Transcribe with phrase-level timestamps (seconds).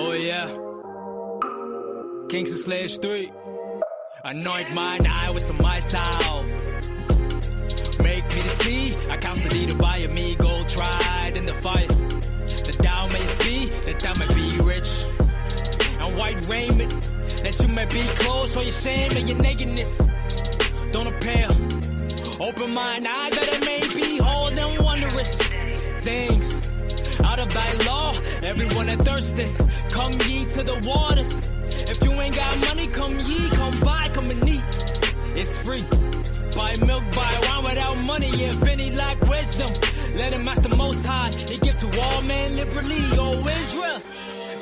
[0.00, 0.46] Oh yeah.
[2.28, 3.32] Kingston Slash 3.
[4.24, 6.44] Anoint mine eye with some out.
[8.04, 8.94] Make me to see.
[9.10, 11.88] I constantly to buy a me gold tried in the fire.
[11.88, 14.90] The thou may be, that thou may be rich.
[16.00, 16.90] And white raiment,
[17.42, 20.06] that you may be clothes for your shame and your nakedness.
[20.92, 21.48] Don't appear.
[22.46, 25.38] Open mine eyes that I may behold and wondrous
[26.02, 26.68] things
[27.24, 28.14] out of thy law.
[28.44, 29.67] Everyone that thirsteth,
[29.98, 31.50] come ye to the waters.
[31.90, 34.62] If you ain't got money, come ye, come buy, come and eat.
[35.40, 35.84] It's free.
[36.56, 38.30] Buy milk, buy wine without money.
[38.50, 39.70] If any lack wisdom,
[40.16, 41.30] let him ask the most high.
[41.30, 44.00] He give to all men liberally, O Israel.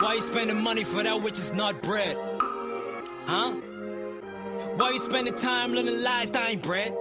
[0.01, 2.17] Why you spending money for that which is not bread?
[3.27, 3.53] Huh?
[4.79, 6.93] Why you spending time learning lies that ain't bread?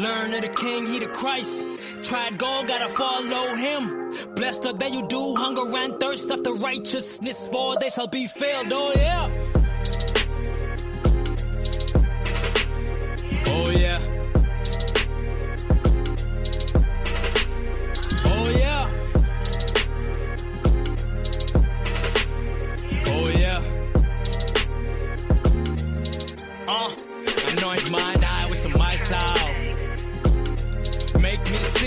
[0.00, 1.68] Learn of the king, he the Christ.
[2.02, 4.14] Tried gold, gotta follow him.
[4.34, 8.72] Blessed are they you do hunger and thirst after righteousness, for they shall be filled.
[8.72, 9.39] Oh yeah.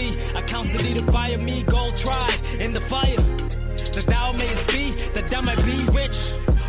[0.04, 0.36] See.
[0.36, 3.16] I counsel thee to buy me gold tried in the fire.
[3.96, 6.18] That thou mayest be, that thou might be rich,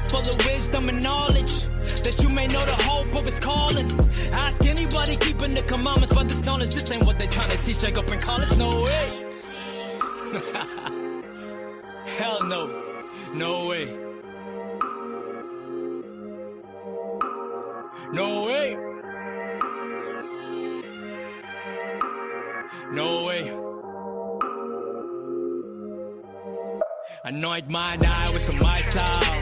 [0.08, 1.66] full of wisdom and knowledge.
[2.04, 3.98] That you may know the hope of his calling.
[4.32, 7.80] Ask anybody keeping the commandments, but this knowledge, this ain't what they trying to teach
[7.80, 8.56] Jacob in college.
[8.56, 9.06] No way.
[12.18, 12.82] Hell no.
[13.34, 13.86] No way.
[18.12, 18.93] No way.
[22.94, 23.42] No way.
[27.24, 28.60] Anoint mine eye with some
[28.96, 29.36] out.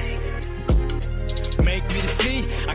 [1.62, 2.38] Make me to see.
[2.66, 2.74] I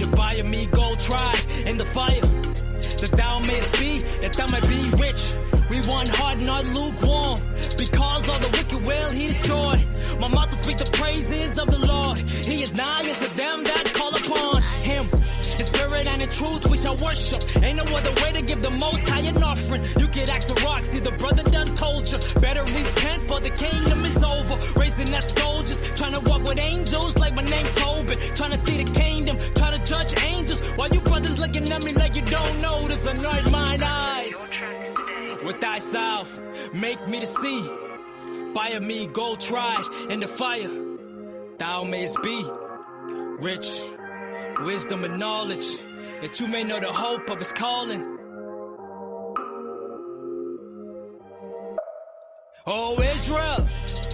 [0.00, 2.20] to buy of me gold tried in the fire.
[2.20, 5.22] That thou mayest be, that thou might be rich.
[5.70, 7.38] We want hard, not lukewarm.
[7.78, 9.76] Because all the wicked will he destroy.
[10.18, 12.18] My mouth will speak the praises of the Lord.
[12.18, 15.06] He is nigh unto them that call upon him.
[15.58, 17.40] In spirit and the truth we shall worship.
[17.62, 19.82] Ain't no other way to give the most high an offering.
[19.98, 22.18] You get axe of rocks, see the brother done told you.
[22.40, 24.54] Better repent for the kingdom is over.
[24.78, 28.18] Raising that soldiers, trying to walk with angels like my name Tobin.
[28.34, 30.60] Trying to see the kingdom, trying to judge angels.
[30.76, 33.06] While you brothers looking at me like you don't notice.
[33.06, 34.52] Anoint mine eyes
[35.44, 36.40] with thyself.
[36.74, 37.70] Make me to see.
[38.66, 40.68] Of me gold tried in the fire.
[41.58, 42.44] Thou mayest be
[43.38, 43.80] rich,
[44.60, 45.66] wisdom and knowledge,
[46.20, 48.18] that you may know the hope of his calling.
[52.66, 54.05] Oh, Israel.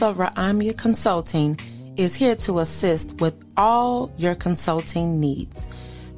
[0.00, 1.60] Of Ra'amya Consulting
[1.96, 5.66] is here to assist with all your consulting needs.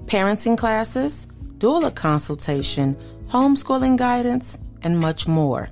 [0.06, 1.26] Parenting classes,
[1.58, 2.96] doula consultation,
[3.28, 5.68] homeschooling guidance, and much more.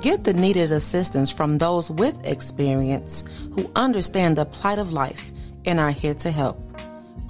[0.00, 5.32] Get the needed assistance from those with experience who understand the plight of life
[5.64, 6.56] and are here to help.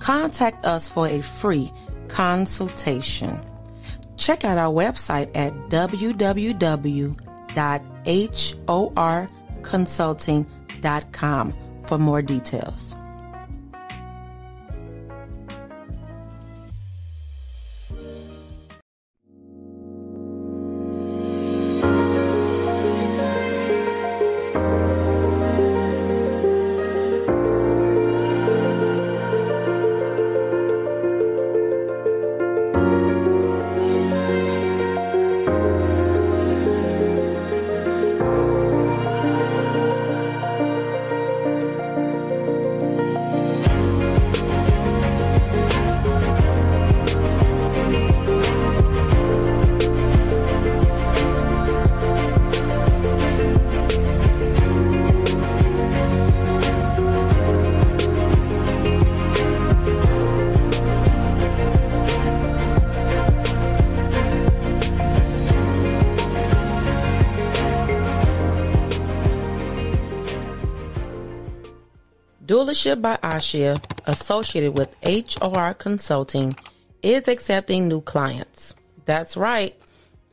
[0.00, 1.72] Contact us for a free
[2.08, 3.40] consultation.
[4.16, 5.54] Check out our website at
[9.62, 11.54] www.horconsulting.com
[11.84, 12.94] for more details.
[72.80, 76.56] Doulaship by Ashia, associated with HR Consulting,
[77.02, 78.74] is accepting new clients.
[79.04, 79.76] That's right.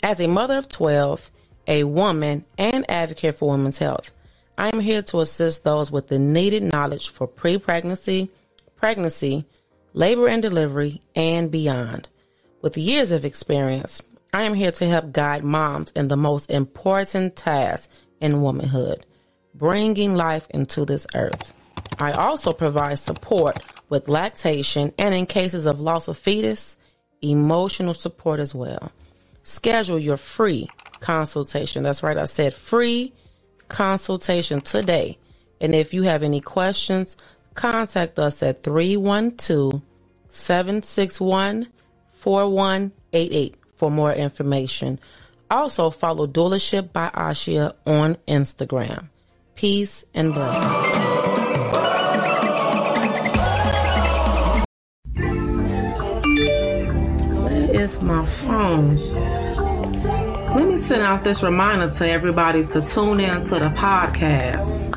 [0.01, 1.29] As a mother of 12,
[1.67, 4.11] a woman, and advocate for women's health,
[4.57, 8.31] I am here to assist those with the needed knowledge for pre pregnancy,
[8.77, 9.45] pregnancy,
[9.91, 12.07] labor and delivery, and beyond.
[12.61, 14.01] With years of experience,
[14.33, 17.89] I am here to help guide moms in the most important task
[18.21, 19.05] in womanhood
[19.57, 21.51] bringing life into this earth.
[21.99, 23.57] I also provide support
[23.89, 26.77] with lactation and in cases of loss of fetus,
[27.21, 28.91] emotional support as well.
[29.43, 30.67] Schedule your free
[30.99, 31.83] consultation.
[31.83, 33.13] That's right, I said free
[33.69, 35.17] consultation today.
[35.59, 37.17] And if you have any questions,
[37.55, 39.81] contact us at 312
[40.29, 41.67] 761
[42.19, 44.99] 4188 for more information.
[45.49, 49.07] Also, follow Doulaship by Ashia on Instagram.
[49.55, 51.06] Peace and blessings.
[57.87, 58.97] Is my phone?
[60.55, 64.93] Let me send out this reminder to everybody to tune in to the podcast.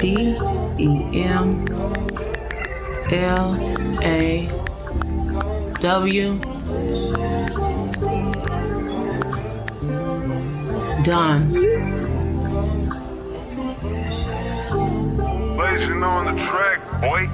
[0.00, 0.36] D
[0.78, 1.66] E M
[3.10, 3.46] L
[4.02, 4.48] A
[5.80, 6.38] W
[11.04, 11.52] Done.
[15.56, 17.28] Blazing on the track, boy.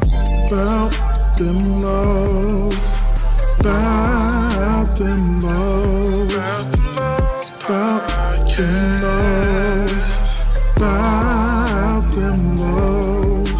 [0.50, 0.93] About
[1.38, 2.68] them lows,
[3.60, 6.34] about them lows,
[7.64, 10.44] about them lows,
[10.76, 13.52] about them lows,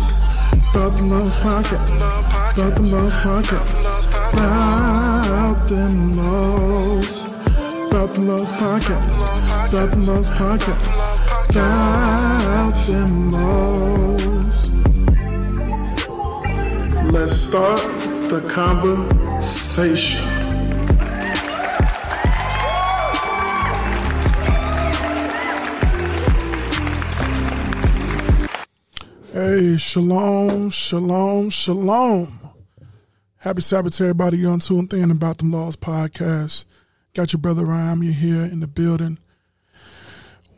[0.71, 3.73] about them lows podcast, about them lows podcast,
[4.33, 7.33] about them lows,
[7.89, 9.11] about them lows podcast,
[9.69, 10.85] about them lows podcast,
[11.51, 14.75] about them lows.
[17.13, 20.29] Let's start the conversation.
[29.33, 32.29] Hey, shalom, shalom, shalom.
[33.39, 34.37] Happy Sabbath to everybody.
[34.37, 36.67] You're on tuned in about them laws podcast.
[37.15, 38.03] Got your brother Ryan.
[38.03, 39.19] You're here in the building.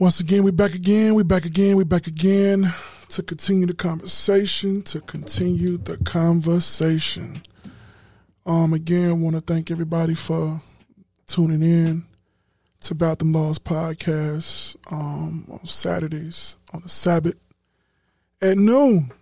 [0.01, 1.15] Once again, we back again.
[1.15, 1.77] We back again.
[1.77, 2.73] We back again
[3.11, 4.83] to continue the conversation.
[4.85, 7.43] To continue the conversation.
[8.47, 10.63] Um, again, want to thank everybody for
[11.27, 12.05] tuning in
[12.81, 17.37] to About Them Laws podcast um, on Saturdays on the Sabbath
[18.41, 19.13] at noon.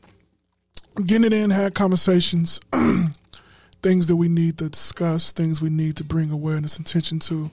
[1.04, 2.60] Getting it in, had conversations,
[3.82, 7.50] things that we need to discuss, things we need to bring awareness attention to,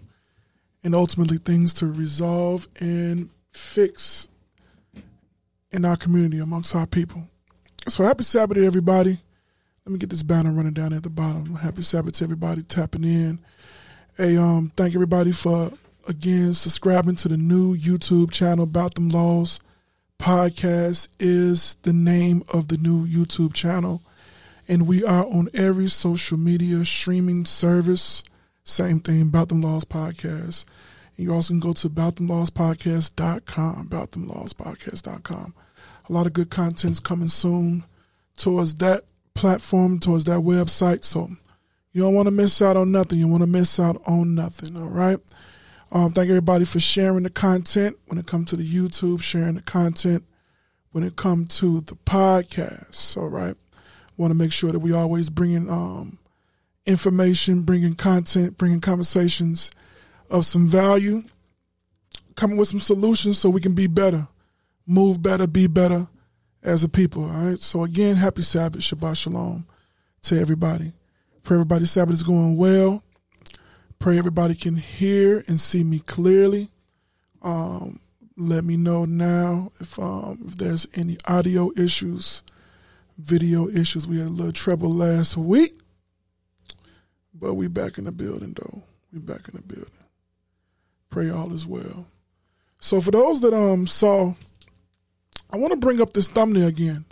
[0.83, 4.27] and ultimately things to resolve and fix
[5.71, 7.27] in our community amongst our people.
[7.87, 9.19] So happy Sabbath everybody.
[9.85, 11.55] Let me get this banner running down at the bottom.
[11.55, 13.37] Happy Sabbath to everybody tapping in.
[14.17, 15.71] Hey, um, thank everybody for
[16.07, 19.59] again subscribing to the new YouTube channel about them laws
[20.19, 24.01] podcast is the name of the new YouTube channel.
[24.67, 28.23] And we are on every social media streaming service.
[28.63, 30.65] Same thing, About Them Laws Podcast.
[31.15, 35.53] And you also can go to aboutthemlawspodcast.com, aboutthemlawspodcast.com.
[36.09, 37.83] A lot of good content's coming soon
[38.35, 39.03] towards that
[39.35, 41.03] platform, towards that website.
[41.03, 41.29] So
[41.91, 43.19] you don't want to miss out on nothing.
[43.19, 45.19] You want to miss out on nothing, all right?
[45.91, 49.61] Um, thank everybody for sharing the content when it comes to the YouTube, sharing the
[49.61, 50.23] content
[50.91, 53.15] when it comes to the podcast.
[53.17, 53.55] All right.
[54.17, 56.17] Want to make sure that we always bringing um,
[56.85, 59.71] information, bringing content, bringing conversations
[60.29, 61.23] of some value,
[62.35, 64.27] coming with some solutions so we can be better,
[64.87, 66.07] move better, be better
[66.65, 67.23] as a people.
[67.23, 67.61] All right.
[67.61, 69.65] So again, happy Sabbath, Shabbat Shalom
[70.23, 70.91] to everybody.
[71.43, 73.03] Pray everybody's Sabbath is going well.
[73.99, 76.69] Pray everybody can hear and see me clearly.
[77.41, 77.99] Um,
[78.35, 82.41] let me know now if um, if there's any audio issues,
[83.17, 84.07] video issues.
[84.07, 85.79] We had a little trouble last week,
[87.33, 88.83] but we back in the building though.
[89.13, 89.91] We back in the building.
[91.09, 92.07] Pray all is well.
[92.79, 94.33] So for those that um saw,
[95.55, 97.05] I want to bring up this thumbnail again.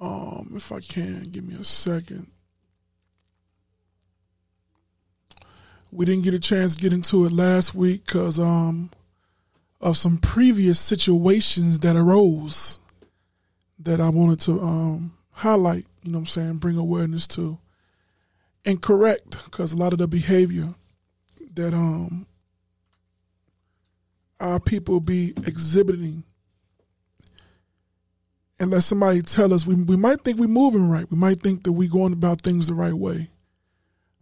[0.00, 2.26] Um, if I can, give me a second.
[5.92, 8.90] we didn't get a chance to get into it last week because um,
[9.80, 12.80] of some previous situations that arose
[13.78, 17.58] that I wanted to um, highlight, you know what I'm saying, bring awareness to
[18.64, 20.74] and correct because a lot of the behavior
[21.54, 22.26] that um,
[24.40, 26.24] our people be exhibiting
[28.58, 31.10] and let somebody tell us we we might think we're moving right.
[31.10, 33.30] We might think that we're going about things the right way.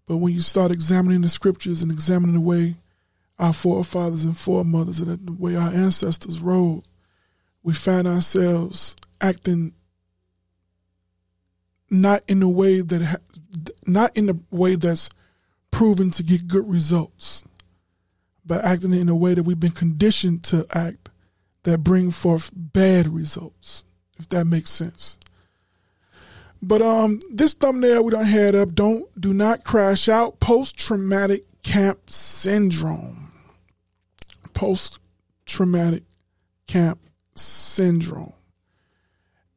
[0.07, 2.77] But when you start examining the scriptures and examining the way
[3.39, 6.83] our forefathers and foremothers and the way our ancestors rode,
[7.63, 9.75] we find ourselves acting
[11.91, 13.21] not in a way that
[13.87, 15.11] not in a way that's
[15.71, 17.43] proven to get good results,
[18.45, 21.11] but acting in a way that we've been conditioned to act
[21.65, 23.85] that bring forth bad results,
[24.23, 25.19] if that makes sense.
[26.63, 28.75] But um, this thumbnail we don't head up.
[28.75, 30.39] Don't do not crash out.
[30.39, 33.33] Post traumatic camp syndrome.
[34.55, 35.01] Post
[35.45, 36.05] traumatic
[36.69, 37.01] camp
[37.35, 38.33] syndrome.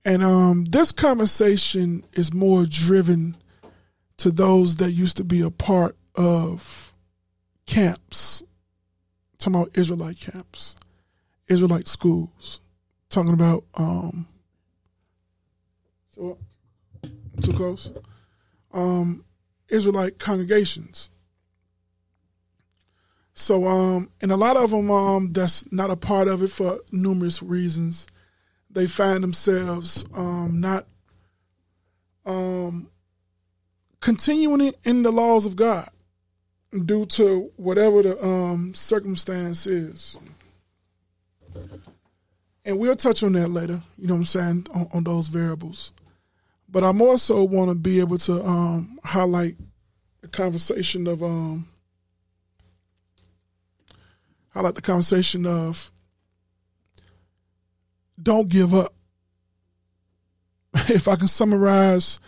[0.03, 3.38] And um, this conversation is more driven
[4.17, 6.93] to those that used to be a part of
[7.67, 8.43] camps.
[9.38, 10.75] Talking about Israelite camps,
[11.48, 12.60] Israelite schools.
[13.10, 14.27] Talking about um,
[16.15, 16.38] so
[17.41, 17.91] too close.
[18.74, 19.25] Um,
[19.69, 21.10] Israelite congregations.
[23.34, 26.79] So, um, and a lot of them, um, that's not a part of it for
[26.91, 28.07] numerous reasons.
[28.69, 30.86] They find themselves, um, not,
[32.25, 32.89] um,
[34.00, 35.89] continuing in the laws of God
[36.86, 40.17] due to whatever the, um, circumstance is.
[42.63, 45.91] And we'll touch on that later, you know what I'm saying, on, on those variables.
[46.75, 49.55] But I more so want to be able to um, highlight
[50.20, 51.70] the conversation of um,
[54.50, 55.89] highlight the conversation of
[58.22, 58.94] don't give up.
[60.89, 62.20] if I can summarize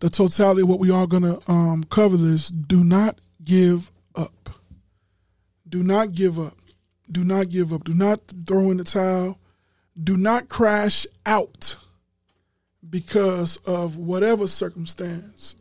[0.00, 4.50] the totality of what we are going to um, cover this, do not give up.
[5.68, 6.56] Do not give up.
[7.08, 7.84] Do not give up.
[7.84, 8.18] Do not
[8.48, 9.38] throw in the towel.
[10.02, 11.76] Do not crash out
[12.92, 15.56] because of whatever circumstance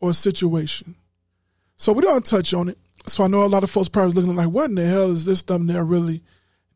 [0.00, 0.96] or situation.
[1.76, 2.78] So we don't touch on it.
[3.06, 5.26] So I know a lot of folks probably looking like, what in the hell is
[5.26, 6.22] this thumbnail really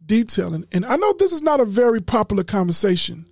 [0.05, 0.67] detailing?
[0.71, 3.25] And I know this is not a very popular conversation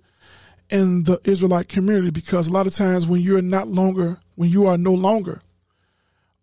[0.71, 4.65] in the Israelite community because a lot of times when you're not longer, when you
[4.65, 5.43] are no longer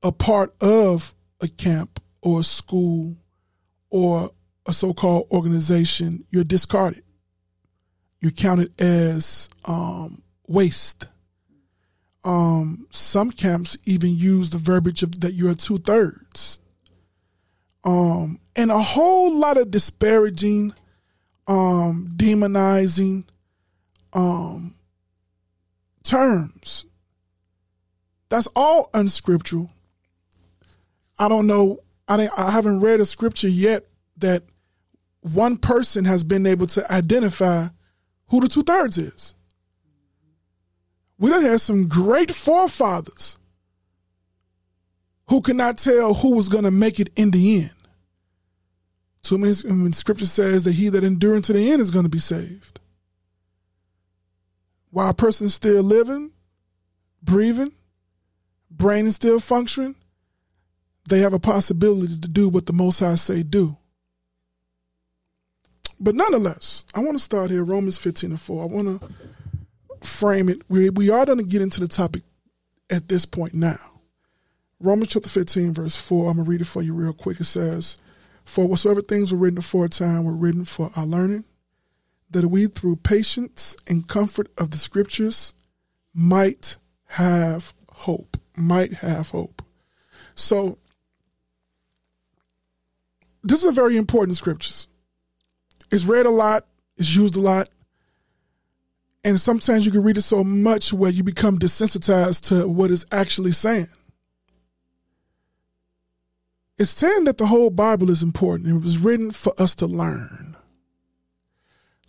[0.05, 3.17] a part of a camp or a school
[3.91, 4.31] or
[4.67, 7.02] a so-called organization, you're discarded
[8.23, 11.09] you're counted as um, waste.
[12.25, 16.61] Um, some camps even use the verbiage of that you're two thirds.
[17.85, 20.73] Um, and a whole lot of disparaging,
[21.49, 23.25] um, demonizing,
[24.13, 24.77] um,
[26.05, 26.87] terms.
[28.29, 29.69] That's all unscriptural.
[31.19, 31.81] I don't know.
[32.07, 33.89] I I haven't read a scripture yet
[34.19, 34.45] that
[35.23, 37.67] one person has been able to identify
[38.33, 39.35] who the two thirds is.
[41.19, 43.37] We done had some great forefathers
[45.29, 47.75] who could not tell who was going to make it in the end.
[49.23, 52.11] Too many mean, scripture says that he that endure to the end is going to
[52.11, 52.81] be saved.
[54.91, 56.33] While a person is still living,
[57.23, 57.73] breathing,
[58.71, 59.95] brain is still functioning,
[61.07, 63.77] they have a possibility to do what the Most High say do.
[66.03, 68.63] But nonetheless, I want to start here, Romans 15 and 4.
[68.63, 70.63] I want to frame it.
[70.69, 72.25] We, we are going to get into the topic
[72.91, 73.79] at this point now.
[74.81, 76.29] Romans chapter 15, verse 4.
[76.29, 77.39] I'm going to read it for you real quick.
[77.39, 77.99] It says,
[78.45, 81.45] For whatsoever things were written aforetime were written for our learning,
[82.29, 85.55] that we through patience and comfort of the scriptures
[86.13, 86.79] might
[87.11, 88.39] have hope.
[88.57, 89.63] Might have hope.
[90.35, 90.79] So,
[93.45, 94.89] this is a very important scriptures.
[95.93, 97.69] It's read a lot, it's used a lot.
[99.25, 103.05] And sometimes you can read it so much where you become desensitized to what it's
[103.13, 103.89] actually saying.
[106.79, 108.69] It's saying that the whole Bible is important.
[108.71, 110.57] It was written for us to learn.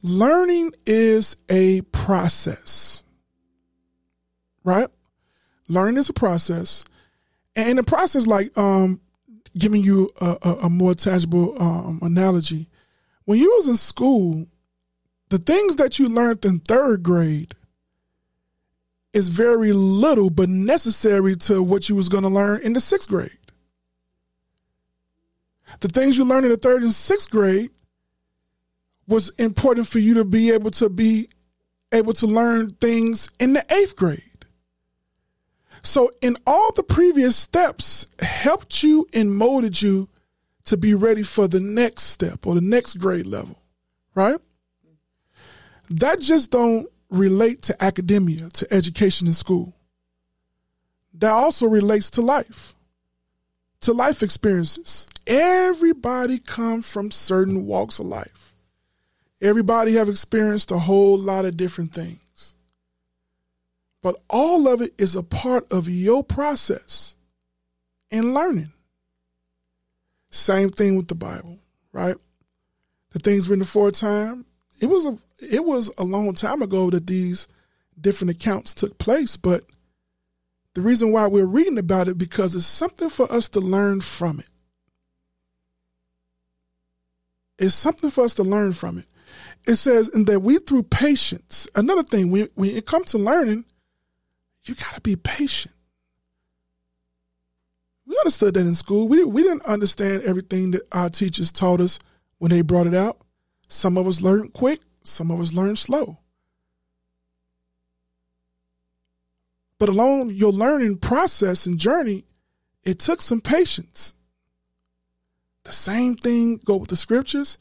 [0.02, 3.04] Learning is a process,
[4.64, 4.88] right?
[5.68, 6.86] Learning is a process.
[7.56, 9.02] And the process, like um,
[9.58, 12.70] giving you a, a, a more tangible um, analogy,
[13.26, 14.48] when you was in school,
[15.30, 17.56] the things that you learned in third grade
[19.14, 23.08] is very little but necessary to what you was going to learn in the sixth
[23.08, 23.32] grade.
[25.80, 27.72] The things you learned in the third and sixth grade
[29.08, 31.30] was important for you to be able to be
[31.92, 34.22] able to learn things in the eighth grade.
[35.82, 40.10] So, in all the previous steps, helped you and molded you
[40.66, 43.58] to be ready for the next step or the next grade level,
[44.16, 44.40] right?
[45.90, 49.74] That just don't relate to academia, to education in school.
[51.14, 52.74] That also relates to life,
[53.82, 55.08] to life experiences.
[55.28, 58.56] Everybody comes from certain walks of life.
[59.42, 62.56] Everybody have experienced a whole lot of different things.
[64.02, 67.16] But all of it is a part of your process
[68.12, 68.73] in learning.
[70.34, 71.60] Same thing with the Bible,
[71.92, 72.16] right?
[73.12, 74.48] The things written before time.
[74.80, 77.48] It was a it was a long time ago that these
[78.02, 79.62] different accounts took place, but
[80.74, 84.40] the reason why we're reading about it because it's something for us to learn from
[84.40, 84.50] it.
[87.60, 89.06] It's something for us to learn from it.
[89.68, 91.68] It says, and that we through patience.
[91.76, 93.66] Another thing, when, when it comes to learning,
[94.66, 95.76] you got to be patient.
[98.06, 99.08] We understood that in school.
[99.08, 102.00] We, we didn't understand everything that our teachers taught us
[102.38, 103.20] when they brought it out.
[103.68, 106.20] Some of us learned quick, some of us learned slow.
[109.80, 112.26] But along your learning process and journey,
[112.84, 114.16] it took some patience.
[115.64, 117.58] The same thing go with the scriptures,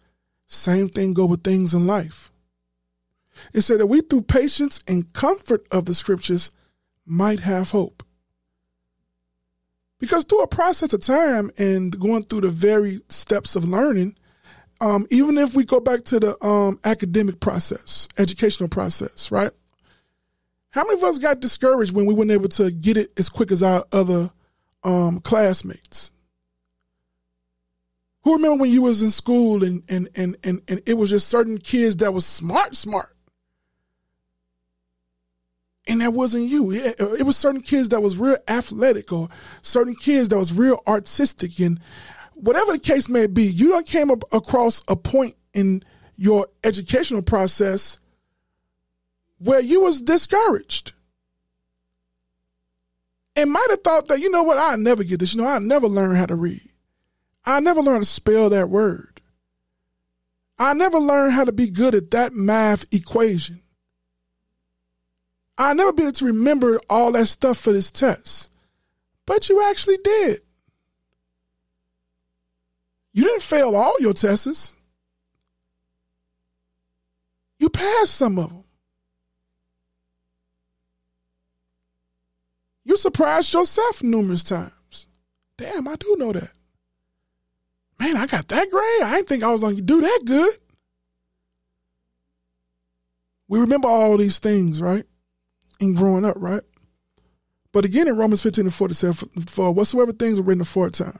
[0.47, 2.31] same thing go with things in life.
[3.55, 6.50] It said that we through patience and comfort of the scriptures
[7.07, 8.02] might have hope.
[10.02, 14.17] Because through a process of time and going through the very steps of learning,
[14.80, 19.52] um, even if we go back to the um, academic process, educational process, right?
[20.71, 23.52] How many of us got discouraged when we weren't able to get it as quick
[23.52, 24.32] as our other
[24.82, 26.10] um, classmates?
[28.25, 31.28] Who remember when you was in school and, and, and, and, and it was just
[31.28, 33.15] certain kids that was smart, smart?
[35.93, 36.73] And that wasn't you.
[36.73, 39.28] It, uh, it was certain kids that was real athletic or
[39.61, 41.59] certain kids that was real artistic.
[41.61, 41.81] And
[42.33, 45.83] whatever the case may be, you don't came up across a point in
[46.17, 48.00] your educational process
[49.37, 50.95] where you was discouraged.
[53.37, 55.35] And might have thought that you know what i never get this.
[55.35, 56.71] You know i never learn how to read.
[57.45, 59.21] I never learn to spell that word.
[60.59, 63.62] I never learned how to be good at that math equation
[65.58, 68.50] i never be able to remember all that stuff for this test
[69.26, 70.41] but you actually did
[73.12, 74.76] you didn't fail all your tests.
[77.58, 78.65] You passed some of them.
[82.84, 85.06] You surprised yourself numerous times.
[85.56, 86.50] Damn, I do know that.
[88.00, 89.02] Man, I got that grade.
[89.02, 90.54] I didn't think I was going to do that good.
[93.47, 95.04] We remember all these things, right?
[95.82, 96.62] In growing up, right?
[97.73, 101.18] But again, in Romans 15 and 47, for whatsoever things are written aforetime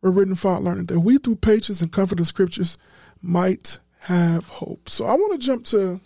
[0.00, 2.78] were written for our learning, that we through patience and comfort of scriptures
[3.20, 4.88] might have hope.
[4.88, 6.00] So I want to jump to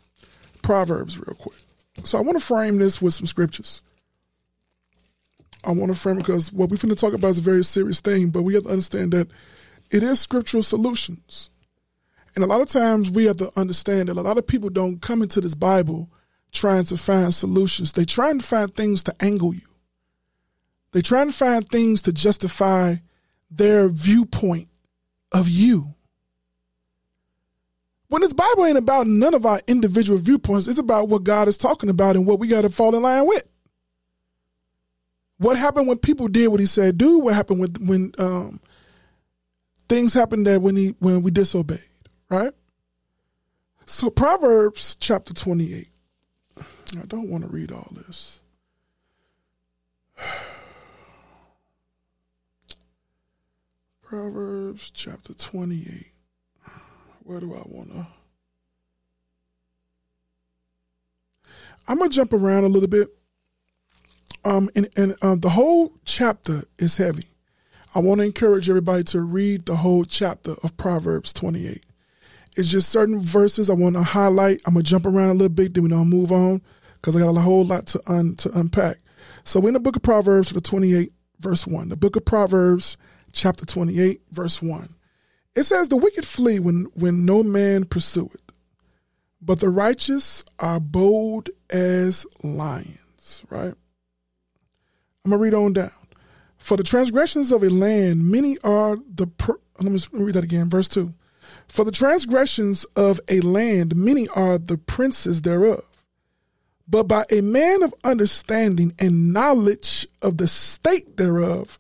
[0.63, 1.59] Proverbs real quick.
[2.03, 3.83] So I want to frame this with some scriptures.
[5.63, 7.63] I want to frame it because what we're going to talk about is a very
[7.63, 9.29] serious thing, but we have to understand that
[9.91, 11.51] it is scriptural solutions.
[12.35, 15.03] And a lot of times we have to understand that a lot of people don't
[15.03, 16.09] come into this Bible
[16.53, 17.93] trying to find solutions.
[17.93, 19.67] They try and find things to angle you.
[20.93, 22.97] They try and find things to justify
[23.51, 24.69] their viewpoint
[25.33, 25.87] of you.
[28.09, 31.57] When this Bible ain't about none of our individual viewpoints, it's about what God is
[31.57, 33.45] talking about and what we got to fall in line with.
[35.39, 37.19] What happened when people did what He said do?
[37.19, 38.61] What happened when when um,
[39.89, 41.81] things happened that when he when we disobeyed,
[42.31, 42.53] right?
[43.87, 45.92] So Proverbs chapter twenty eight.
[46.99, 48.41] I don't want to read all this.
[54.03, 56.09] Proverbs chapter 28.
[57.25, 58.07] Where do I want to?
[61.89, 63.09] I'm going to jump around a little bit.
[64.45, 67.29] Um, and and um, the whole chapter is heavy.
[67.95, 71.85] I want to encourage everybody to read the whole chapter of Proverbs 28.
[72.57, 74.61] It's just certain verses I want to highlight.
[74.67, 76.61] I'm gonna jump around a little bit, then we're gonna move on
[77.03, 78.99] because I got a whole lot to un, to unpack.
[79.45, 82.97] So in the book of Proverbs, the 28 verse one, the book of Proverbs
[83.33, 84.95] chapter 28, verse 1.
[85.55, 88.41] It says, The wicked flee when, when no man pursueth,
[89.41, 93.75] but the righteous are bold as lions, right?
[95.25, 95.91] I'm going to read on down.
[96.59, 99.27] For the transgressions of a land, many are the.
[99.27, 101.13] Per- let me read that again, verse 2.
[101.67, 105.83] For the transgressions of a land, many are the princes thereof.
[106.93, 111.79] But by a man of understanding and knowledge of the state thereof,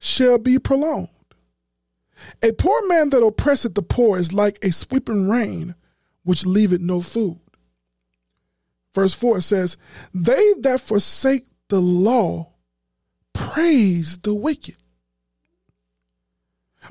[0.00, 1.08] shall be prolonged.
[2.42, 5.76] A poor man that oppresseth the poor is like a sweeping rain,
[6.24, 7.38] which leaveth no food.
[8.92, 9.76] Verse 4 says,
[10.12, 12.50] They that forsake the law
[13.32, 14.76] praise the wicked.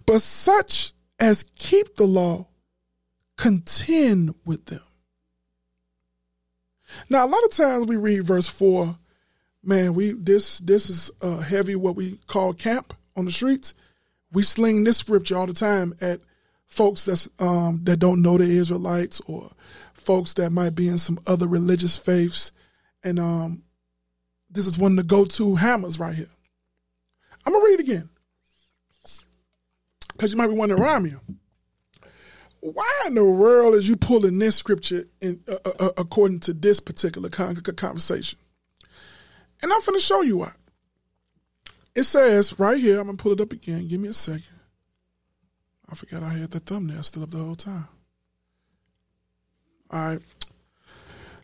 [0.06, 2.48] But such as keep the law
[3.36, 4.80] contend with them.
[7.10, 8.98] Now, a lot of times we read verse 4,
[9.64, 13.74] man, we this this is uh, heavy what we call camp on the streets.
[14.32, 16.22] We sling this scripture all the time at
[16.68, 19.52] folks that's um, that don't know the Israelites or
[19.94, 22.52] folks that might be in some other religious faiths,
[23.04, 23.64] and um,
[24.50, 26.30] this is one of the go-to hammers right here.
[27.46, 28.10] I'm gonna read it again
[30.14, 31.20] because you might be wondering, Ramya,
[32.62, 36.54] why in the world is you pulling this scripture in uh, uh, uh according to
[36.54, 38.40] this particular con- conversation?
[39.62, 40.54] And I'm going to show you why.
[41.96, 43.88] It says right here, I'm going to pull it up again.
[43.88, 44.44] Give me a second.
[45.92, 47.88] I forgot I had the thumbnail still up the whole time.
[49.92, 50.20] All right.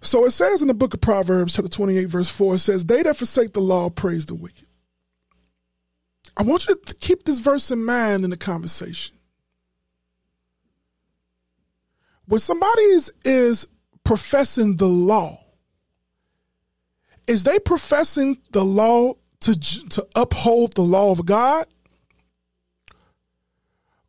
[0.01, 3.01] So it says in the book of Proverbs, chapter 28, verse 4, it says, They
[3.01, 4.67] that forsake the law praise the wicked.
[6.37, 9.14] I want you to keep this verse in mind in the conversation.
[12.27, 13.67] When somebody is, is
[14.03, 15.39] professing the law,
[17.27, 19.59] is they professing the law to,
[19.89, 21.67] to uphold the law of God?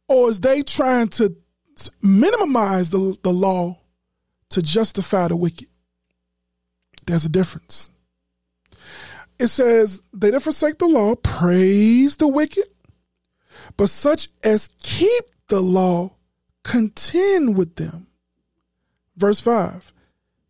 [0.09, 1.37] Or is they trying to
[2.03, 3.79] minimize the, the law
[4.51, 5.69] to justify the wicked?
[7.07, 7.91] There's a difference.
[9.39, 12.69] It says, They that forsake the law praise the wicked,
[13.77, 16.16] but such as keep the law
[16.67, 18.09] contend with them.
[19.17, 19.93] Verse 5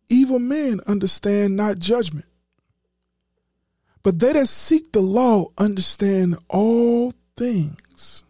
[0.09, 2.25] Evil men understand not judgment,
[4.03, 8.23] but they that seek the law understand all things.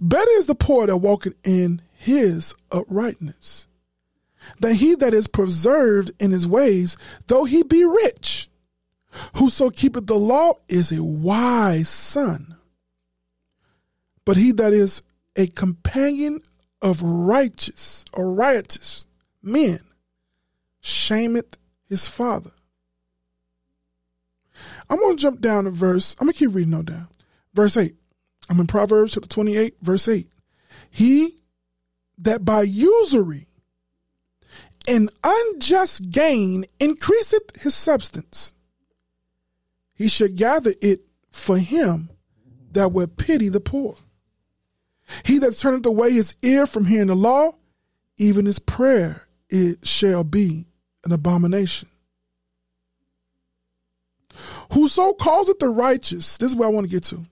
[0.00, 3.66] Better is the poor that walketh in his uprightness
[4.58, 8.48] than he that is preserved in his ways, though he be rich.
[9.36, 12.56] Whoso keepeth the law is a wise son.
[14.24, 15.02] But he that is
[15.40, 16.42] a companion
[16.82, 19.06] of righteous or riotous
[19.42, 19.80] men
[20.82, 21.56] shameth
[21.88, 22.50] his father.
[24.90, 27.08] I'm going to jump down to verse, I'm going to keep reading on down.
[27.54, 27.94] Verse 8.
[28.50, 30.28] I'm in Proverbs chapter 28, verse 8.
[30.90, 31.38] He
[32.18, 33.48] that by usury
[34.86, 38.52] and unjust gain increaseth his substance,
[39.94, 41.00] he should gather it
[41.30, 42.10] for him
[42.72, 43.96] that will pity the poor.
[45.24, 47.52] He that turneth away his ear from hearing the law,
[48.16, 50.66] even his prayer it shall be
[51.04, 51.88] an abomination.
[54.72, 57.26] Whoso it the righteous, this is where I want to get to.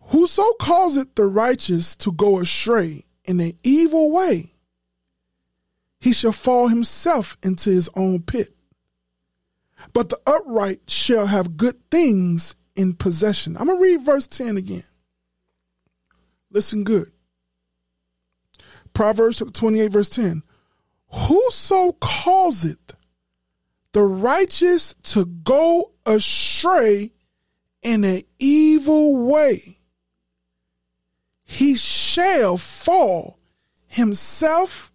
[0.00, 0.52] Whoso
[1.00, 4.52] it the righteous to go astray in an evil way,
[6.00, 8.54] he shall fall himself into his own pit.
[9.92, 13.56] But the upright shall have good things in possession.
[13.56, 14.84] I'm going to read verse 10 again.
[16.56, 17.12] Listen good.
[18.94, 20.42] Proverbs 28, verse 10.
[21.08, 22.94] Whoso causeth
[23.92, 27.12] the righteous to go astray
[27.82, 29.80] in an evil way,
[31.44, 33.38] he shall fall
[33.86, 34.90] himself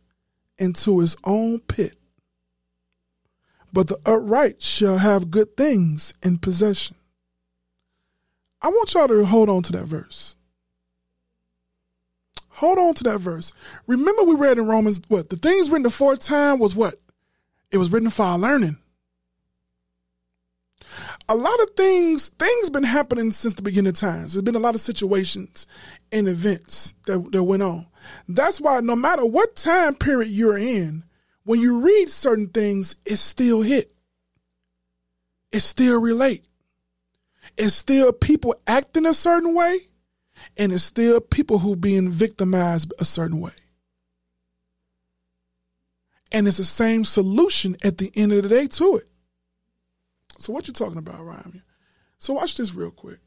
[0.58, 1.96] into his own pit.
[3.72, 6.96] But the upright shall have good things in possession.
[8.64, 10.36] I want y'all to hold on to that verse.
[12.62, 13.54] Hold on to that verse.
[13.88, 16.94] Remember, we read in Romans what the things written aforetime was what
[17.72, 18.78] it was written for our learning.
[21.28, 24.34] A lot of things, things been happening since the beginning of times.
[24.34, 25.66] There's been a lot of situations
[26.12, 27.88] and events that, that went on.
[28.28, 31.04] That's why no matter what time period you're in,
[31.46, 33.92] when you read certain things, it still hit.
[35.52, 36.46] It still relate.
[37.58, 39.88] It's still people acting a certain way
[40.58, 43.52] and it's still people who being victimized a certain way.
[46.32, 49.10] And it's the same solution at the end of the day to it.
[50.38, 51.62] So what you talking about, Ryan?
[52.18, 53.20] So watch this real quick.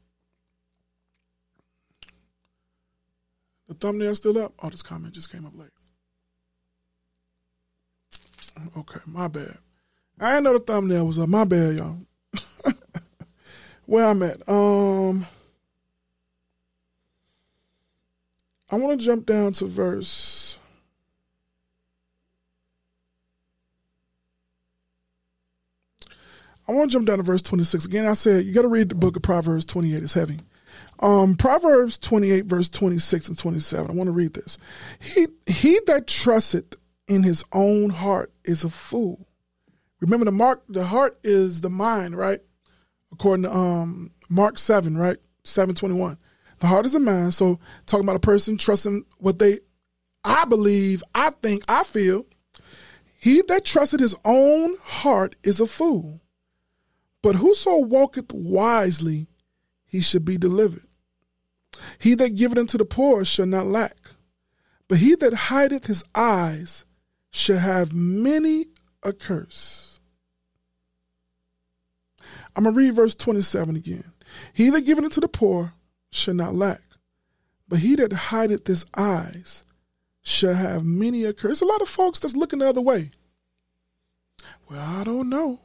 [3.67, 4.53] The thumbnail still up?
[4.61, 5.69] Oh, this comment just came up late.
[8.77, 9.57] Okay, my bad.
[10.19, 11.27] I didn't know the thumbnail was up.
[11.27, 11.97] My bad, y'all.
[13.85, 14.47] Where I'm at.
[14.47, 15.25] Um
[18.75, 20.59] I want to jump down to verse.
[26.67, 27.85] I want to jump down to verse 26.
[27.85, 30.03] Again, I said you got to read the book of Proverbs 28.
[30.03, 30.39] It's heavy.
[30.99, 33.89] Um, Proverbs 28, verse 26 and 27.
[33.89, 34.57] I want to read this.
[34.99, 36.75] He, he that trusteth
[37.07, 39.25] in his own heart is a fool.
[40.01, 42.41] Remember the mark the heart is the mind, right?
[43.13, 45.15] According to um Mark 7, right?
[45.45, 46.17] 721.
[46.65, 47.33] Heart is a mind.
[47.33, 49.59] So talking about a person trusting what they
[50.25, 52.25] I believe, I think, I feel.
[53.17, 56.21] He that trusted his own heart is a fool.
[57.21, 59.27] But whoso walketh wisely,
[59.85, 60.85] he should be delivered.
[61.99, 63.97] He that giveth unto the poor shall not lack.
[64.87, 66.85] But he that hideth his eyes
[67.31, 68.67] shall have many
[69.03, 69.99] a curse.
[72.55, 74.11] I'm going to read verse 27 again.
[74.53, 75.73] He that giveth unto the poor
[76.15, 76.81] shall not lack.
[77.67, 79.63] But he that hideth his eyes
[80.21, 81.61] shall have many a curse.
[81.61, 83.11] A lot of folks that's looking the other way.
[84.69, 85.59] Well, I don't know.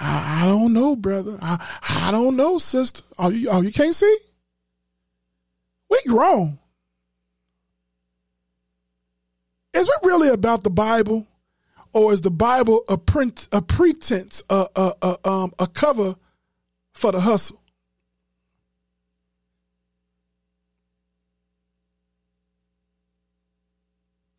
[0.00, 1.38] I, I don't know, brother.
[1.40, 3.02] I, I don't know, sister.
[3.18, 4.18] Oh, you, oh, you can't see?
[5.90, 6.58] We grown.
[9.74, 11.26] Is it really about the Bible,
[11.92, 16.16] or is the Bible a print, a pretense, a a, a um a cover
[16.94, 17.60] for the hustle?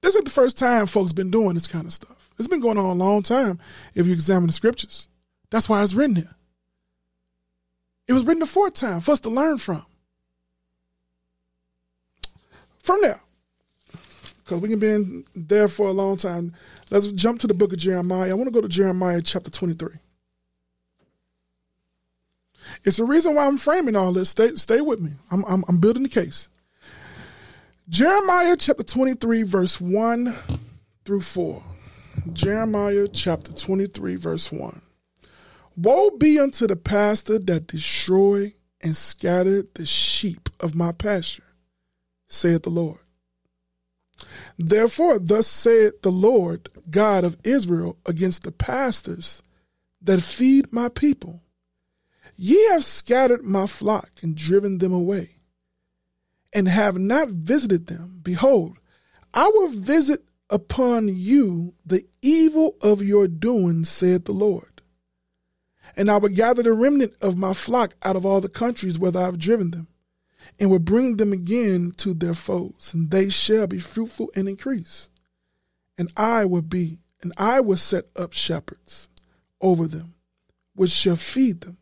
[0.07, 2.29] This is the first time folks been doing this kind of stuff.
[2.39, 3.59] It's been going on a long time
[3.93, 5.09] if you examine the scriptures.
[5.49, 6.33] That's why it's written here.
[8.07, 9.85] It was written the fourth time for us to learn from.
[12.79, 13.19] From there,
[14.45, 16.53] because we can be in there for a long time.
[16.89, 18.29] Let's jump to the book of Jeremiah.
[18.29, 19.89] I want to go to Jeremiah chapter 23.
[22.85, 24.29] It's the reason why I'm framing all this.
[24.29, 25.11] Stay, stay with me.
[25.31, 26.47] I'm, I'm, I'm building the case.
[27.89, 30.35] Jeremiah chapter 23, verse 1
[31.05, 31.63] through 4.
[32.33, 34.81] Jeremiah chapter 23, verse 1.
[35.77, 41.43] Woe be unto the pastor that destroy and scatter the sheep of my pasture,
[42.27, 42.99] saith the Lord.
[44.57, 49.41] Therefore, thus saith the Lord God of Israel against the pastors
[50.01, 51.41] that feed my people
[52.39, 55.36] Ye have scattered my flock and driven them away,
[56.53, 58.21] and have not visited them.
[58.23, 58.77] Behold,
[59.33, 64.81] I will visit upon you the evil of your doing, saith the Lord.
[65.95, 69.19] And I will gather the remnant of my flock out of all the countries whither
[69.19, 69.87] I have driven them,
[70.59, 75.09] and will bring them again to their foes, and they shall be fruitful and increase.
[75.97, 79.09] And I will be, and I will set up shepherds
[79.59, 80.13] over them,
[80.75, 81.77] which shall feed them,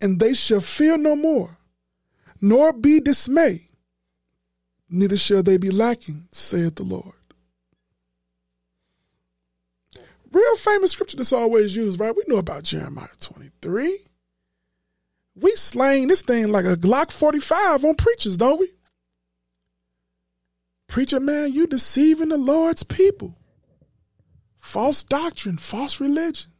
[0.00, 1.58] and they shall fear no more,
[2.48, 3.68] nor be dismayed,
[4.88, 7.14] neither shall they be lacking, saith the Lord.
[10.30, 12.14] Real famous scripture that's always used, right?
[12.14, 13.98] We know about Jeremiah 23.
[15.34, 18.70] We slang this thing like a Glock 45 on preachers, don't we?
[20.86, 23.36] Preacher man, you deceiving the Lord's people.
[24.56, 26.52] False doctrine, false religion.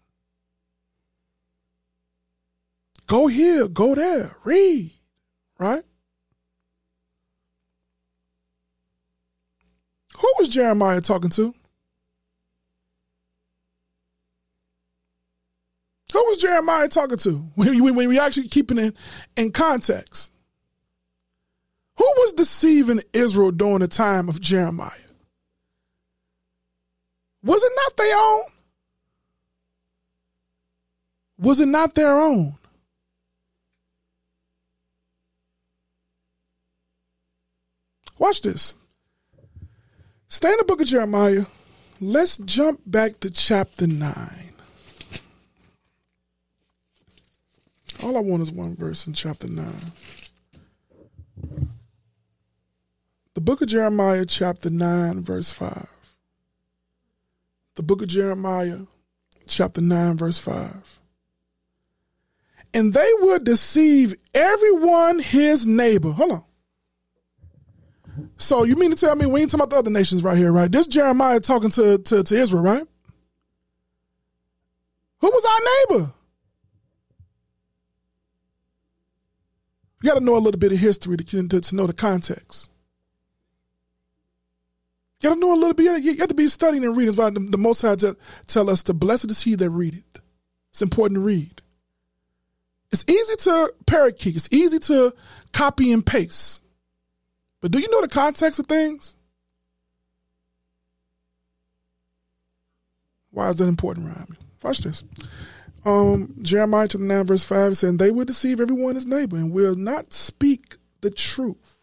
[3.06, 4.95] Go here, go there, read,
[5.58, 5.82] right?
[10.18, 11.54] Who was Jeremiah talking to?
[16.12, 18.96] Who was Jeremiah talking to when, when, when we actually keeping it
[19.36, 20.32] in context?
[21.98, 24.90] Who was deceiving Israel during the time of Jeremiah?
[27.42, 28.42] Was it not their own?
[31.38, 32.55] Was it not their own?
[38.18, 38.76] Watch this.
[40.28, 41.46] Stay in the book of Jeremiah.
[42.00, 44.14] Let's jump back to chapter 9.
[48.02, 49.66] All I want is one verse in chapter 9.
[53.34, 55.88] The book of Jeremiah, chapter 9, verse 5.
[57.74, 58.80] The book of Jeremiah,
[59.46, 61.00] chapter 9, verse 5.
[62.72, 66.12] And they will deceive everyone his neighbor.
[66.12, 66.44] Hold on.
[68.38, 70.52] So you mean to tell me we ain't talking about the other nations right here,
[70.52, 70.70] right?
[70.70, 72.86] This Jeremiah talking to, to, to Israel, right?
[75.20, 76.12] Who was our neighbor?
[80.02, 82.70] You got to know a little bit of history to, to, to know the context.
[85.20, 86.02] You got to know a little bit.
[86.02, 87.14] You got to be studying and reading.
[87.14, 90.20] Why the, the Most High tell, tell us to blessed is he that read it.
[90.70, 91.62] It's important to read.
[92.92, 94.36] It's easy to parakeet.
[94.36, 95.14] It's easy to
[95.52, 96.62] copy and paste.
[97.60, 99.16] But do you know the context of things?
[103.30, 104.36] Why is that important, Ryan?
[104.62, 105.04] Watch this.
[105.84, 109.74] Um, Jeremiah chapter 9, verse 5 saying, They will deceive everyone his neighbor and will
[109.74, 111.78] not speak the truth.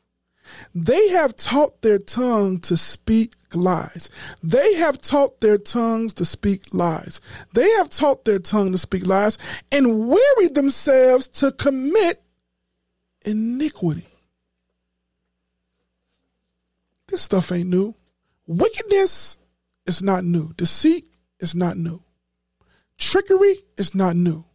[0.75, 4.09] They have taught their tongue to speak lies.
[4.41, 7.21] They have taught their tongues to speak lies.
[7.53, 9.37] They have taught their tongue to speak lies
[9.71, 12.21] and wearied themselves to commit
[13.25, 14.07] iniquity.
[17.07, 17.95] This stuff ain't new.
[18.47, 19.37] Wickedness
[19.85, 20.53] is not new.
[20.53, 21.05] Deceit
[21.39, 22.01] is not new.
[22.97, 24.45] Trickery is not new.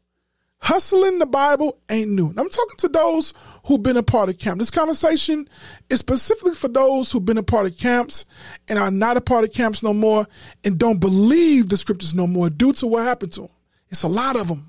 [0.60, 2.30] Hustling the Bible ain't new.
[2.30, 3.32] And I'm talking to those
[3.64, 4.58] who've been a part of camp.
[4.58, 5.48] This conversation
[5.88, 8.24] is specifically for those who've been a part of camps
[8.66, 10.26] and are not a part of camps no more
[10.64, 13.50] and don't believe the scriptures no more due to what happened to them.
[13.90, 14.67] It's a lot of them.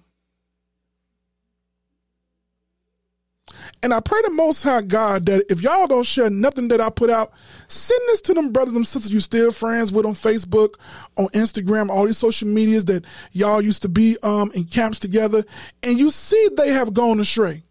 [3.82, 6.90] And I pray the Most High God that if y'all don't share nothing that I
[6.90, 7.32] put out,
[7.70, 10.76] send this to them brothers and sisters you still friends with on Facebook,
[11.16, 15.46] on Instagram, all these social medias that y'all used to be um, in camps together,
[15.82, 17.64] and you see they have gone astray.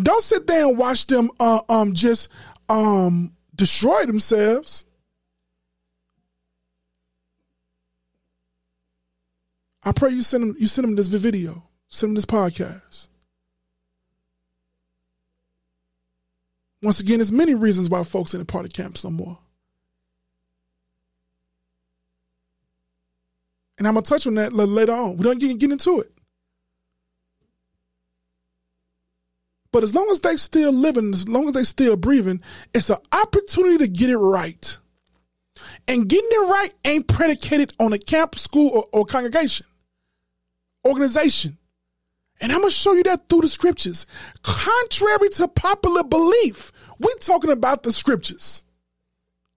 [0.00, 2.28] Don't sit there and watch them uh, um just
[2.68, 4.84] um destroy themselves.
[9.84, 11.65] I pray you send them you send them this video.
[11.96, 13.08] Send them this podcast.
[16.82, 19.38] Once again, there's many reasons why folks ain't a part of camps no more.
[23.78, 25.16] And I'm gonna touch on that later on.
[25.16, 26.12] We don't get, get into it.
[29.72, 32.42] But as long as they still living, as long as they still breathing,
[32.74, 34.76] it's an opportunity to get it right.
[35.88, 39.64] And getting it right ain't predicated on a camp, school, or, or congregation,
[40.86, 41.56] organization.
[42.40, 44.06] And I'm going to show you that through the scriptures.
[44.42, 48.64] Contrary to popular belief, we're talking about the scriptures.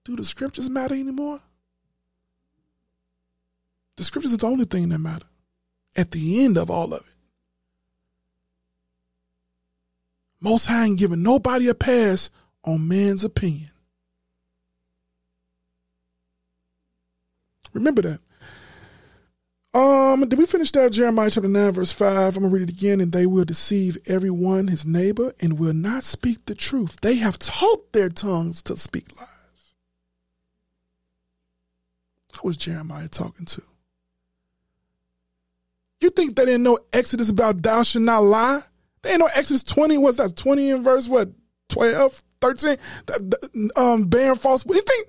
[0.04, 1.40] Do the scriptures matter anymore?
[3.96, 5.26] The scriptures is the only thing that matter
[5.94, 7.14] at the end of all of it.
[10.40, 12.30] Most High ain't giving nobody a pass
[12.64, 13.70] on man's opinion.
[17.74, 18.20] Remember that.
[19.72, 20.92] Um, did we finish that?
[20.92, 22.36] Jeremiah chapter 9, verse 5.
[22.36, 23.00] I'm to read it again.
[23.00, 27.00] And they will deceive everyone, his neighbor, and will not speak the truth.
[27.00, 29.28] They have taught their tongues to speak lies.
[32.40, 33.62] Who was Jeremiah talking to?
[36.00, 38.62] You think they didn't know Exodus about thou shalt not lie?
[39.02, 41.28] They didn't know Exodus 20, what's that, 20 in verse what,
[41.68, 42.76] 12, 13?
[43.76, 44.64] Um, bearing false.
[44.66, 45.08] You think,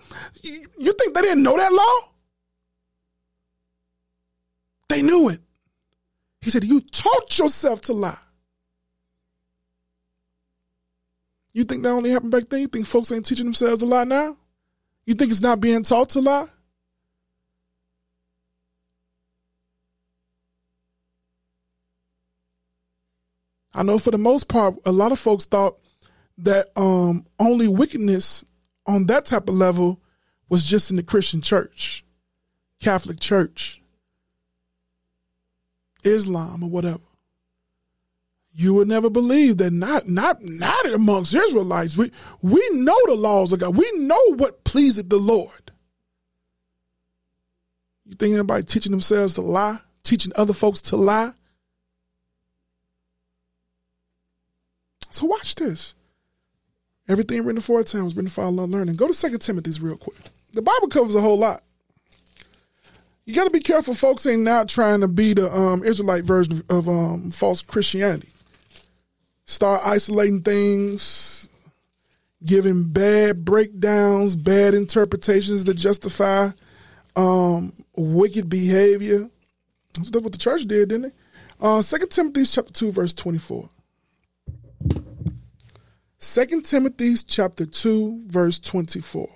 [0.78, 2.11] you think they didn't know that law?
[4.92, 5.40] They knew it.
[6.42, 8.18] He said, You taught yourself to lie.
[11.54, 12.60] You think that only happened back then?
[12.60, 14.36] You think folks ain't teaching themselves to lie now?
[15.06, 16.48] You think it's not being taught to lie?
[23.74, 25.78] I know for the most part, a lot of folks thought
[26.40, 28.44] that um, only wickedness
[28.86, 30.02] on that type of level
[30.50, 32.04] was just in the Christian church,
[32.82, 33.81] Catholic church.
[36.04, 37.02] Islam or whatever.
[38.54, 41.98] You would never believe that not not not amongst Israelites.
[41.98, 42.12] We
[42.42, 43.78] we know the laws of God.
[43.78, 45.72] We know what pleaseth the Lord.
[48.06, 51.32] You think anybody teaching themselves to lie, teaching other folks to lie?
[55.12, 55.96] So watch this.
[57.08, 58.96] Everything written for a time was written for our learning.
[58.96, 60.18] Go to Second Timothy's real quick.
[60.54, 61.64] The Bible covers a whole lot
[63.26, 63.94] you got to be careful.
[63.94, 68.30] Folks ain't not trying to be the um, Israelite version of, um, false Christianity.
[69.46, 71.50] Start isolating things,
[72.44, 76.50] giving bad breakdowns, bad interpretations that justify
[77.16, 79.30] um, wicked behavior.
[79.94, 81.16] That's what the church did, didn't it?
[81.60, 83.70] Uh, 2 Timothy chapter 2, verse 24.
[86.20, 89.30] 2 Timothy chapter 2, verse 24.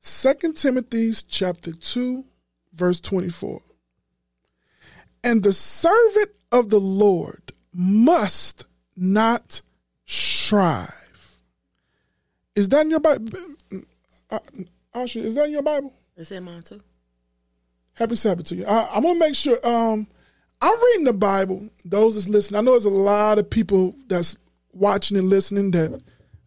[0.00, 2.24] Second Timothy chapter 2,
[2.72, 3.60] verse 24.
[5.24, 9.62] And the servant of the Lord must not
[10.06, 11.38] strive.
[12.54, 13.32] Is that in your Bible?
[14.30, 14.38] Uh,
[14.94, 15.92] Asha, is that in your Bible?
[16.16, 16.80] It's in mine too.
[17.94, 18.64] Happy Sabbath to you.
[18.64, 19.58] I, am gonna make sure.
[19.66, 20.06] Um,
[20.60, 21.68] I'm reading the Bible.
[21.84, 24.36] Those that's listening, I know there's a lot of people that's
[24.72, 26.00] watching and listening that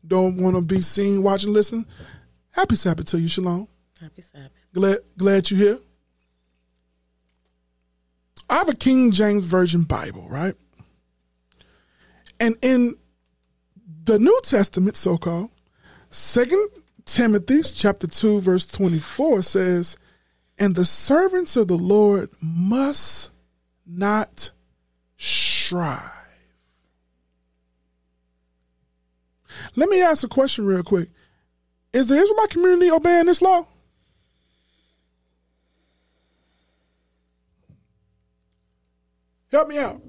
[0.06, 1.86] don't want to be seen watching, listening.
[2.52, 3.68] Happy Sabbath to you, Shalom.
[4.00, 4.52] Happy Sabbath.
[4.74, 5.80] Glad glad you're here.
[8.50, 10.56] I have a King James Version Bible, right?
[12.40, 12.96] And in
[14.04, 15.52] the New Testament, so called,
[16.10, 16.68] Second
[17.06, 19.96] Timothy chapter 2, verse 24 says,
[20.60, 23.32] And the servants of the Lord must
[23.86, 24.52] not
[25.18, 26.02] strive.
[29.76, 31.10] Let me ask a question real quick.
[31.94, 33.68] Is the Israelite community obeying this law?
[39.52, 40.02] Help me out.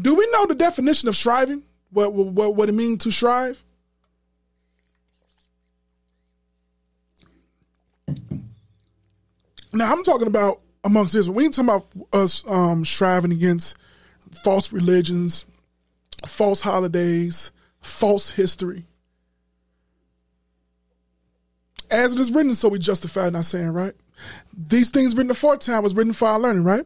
[0.00, 1.64] Do we know the definition of striving?
[1.90, 3.64] What what what it means to strive?
[9.72, 11.36] Now I'm talking about amongst Israel.
[11.36, 13.76] We ain't talking about us um, striving against
[14.44, 15.46] false religions,
[16.26, 17.50] false holidays,
[17.80, 18.84] false history.
[21.90, 23.94] As it is written, so we justify not saying, right?
[24.56, 26.84] These things written aforetime was written for our learning, right?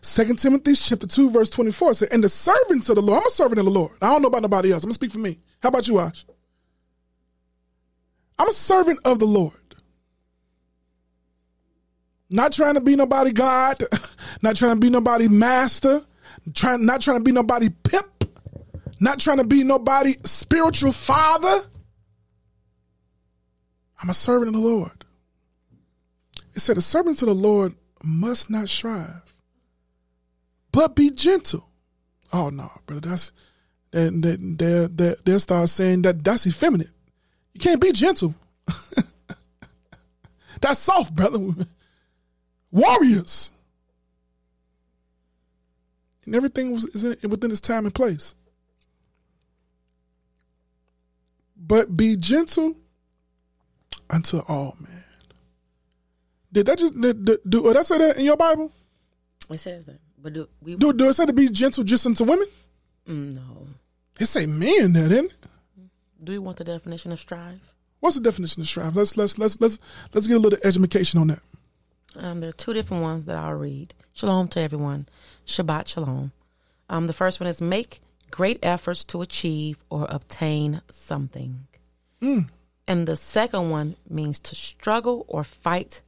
[0.00, 3.30] Second Timothy chapter 2, verse 24 said, And the servants of the Lord, I'm a
[3.30, 3.92] servant of the Lord.
[4.00, 4.82] I don't know about nobody else.
[4.82, 5.38] I'm gonna speak for me.
[5.62, 6.24] How about you, Ash?
[8.38, 9.52] I'm a servant of the Lord.
[12.28, 13.82] Not trying to be nobody God,
[14.42, 16.04] not trying to be nobody master,
[16.54, 18.24] trying not trying to be nobody pimp,
[19.00, 21.64] not trying to be nobody spiritual father.
[24.02, 25.04] I'm a servant of the Lord.
[26.54, 29.22] It said, the servants of the Lord must not strive,
[30.72, 31.68] but be gentle.
[32.32, 33.32] Oh no, brother, that's
[33.90, 36.90] they they they they they'll start saying that that's effeminate.
[37.54, 38.34] You can't be gentle.
[40.60, 41.38] that's soft, brother.
[42.70, 43.52] Warriors.
[46.24, 48.34] And everything was is in, within its time and place.
[51.56, 52.76] But be gentle
[54.10, 55.04] unto all men.
[56.52, 57.62] Did that just did, did, do?
[57.62, 58.72] Did I say that in your Bible?
[59.50, 60.76] It says that, but do we?
[60.76, 62.48] Do do it say to be gentle just unto women?
[63.08, 63.68] Mm, no.
[64.18, 65.48] It say men there, didn't it?
[66.24, 67.60] Do we want the definition of strive?
[68.00, 68.96] What's the definition of strive?
[68.96, 69.78] Let's let's let's let's
[70.14, 71.40] let's get a little education on that.
[72.16, 73.92] Um, there are two different ones that I'll read.
[74.14, 75.06] Shalom to everyone.
[75.46, 76.32] Shabbat shalom.
[76.88, 78.00] Um, the first one is make
[78.30, 81.66] great efforts to achieve or obtain something.
[82.22, 82.48] Mm.
[82.88, 86.02] And the second one means to struggle or fight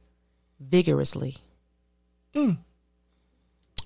[0.59, 1.37] vigorously.
[2.33, 2.57] Mm.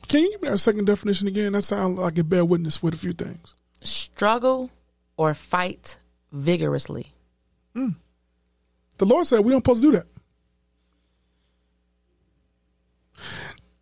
[0.08, 1.54] Can you give me that second definition again?
[1.54, 3.56] That sounds like it bear witness with a few things.
[3.82, 4.70] Struggle
[5.18, 5.98] or fight
[6.32, 7.08] vigorously.
[7.76, 7.96] Mm.
[8.98, 10.06] The Lord said we don't supposed to do that.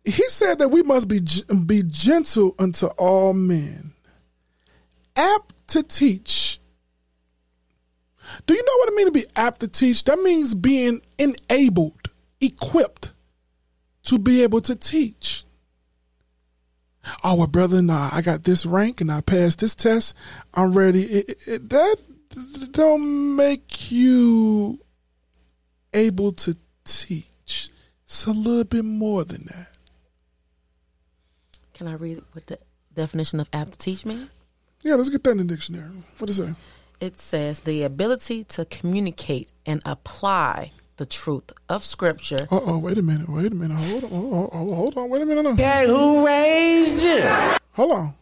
[0.04, 1.20] He said that we must be
[1.64, 3.92] be gentle unto all men,
[5.14, 6.51] apt to teach.
[8.46, 10.04] Do you know what it means to be apt to teach?
[10.04, 12.10] That means being enabled,
[12.40, 13.12] equipped
[14.04, 15.44] to be able to teach.
[17.24, 20.16] Oh, well, brother, nah, I got this rank and I passed this test.
[20.54, 21.02] I'm ready.
[21.02, 21.96] It, it, that
[22.70, 24.78] don't make you
[25.92, 27.70] able to teach.
[28.04, 29.68] It's a little bit more than that.
[31.74, 32.58] Can I read what the
[32.94, 34.28] definition of apt to teach means?
[34.82, 35.90] Yeah, let's get that in the dictionary.
[36.18, 36.54] What does it say?
[37.02, 42.46] It says the ability to communicate and apply the truth of Scripture.
[42.48, 45.20] Uh oh, wait a minute, wait a minute, hold on, hold on, hold on, wait
[45.20, 45.46] a minute.
[45.46, 47.22] Okay, who raised you?
[47.72, 48.14] Hold on.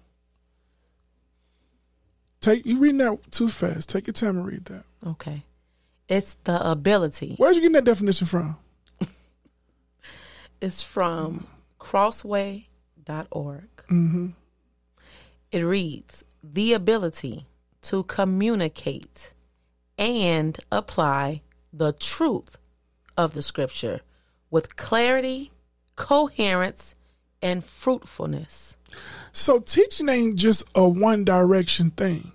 [2.40, 3.90] Take you reading that too fast.
[3.90, 4.84] Take your time and read that.
[5.06, 5.44] Okay,
[6.08, 7.34] it's the ability.
[7.36, 8.56] Where'd you get that definition from?
[10.62, 11.46] it's from
[11.78, 12.68] Crossway
[13.30, 13.68] org.
[13.90, 14.28] Mm-hmm.
[15.52, 17.44] It reads the ability
[17.82, 19.32] to communicate
[19.98, 21.40] and apply
[21.72, 22.56] the truth
[23.16, 24.00] of the scripture
[24.50, 25.52] with clarity,
[25.96, 26.94] coherence,
[27.42, 28.76] and fruitfulness.
[29.32, 32.32] So teaching ain't just a one direction thing.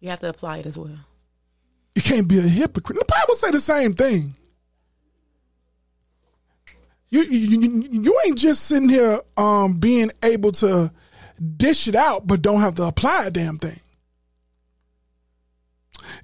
[0.00, 0.98] You have to apply it as well.
[1.94, 2.98] You can't be a hypocrite.
[2.98, 4.34] The Bible say the same thing.
[7.10, 10.90] You, you, you ain't just sitting here um, being able to
[11.56, 13.78] dish it out, but don't have to apply a damn thing.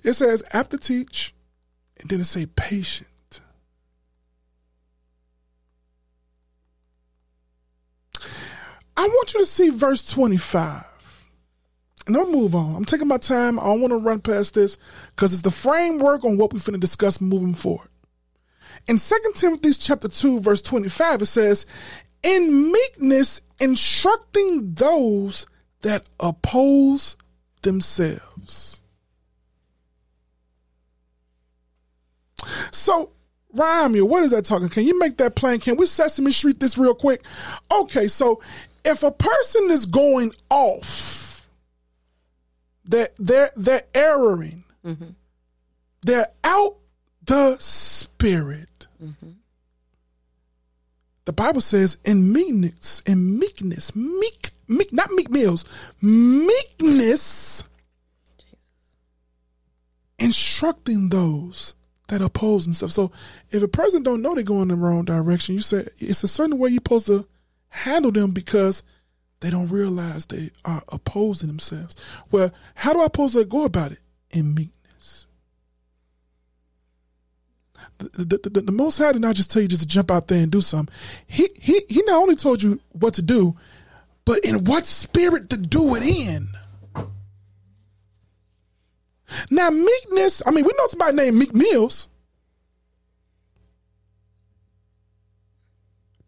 [0.02, 1.34] It says after teach,
[1.98, 3.08] and then it say patient.
[8.96, 10.84] I want you to see verse 25.
[12.06, 12.76] And I'll move on.
[12.76, 13.58] I'm taking my time.
[13.58, 14.76] I don't want to run past this
[15.14, 17.88] because it's the framework on what we're going to discuss moving forward.
[18.86, 21.66] In 2 Timothy chapter 2, verse 25, it says,
[22.22, 25.46] In meekness instructing those
[25.82, 27.16] that oppose
[27.62, 28.79] themselves.
[32.70, 33.10] So,
[33.52, 34.06] Rhyme you.
[34.06, 34.68] what is that talking?
[34.68, 35.58] Can you make that plain?
[35.58, 37.22] Can we Sesame Street this real quick?
[37.72, 38.40] Okay, so
[38.84, 41.48] if a person is going off,
[42.84, 45.10] they're they're they're erring, mm-hmm.
[46.02, 46.76] they're out
[47.24, 48.86] the spirit.
[49.02, 49.30] Mm-hmm.
[51.24, 55.64] The Bible says in meekness, in meekness, meek, meek, not meek meals,
[56.00, 57.64] meekness,
[60.18, 61.74] instructing those
[62.10, 62.90] that oppose and stuff.
[62.90, 63.10] So
[63.50, 66.28] if a person don't know they're going in the wrong direction, you say it's a
[66.28, 67.26] certain way you're supposed to
[67.70, 68.82] handle them because
[69.40, 71.96] they don't realize they are opposing themselves.
[72.30, 73.98] Well, how do I supposed to go about it?
[74.30, 75.26] In meekness.
[77.98, 80.28] The, the, the, the Most High did not just tell you just to jump out
[80.28, 80.94] there and do something.
[81.26, 83.56] He, he, he not only told you what to do,
[84.24, 86.48] but in what spirit to do it in.
[89.50, 92.08] Now, meekness, I mean, we know somebody named Meek Mills.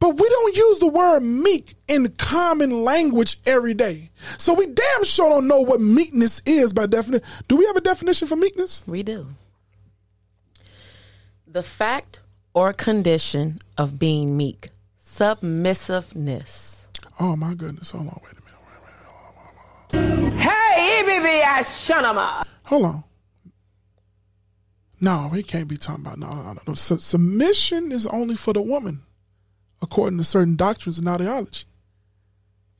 [0.03, 4.11] But we don't use the word meek in common language every day.
[4.37, 7.25] So we damn sure don't know what meekness is by definition.
[7.47, 8.83] Do we have a definition for meekness?
[8.89, 9.29] We do.
[11.47, 12.19] The fact
[12.53, 16.89] or condition of being meek, submissiveness.
[17.21, 17.93] Oh my goodness.
[17.93, 18.61] Hold on, wait a minute.
[19.93, 20.43] Wait a minute.
[20.43, 22.45] Hey, EBB, Shanama.
[22.73, 23.05] Hold on.
[24.99, 26.61] No, he can't be talking about no, no, no.
[26.67, 26.73] no.
[26.73, 29.03] Su- submission is only for the woman,
[29.83, 31.67] according to certain doctrines and ideology.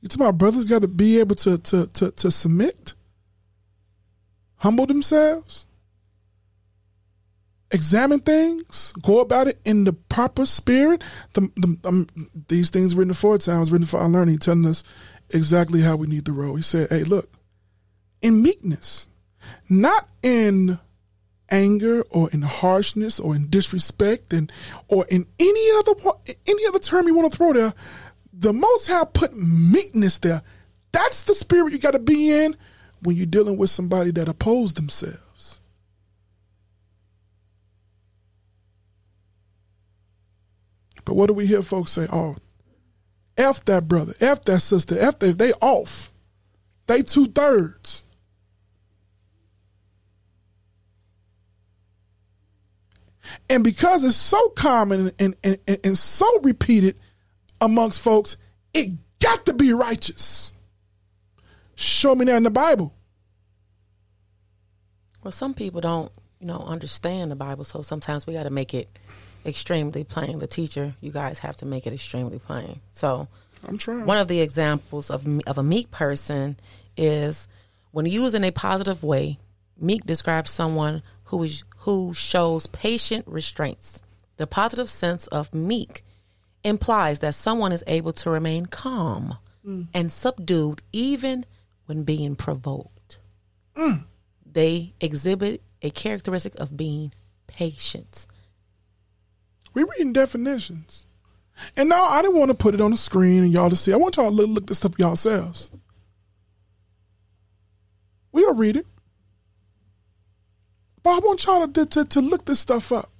[0.01, 2.95] You talking about brothers got to be able to, to to to submit,
[4.55, 5.67] humble themselves,
[7.69, 11.03] examine things, go about it in the proper spirit.
[11.33, 12.07] The, the, um,
[12.47, 14.83] these things written for times, written for our learning, telling us
[15.31, 16.55] exactly how we need to roll.
[16.55, 17.31] He said, "Hey, look,
[18.23, 19.07] in meekness,
[19.69, 20.79] not in
[21.49, 24.51] anger or in harshness or in disrespect and
[24.87, 25.93] or in any other
[26.47, 27.73] any other term you want to throw there
[28.33, 30.41] the most high put meekness there.
[30.91, 32.55] That's the spirit you got to be in
[33.01, 35.61] when you're dealing with somebody that oppose themselves.
[41.05, 42.07] But what do we hear folks say?
[42.11, 42.37] Oh
[43.37, 46.11] f that brother f that sister f that they off.
[46.87, 48.05] They two-thirds
[53.49, 56.99] And because it's so common and, and, and, and so repeated
[57.61, 58.37] amongst folks,
[58.73, 60.53] it got to be righteous.
[61.75, 62.93] Show me that in the Bible.
[65.23, 68.73] Well, some people don't, you know, understand the Bible, so sometimes we got to make
[68.73, 68.89] it
[69.45, 70.39] extremely plain.
[70.39, 72.81] The teacher, you guys have to make it extremely plain.
[72.91, 73.27] So,
[73.65, 74.05] I'm trying.
[74.05, 76.57] one of the examples of of a meek person
[76.97, 77.47] is
[77.91, 79.39] when used in a positive way.
[79.79, 84.01] Meek describes someone who is who shows patient restraints.
[84.37, 86.03] The positive sense of meek
[86.63, 89.87] implies that someone is able to remain calm mm.
[89.93, 91.45] and subdued even
[91.85, 93.19] when being provoked.
[93.75, 94.05] Mm.
[94.49, 97.13] They exhibit a characteristic of being
[97.47, 98.27] patient.
[99.73, 101.05] we reading definitions.
[101.75, 103.91] And now I didn't want to put it on the screen and y'all to see.
[103.91, 105.69] I want y'all to look, look this up yourselves.
[108.31, 108.87] We'll read it.
[111.03, 113.11] But I want y'all to, to, to look this stuff up.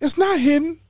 [0.00, 0.80] It's not hidden.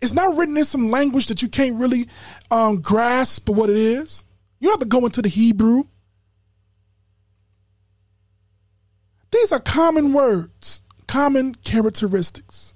[0.00, 2.08] It's not written in some language that you can't really
[2.50, 4.24] um, grasp what it is.
[4.58, 5.84] You don't have to go into the Hebrew.
[9.30, 12.74] These are common words, common characteristics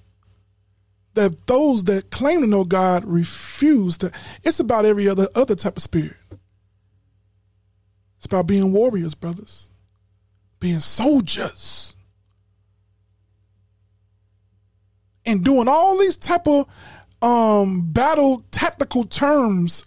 [1.14, 4.12] that those that claim to know God refuse to.
[4.42, 6.16] It's about every other other type of spirit.
[8.18, 9.70] It's about being warriors, brothers,
[10.65, 11.95] being soldiers,
[15.27, 16.67] and doing all these type of
[17.21, 19.85] um, battle tactical terms.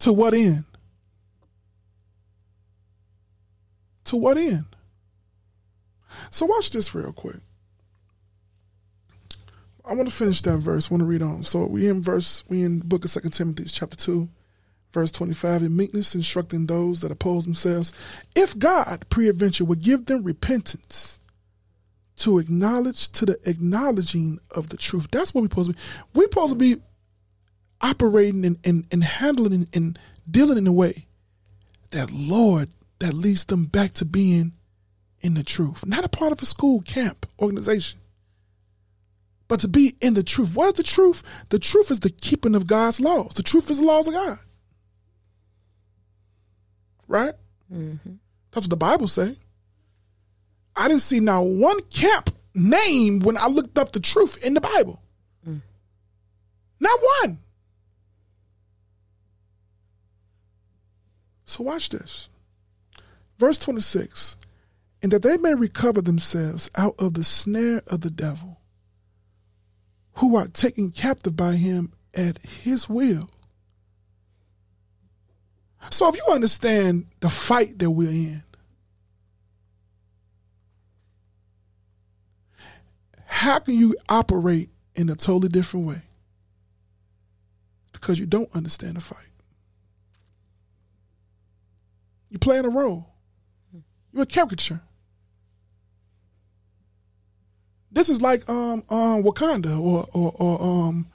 [0.00, 0.64] To what end?
[4.04, 4.66] To what end?
[6.28, 7.36] So watch this real quick.
[9.82, 10.90] I want to finish that verse.
[10.90, 11.42] I want to read on.
[11.42, 14.28] So we in verse we in book of Second Timothy chapter two,
[14.92, 15.62] verse twenty five.
[15.62, 17.92] In meekness, instructing those that oppose themselves,
[18.34, 21.18] if God preadventure would give them repentance
[22.16, 25.08] to acknowledge to the acknowledging of the truth.
[25.10, 25.80] That's what we're supposed to be.
[26.14, 26.82] We're supposed to be
[27.80, 31.06] operating and, and, and handling and, and dealing in a way
[31.90, 34.52] that Lord that leads them back to being
[35.20, 38.00] in the truth, not a part of a school camp organization,
[39.46, 40.54] but to be in the truth.
[40.54, 41.22] What is the truth?
[41.50, 43.34] The truth is the keeping of God's laws.
[43.34, 44.38] The truth is the laws of God.
[47.08, 47.34] Right?
[47.72, 48.12] Mm-hmm.
[48.52, 49.34] That's what the Bible say.
[50.76, 54.60] I didn't see now one camp name when I looked up the truth in the
[54.60, 55.02] Bible.
[55.48, 55.62] Mm.
[56.78, 57.38] Not one.
[61.46, 62.28] So watch this.
[63.38, 64.36] Verse 26
[65.02, 68.60] and that they may recover themselves out of the snare of the devil,
[70.14, 73.30] who are taken captive by him at his will.
[75.90, 78.42] So if you understand the fight that we're in,
[83.26, 86.02] how can you operate in a totally different way?
[87.92, 89.18] Because you don't understand the fight.
[92.30, 93.06] You're playing a role.
[94.12, 94.80] You're a caricature.
[97.90, 101.06] This is like um um Wakanda or or, or um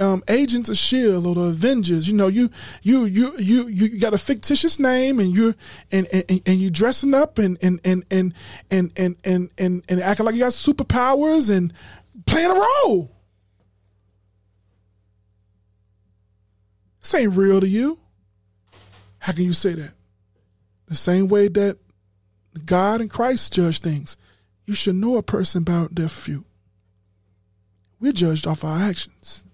[0.00, 2.08] um Agents of Shield or the Avengers.
[2.08, 2.50] You know, you
[2.82, 5.54] you you you you got a fictitious name and you're
[5.92, 8.34] and and, and you dressing up and and and and
[8.70, 11.72] and and and and, and acting like you got superpowers and
[12.26, 13.10] playing a role.
[17.00, 17.98] This ain't real to you.
[19.18, 19.92] How can you say that?
[20.86, 21.78] The same way that
[22.64, 24.16] God and Christ judge things.
[24.64, 26.44] You should know a person about their fruit.
[28.00, 29.44] We're judged off our actions.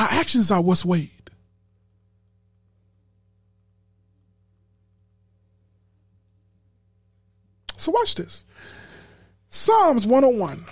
[0.00, 1.10] Our actions are what's weighed.
[7.76, 8.44] So watch this.
[9.50, 10.64] Psalms 101.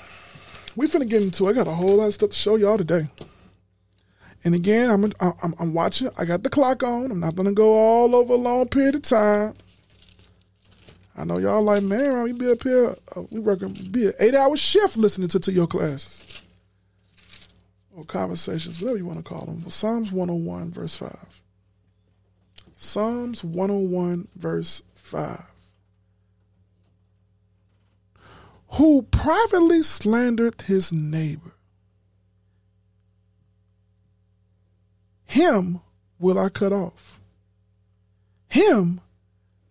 [0.77, 1.51] We finna get into it.
[1.51, 3.07] I got a whole lot of stuff to show y'all today.
[4.45, 6.09] And again, I'm, I'm I'm watching.
[6.17, 7.11] I got the clock on.
[7.11, 9.53] I'm not gonna go all over a long period of time.
[11.15, 12.97] I know y'all like, man, we be up here.
[13.15, 16.28] Uh, we working be an eight hour shift listening to, to your classes
[17.99, 19.61] or conversations, whatever you want to call them.
[19.61, 21.43] Well, Psalms 101 verse five.
[22.77, 25.45] Psalms 101 verse five.
[28.75, 31.55] Who privately slandered his neighbor
[35.29, 35.81] him
[36.19, 37.21] will I cut off.
[38.49, 39.01] Him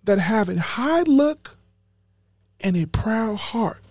[0.04, 1.58] that have a high look
[2.60, 3.84] and a proud heart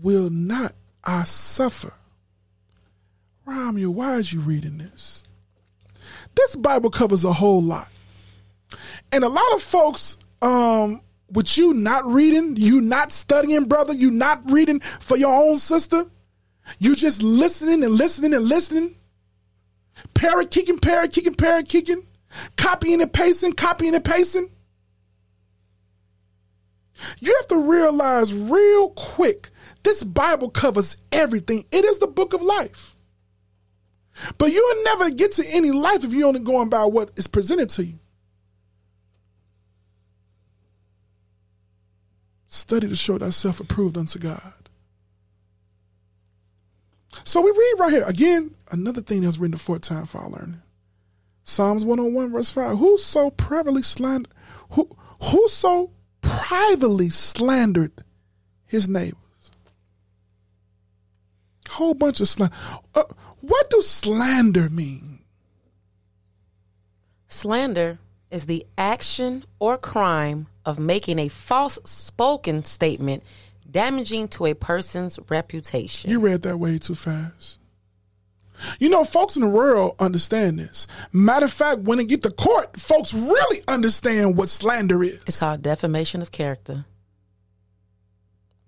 [0.00, 1.92] will not I suffer.
[3.46, 5.24] Ramya, why is you reading this?
[6.34, 7.88] This Bible covers a whole lot.
[9.12, 14.10] And a lot of folks, um, with you not reading, you not studying, brother, you
[14.10, 16.06] not reading for your own sister,
[16.78, 18.96] you just listening and listening and listening
[20.14, 22.06] parrot kicking, parrot kicking, parrot kicking,
[22.56, 24.50] copying and pasting, copying and pasting.
[27.20, 29.50] You have to realize real quick
[29.82, 31.64] this Bible covers everything.
[31.70, 32.95] It is the book of life.
[34.38, 37.68] But you'll never get to any life if you're only going by what is presented
[37.70, 37.98] to you.
[42.48, 44.52] Study to show thyself approved unto God.
[47.24, 50.30] So we read right here again another thing that was written for time for our
[50.30, 50.62] learning.
[51.44, 52.78] Psalms 101 verse 5.
[52.78, 54.32] Who so privately slandered
[54.70, 54.88] who
[55.22, 57.92] who so privately slandered
[58.66, 59.20] his neighbors?
[61.68, 62.54] Whole bunch of slander.
[62.94, 63.04] Uh,
[63.46, 65.20] what does slander mean?
[67.28, 67.98] Slander
[68.30, 73.22] is the action or crime of making a false spoken statement
[73.70, 76.10] damaging to a person's reputation.
[76.10, 77.58] You read that way too fast.
[78.78, 80.86] You know, folks in the world understand this.
[81.12, 85.20] Matter of fact, when they get to court, folks really understand what slander is.
[85.26, 86.86] It's called defamation of character.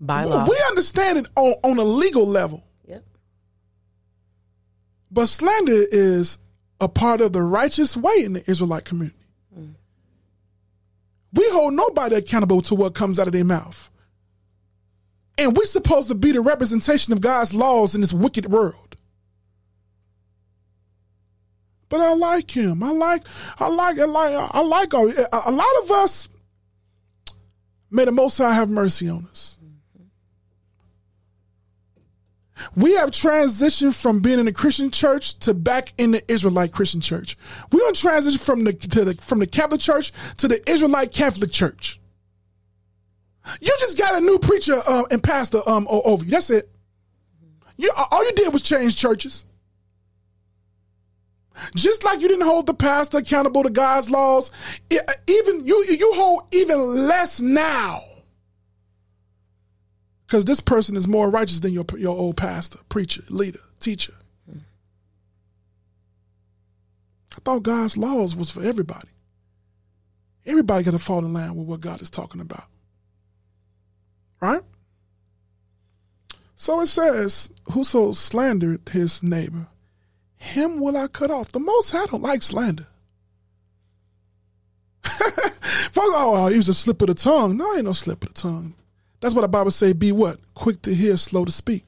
[0.00, 0.46] By law.
[0.48, 2.67] We understand it on, on a legal level.
[5.10, 6.38] But slander is
[6.80, 9.16] a part of the righteous way in the Israelite community.
[9.58, 9.74] Mm.
[11.32, 13.90] We hold nobody accountable to what comes out of their mouth.
[15.36, 18.96] And we're supposed to be the representation of God's laws in this wicked world.
[21.88, 22.82] But I like him.
[22.82, 23.22] I like,
[23.58, 26.28] I like, I like, I like, a, a lot of us,
[27.90, 29.57] may the Most High have mercy on us.
[32.74, 37.00] We have transitioned from being in a Christian church to back in the Israelite Christian
[37.00, 37.36] church.
[37.72, 42.00] We don't transition from the, the, from the Catholic church to the Israelite Catholic church.
[43.60, 46.30] You just got a new preacher um, and pastor um, over you.
[46.30, 46.70] That's it.
[47.76, 49.46] You all you did was change churches.
[51.74, 54.50] Just like you didn't hold the pastor accountable to God's laws,
[54.90, 58.00] even you you hold even less now.
[60.28, 64.12] Because this person is more righteous than your your old pastor, preacher, leader, teacher.
[67.34, 69.08] I thought God's laws was for everybody.
[70.44, 72.64] Everybody got to fall in line with what God is talking about.
[74.40, 74.62] Right?
[76.56, 79.68] So it says, Whoso slandered his neighbor,
[80.36, 81.52] him will I cut off.
[81.52, 82.86] The Most I don't like slander.
[85.04, 87.56] Folks, oh, he was a slip of the tongue.
[87.56, 88.74] No, ain't no slip of the tongue.
[89.20, 90.38] That's what the Bible say, be what?
[90.54, 91.84] Quick to hear, slow to speak.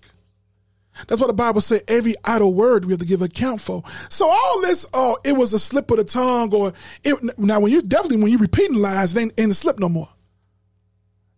[1.06, 1.82] That's what the Bible said.
[1.88, 3.82] Every idle word we have to give account for.
[4.08, 6.72] So all this, oh, it was a slip of the tongue, or
[7.04, 9.88] it, now when you definitely when you repeating lies, it ain't, ain't a slip no
[9.88, 10.08] more.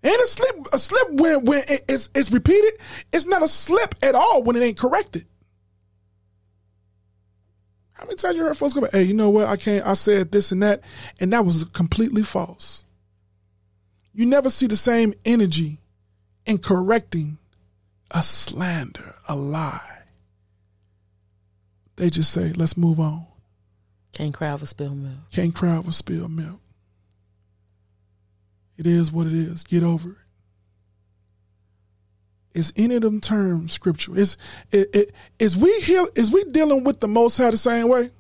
[0.05, 2.73] Ain't a slip a slip when when it, it's it's repeated.
[3.13, 5.27] It's not a slip at all when it ain't corrected.
[7.93, 9.47] How many times you heard folks go, "Hey, you know what?
[9.47, 9.87] I can't.
[9.87, 10.81] I said this and that,
[11.21, 12.85] and that was completely false."
[14.13, 15.79] You never see the same energy
[16.47, 17.39] in correcting
[18.11, 20.03] a slander, a lie.
[21.97, 23.27] They just say, let's move on.
[24.13, 25.31] Can't cry over spilled milk.
[25.31, 26.61] Can't cry over spilled milk.
[28.77, 29.63] It is what it is.
[29.63, 30.17] Get over it.
[32.55, 34.19] Is any of them terms scriptural?
[34.19, 34.37] Is
[34.71, 38.11] it, it, is we heal, is we dealing with the Most High the same way?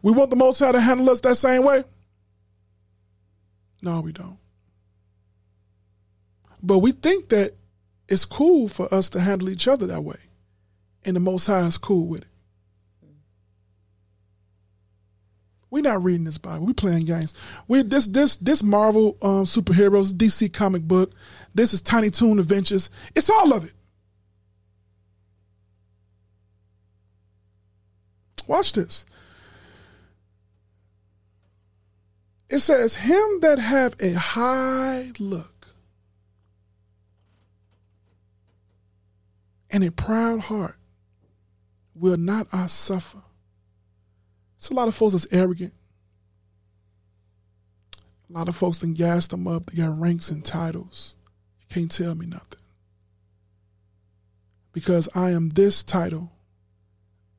[0.00, 1.84] We want the Most High to handle us that same way?
[3.82, 4.38] No, we don't.
[6.62, 7.52] But we think that
[8.08, 10.18] it's cool for us to handle each other that way.
[11.04, 12.28] And the Most High is cool with it.
[15.70, 16.66] We're not reading this Bible.
[16.66, 17.34] We're playing games.
[17.68, 21.12] We this this this Marvel um, superheroes, DC comic book.
[21.54, 22.88] This is Tiny Toon Adventures.
[23.14, 23.72] It's all of it.
[28.46, 29.04] Watch this.
[32.48, 35.68] It says, "Him that have a high look
[39.70, 40.78] and a proud heart
[41.94, 43.22] will not I suffer."
[44.56, 45.74] It's a lot of folks that's arrogant.
[48.28, 49.66] A lot of folks then gas them up.
[49.66, 51.16] They got ranks and titles.
[51.60, 52.60] You can't tell me nothing.
[54.72, 56.32] Because I am this title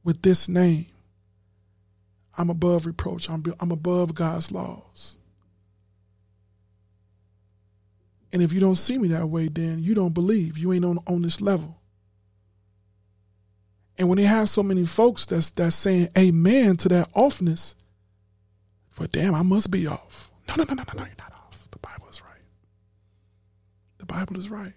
[0.03, 0.87] with this name.
[2.37, 3.29] I'm above reproach.
[3.29, 5.15] I'm, I'm above God's laws.
[8.31, 10.57] And if you don't see me that way, then you don't believe.
[10.57, 11.79] You ain't on, on this level.
[13.97, 17.73] And when they have so many folks that's that's saying amen to that offness,
[18.95, 20.31] but damn, I must be off.
[20.49, 21.67] No, no, no, no, no, no, you're not off.
[21.71, 22.41] The Bible is right.
[23.97, 24.73] The Bible is right.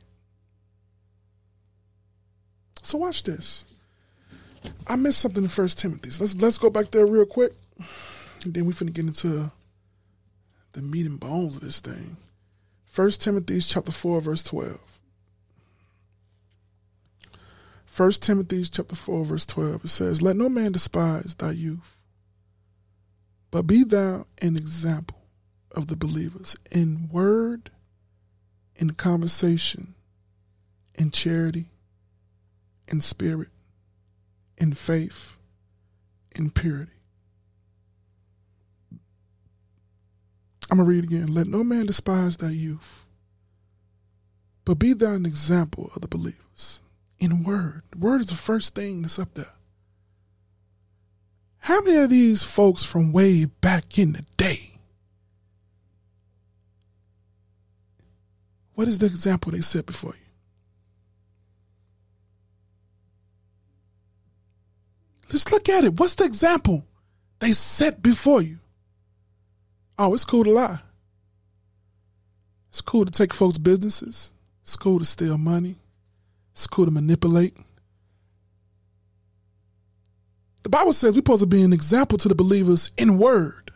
[2.82, 3.66] So watch this.
[4.86, 6.10] I missed something in First Timothy.
[6.10, 7.52] So let's let's go back there real quick,
[8.44, 9.50] and then we finna get into
[10.72, 12.16] the meat and bones of this thing.
[12.86, 15.00] First Timothy chapter four, verse twelve.
[17.86, 19.84] First Timothy chapter four, verse twelve.
[19.84, 21.96] It says, "Let no man despise thy youth,
[23.50, 25.18] but be thou an example
[25.72, 27.70] of the believers in word,
[28.74, 29.94] in conversation,
[30.96, 31.66] in charity,
[32.88, 33.48] in spirit,
[34.60, 35.36] in faith,
[36.36, 36.92] in purity."
[40.70, 41.34] I'm going to read again.
[41.34, 43.04] Let no man despise thy youth,
[44.64, 46.80] but be thou an example of the believers
[47.18, 47.82] in word.
[47.98, 49.54] Word is the first thing that's up there.
[51.58, 54.78] How many of these folks from way back in the day?
[58.74, 60.29] What is the example they set before you?
[65.32, 65.98] Let's look at it.
[65.98, 66.84] What's the example
[67.38, 68.58] they set before you?
[69.98, 70.80] Oh, it's cool to lie.
[72.70, 74.32] It's cool to take folks' businesses.
[74.62, 75.76] It's cool to steal money.
[76.52, 77.56] It's cool to manipulate.
[80.62, 83.72] The Bible says we're supposed to be an example to the believers in word.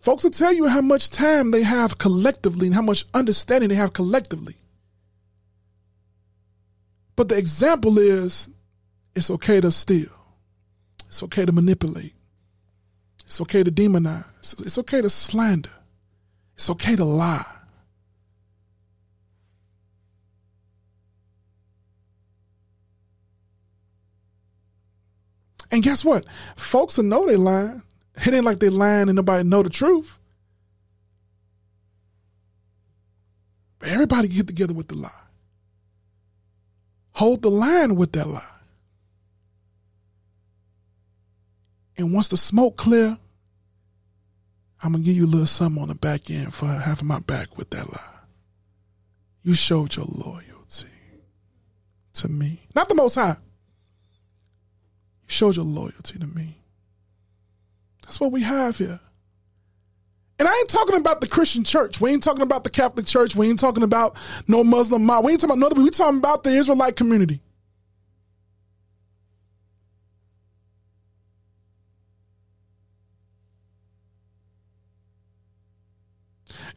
[0.00, 3.74] Folks will tell you how much time they have collectively and how much understanding they
[3.74, 4.56] have collectively.
[7.14, 8.48] But the example is
[9.14, 10.10] it's okay to steal.
[11.06, 12.14] It's okay to manipulate.
[13.24, 14.24] It's okay to demonize.
[14.64, 15.70] It's okay to slander.
[16.54, 17.44] It's okay to lie.
[25.70, 26.24] And guess what?
[26.56, 27.82] Folks will know they lying.
[28.16, 30.18] It ain't like they lying and nobody know the truth.
[33.78, 35.10] But everybody get together with the lie.
[37.12, 38.57] Hold the line with that lie.
[41.98, 43.18] And once the smoke clear,
[44.82, 47.58] I'm gonna give you a little something on the back end for having my back
[47.58, 48.00] with that lie.
[49.42, 50.88] You showed your loyalty
[52.14, 52.60] to me.
[52.74, 53.36] Not the most high.
[55.22, 56.58] You showed your loyalty to me.
[58.02, 59.00] That's what we have here.
[60.38, 62.00] And I ain't talking about the Christian church.
[62.00, 63.34] We ain't talking about the Catholic church.
[63.34, 65.24] We ain't talking about no Muslim mob.
[65.24, 67.40] We ain't talking about no, we talking about the Israelite community.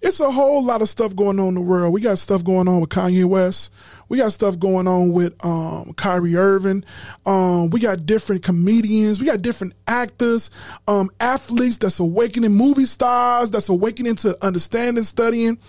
[0.02, 1.94] It's a whole lot of stuff going on in the world.
[1.94, 3.72] We got stuff going on with Kanye West.
[4.10, 6.84] We got stuff going on with um, Kyrie Irving.
[7.26, 9.20] Um, we got different comedians.
[9.20, 10.50] We got different actors,
[10.88, 15.60] um, athletes that's awakening, movie stars that's awakening to understanding, studying.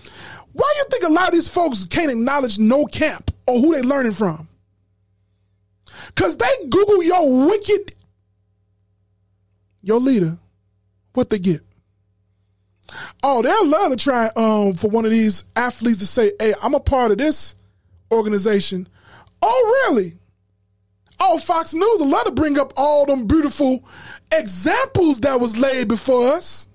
[0.51, 3.81] Why you think a lot of these folks can't acknowledge no camp or who they
[3.81, 4.47] learning from?
[6.15, 7.93] Cause they Google your wicked,
[9.83, 10.37] your leader,
[11.13, 11.61] what they get.
[13.21, 16.73] Oh, they'll love to try um for one of these athletes to say, "Hey, I'm
[16.73, 17.55] a part of this
[18.11, 18.87] organization."
[19.41, 20.17] Oh, really?
[21.19, 23.83] Oh, Fox News will love to bring up all them beautiful
[24.31, 26.67] examples that was laid before us.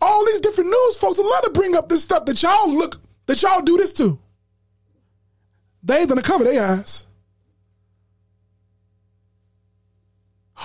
[0.00, 3.00] All these different news folks will love to bring up this stuff that y'all look
[3.26, 4.18] that y'all do this to.
[5.82, 7.06] They gonna cover their eyes.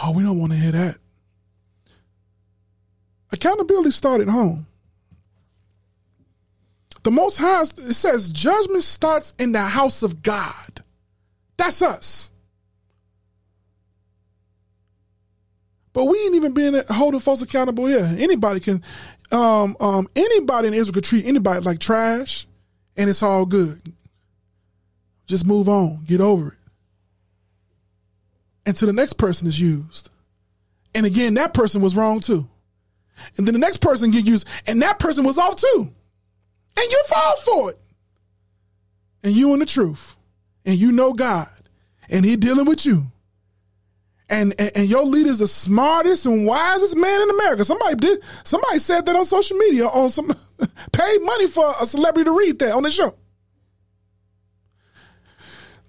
[0.04, 1.01] Oh, we don't want to hear that.
[3.42, 4.68] Accountability started home.
[7.02, 10.84] The Most High, it says, judgment starts in the house of God.
[11.58, 12.32] That's us.
[15.92, 18.08] But we ain't even being holding folks accountable here.
[18.20, 18.84] Anybody can,
[19.32, 22.46] um, um, anybody in Israel could treat anybody like trash,
[22.96, 23.82] and it's all good.
[25.26, 26.58] Just move on, get over it.
[28.68, 30.10] Until the next person is used.
[30.94, 32.48] And again, that person was wrong too.
[33.38, 35.94] And then the next person get used, and that person was off too.
[36.78, 37.80] And you fall for it.
[39.24, 40.16] And you in the truth.
[40.66, 41.50] And you know God.
[42.10, 43.06] And he dealing with you.
[44.30, 47.66] And, and, and your leader's the smartest and wisest man in America.
[47.66, 50.28] Somebody did somebody said that on social media on some
[50.94, 53.14] paid money for a celebrity to read that on the show.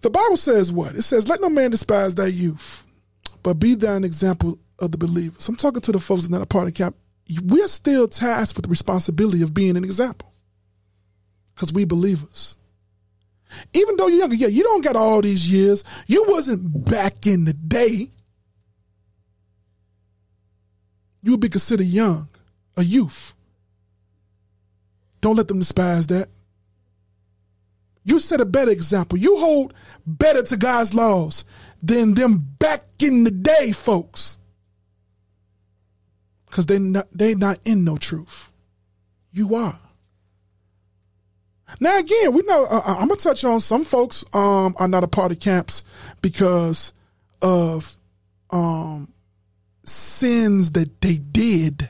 [0.01, 0.97] The Bible says what?
[0.97, 2.85] It says, Let no man despise thy youth,
[3.45, 5.49] but be thou an example of the believers.
[5.49, 6.97] I'm talking to the folks in that are part of camp.
[7.41, 10.33] We're still tasked with the responsibility of being an example
[11.55, 12.59] because we believers.
[13.73, 15.85] Even though you're younger, yeah, you don't got all these years.
[16.07, 18.09] You wasn't back in the day.
[21.23, 22.29] You would be considered young,
[22.77, 23.35] a youth.
[25.21, 26.29] Don't let them despise that.
[28.05, 29.19] You set a better example.
[29.19, 29.75] You hold
[30.05, 31.45] better to God's laws
[31.83, 34.39] than them back in the day folks.
[36.53, 38.53] Cause they not they not in no truth.
[39.33, 39.79] You are.
[41.81, 45.09] Now again, we know uh, I'm gonna touch on some folks um, are not a
[45.09, 45.83] part of camps
[46.21, 46.93] because
[47.41, 47.97] of
[48.51, 49.15] um,
[49.83, 51.89] sins that they did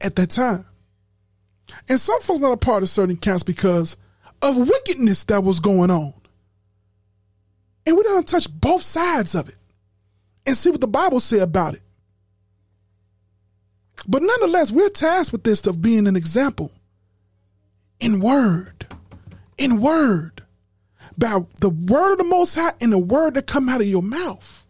[0.00, 0.66] at that time.
[1.88, 3.96] And some folks are not a part of certain camps because
[4.42, 6.12] of wickedness that was going on.
[7.86, 9.56] And we don't touch both sides of it
[10.44, 11.82] and see what the Bible say about it.
[14.08, 16.72] But nonetheless, we're tasked with this of being an example
[18.00, 18.86] in word,
[19.58, 20.42] in word,
[21.18, 24.02] by the word of the Most High and the word that come out of your
[24.02, 24.66] mouth.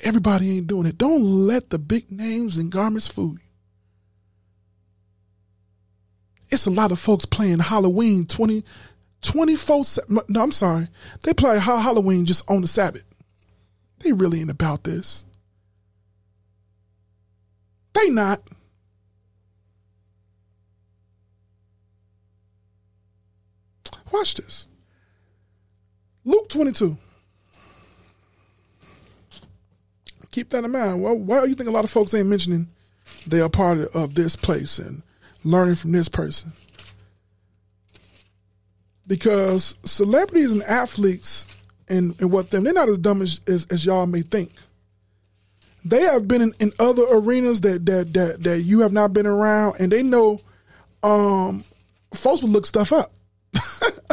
[0.00, 0.98] Everybody ain't doing it.
[0.98, 3.38] Don't let the big names and garments fool you.
[6.50, 8.64] It's a lot of folks playing Halloween 20,
[9.22, 9.84] 24,
[10.28, 10.88] no, I'm sorry.
[11.22, 13.04] They play Halloween just on the Sabbath.
[14.02, 15.26] They really ain't about this.
[17.92, 18.42] They not.
[24.10, 24.66] Watch this.
[26.24, 26.98] Luke 22.
[30.30, 31.02] Keep that in mind.
[31.02, 32.68] Well, why do you think a lot of folks ain't mentioning
[33.26, 35.02] they are part of this place and
[35.44, 36.52] learning from this person?
[39.06, 41.46] Because celebrities and athletes
[41.88, 44.52] and, and what them, they're not as dumb as, as, as y'all may think.
[45.84, 49.26] They have been in, in other arenas that, that that that you have not been
[49.26, 50.40] around, and they know
[51.02, 51.64] um,
[52.14, 53.12] folks will look stuff up.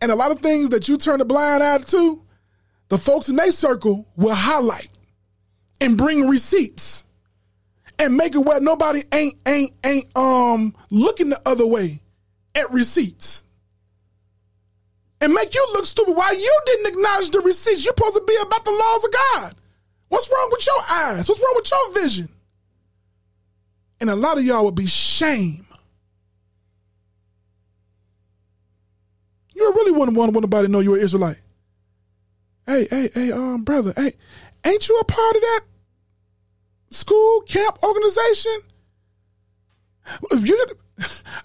[0.00, 2.22] and a lot of things that you turn a blind eye to,
[2.88, 4.88] the folks in their circle will highlight
[5.80, 7.04] and bring receipts
[7.98, 12.00] and make it where nobody ain't ain't ain't um looking the other way
[12.54, 13.44] at receipts
[15.20, 17.84] and make you look stupid why you didn't acknowledge the receipts.
[17.84, 19.54] You're supposed to be about the laws of God.
[20.08, 21.28] What's wrong with your eyes?
[21.28, 22.28] What's wrong with your vision?
[24.00, 25.66] And a lot of y'all would be shame.
[29.54, 31.38] You really wouldn't want nobody to know you're Israelite.
[32.64, 34.12] Hey, hey, hey, um, brother, hey,
[34.64, 35.60] ain't you a part of that
[36.90, 38.52] school camp organization?
[40.32, 40.66] You,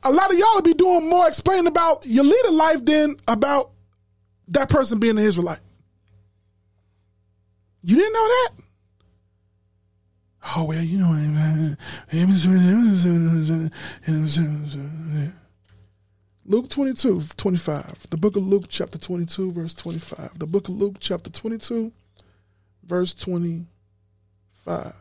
[0.04, 3.72] a lot of y'all would be doing more explaining about your leader life than about
[4.49, 5.62] that person being an Israelite.
[7.82, 8.49] You didn't know that?
[10.56, 11.14] Oh, well, you know.
[16.45, 18.10] Luke 22, 25.
[18.10, 20.39] The book of Luke, chapter 22, verse 25.
[20.39, 21.91] The book of Luke, chapter 22,
[22.84, 24.93] verse 25.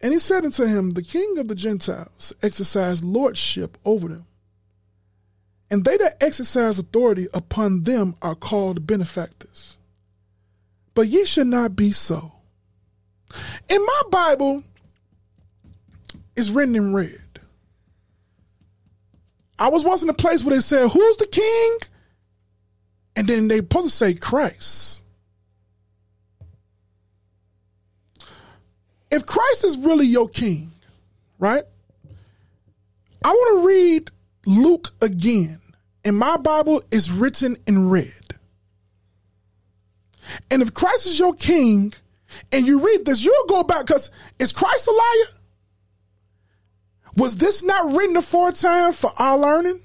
[0.00, 4.26] And he said unto him, The king of the Gentiles exercise lordship over them.
[5.70, 9.76] And they that exercise authority upon them are called benefactors.
[10.94, 12.32] But ye should not be so.
[13.68, 14.64] In my Bible,
[16.36, 17.20] it's written in red.
[19.58, 21.78] I was once in a place where they said, Who's the king?
[23.16, 25.04] And then they supposed to say Christ.
[29.10, 30.72] If Christ is really your king,
[31.38, 31.64] right?
[33.24, 34.10] I want to read
[34.46, 35.60] Luke again.
[36.04, 38.12] And my Bible, is written in red.
[40.50, 41.92] And if Christ is your king
[42.52, 45.34] and you read this, you'll go back because is Christ a liar?
[47.16, 49.80] Was this not written aforetime for our learning?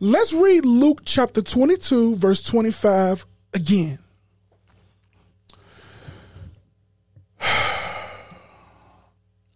[0.00, 3.98] Let's read Luke chapter 22, verse 25 again.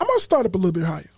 [0.01, 1.11] I'm going to start up a little bit higher.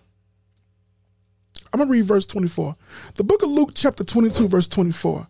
[1.73, 2.75] I'm going to read verse 24.
[3.15, 5.27] The book of Luke, chapter 22, verse 24.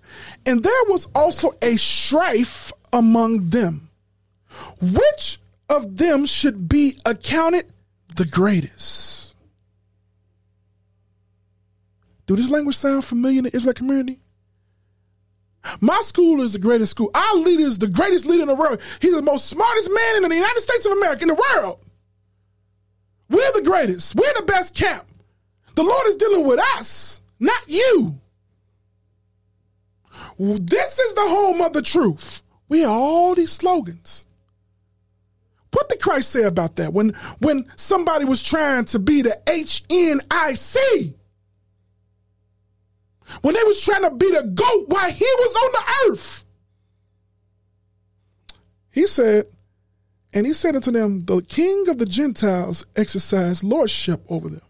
[0.47, 3.91] And there was also a strife among them.
[4.81, 5.39] Which
[5.69, 7.71] of them should be accounted
[8.17, 9.37] the greatest?
[12.27, 14.21] Do this language sound familiar in the Israelite community?
[15.81, 17.11] My school is the greatest school.
[17.15, 18.81] Our leader is the greatest leader in the world.
[19.01, 21.81] He's the most smartest man in the United States of America, in the world.
[23.31, 24.15] We're the greatest.
[24.17, 25.07] We're the best camp.
[25.77, 28.21] The Lord is dealing with us, not you.
[30.39, 32.43] This is the home of the truth.
[32.69, 34.27] We have all these slogans.
[35.73, 41.15] What did Christ say about that when when somebody was trying to be the HNIC?
[43.43, 46.45] When they was trying to be the goat while he was on the earth.
[48.91, 49.47] He said,
[50.33, 54.63] and he said unto them, The king of the Gentiles exercise lordship over them.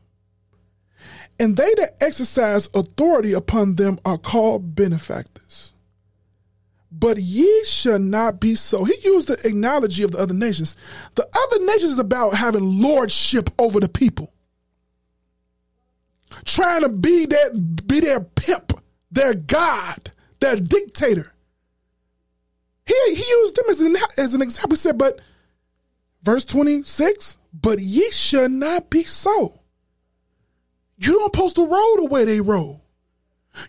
[1.39, 5.73] And they that exercise authority upon them are called benefactors.
[6.93, 8.85] But ye shall not be so.
[8.85, 10.77] He used the analogy of the other nations.
[11.15, 14.33] The other nations is about having lordship over the people.
[16.45, 18.73] Trying to be that be their pimp,
[19.11, 21.33] their God, their dictator.
[22.87, 24.73] He, he used them as an, as an example.
[24.75, 25.21] He said, but
[26.23, 29.61] verse 26, but ye shall not be so.
[30.99, 32.81] You don't post to roll the way they roll.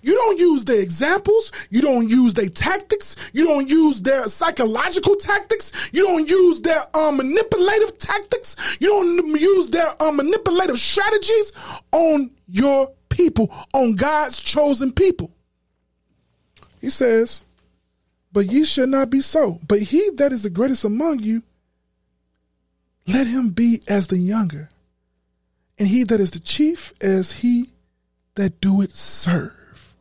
[0.01, 1.51] You don't use their examples.
[1.69, 3.15] You don't use their tactics.
[3.33, 5.71] You don't use their psychological tactics.
[5.91, 8.55] You don't use their um, manipulative tactics.
[8.79, 11.53] You don't use their um, manipulative strategies
[11.91, 15.31] on your people, on God's chosen people.
[16.79, 17.43] He says,
[18.31, 19.59] But ye shall not be so.
[19.67, 21.43] But he that is the greatest among you,
[23.07, 24.69] let him be as the younger.
[25.77, 27.71] And he that is the chief as he
[28.35, 29.95] that do it serve.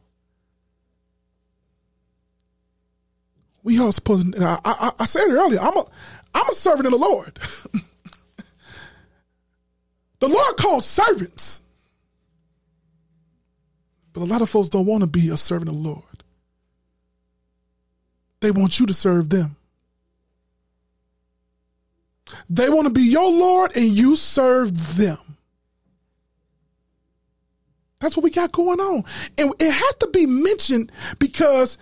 [3.63, 4.39] We all supposed.
[4.41, 5.61] I, I, I said it earlier.
[5.61, 5.85] I'm a,
[6.35, 7.39] I'm a servant of the Lord.
[10.21, 11.63] the Lord calls servants,
[14.13, 16.05] but a lot of folks don't want to be a servant of the Lord.
[18.41, 19.57] They want you to serve them.
[22.49, 25.19] They want to be your Lord and you serve them.
[28.01, 29.05] That's what we got going on.
[29.37, 31.77] And it has to be mentioned because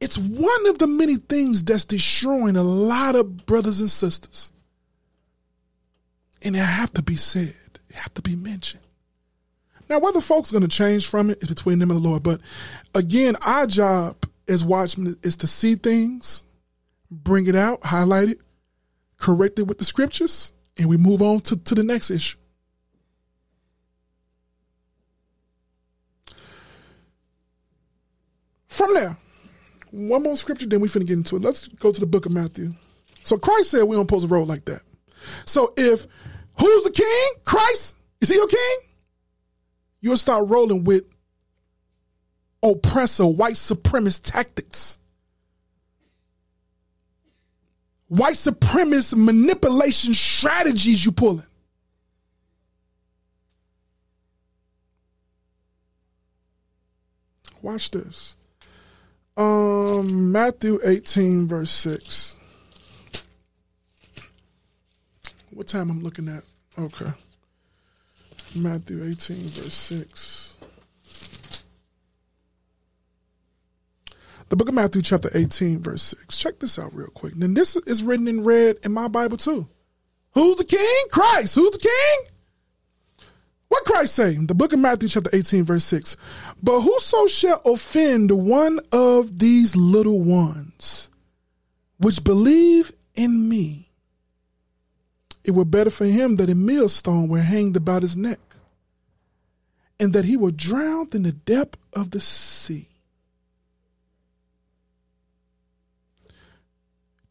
[0.00, 4.52] it's one of the many things that's destroying a lot of brothers and sisters.
[6.42, 7.56] And it have to be said.
[7.88, 8.82] It have to be mentioned.
[9.88, 12.22] Now, whether folks are going to change from it is between them and the Lord.
[12.22, 12.40] But
[12.94, 16.44] again, our job as watchmen is to see things,
[17.10, 18.38] bring it out, highlight it,
[19.18, 22.38] correct it with the scriptures, and we move on to, to the next issue.
[28.68, 29.16] From there,
[29.90, 31.42] one more scripture, then we finna get into it.
[31.42, 32.72] Let's go to the book of Matthew.
[33.22, 34.82] So Christ said we don't supposed a roll like that.
[35.46, 36.06] So if
[36.60, 37.42] who's the king?
[37.44, 37.96] Christ?
[38.20, 38.76] Is he your king?
[40.00, 41.04] You'll start rolling with
[42.62, 44.98] oppressor, white supremacist tactics.
[48.08, 51.42] White supremacist manipulation strategies you pulling.
[57.62, 58.36] Watch this.
[59.36, 62.36] Um, Matthew 18, verse 6.
[65.50, 66.44] What time I'm looking at?
[66.78, 67.10] Okay.
[68.54, 70.45] Matthew 18, verse 6.
[74.48, 76.36] The book of Matthew, chapter 18, verse 6.
[76.36, 77.34] Check this out real quick.
[77.34, 79.68] And this is written in red in my Bible too.
[80.34, 81.04] Who's the king?
[81.10, 81.54] Christ.
[81.54, 83.26] Who's the king?
[83.68, 84.36] What Christ say?
[84.36, 86.16] The book of Matthew, chapter 18, verse 6.
[86.62, 91.10] But whoso shall offend one of these little ones
[91.98, 93.90] which believe in me,
[95.44, 98.40] it were better for him that a millstone were hanged about his neck,
[99.98, 102.88] and that he were drowned in the depth of the sea.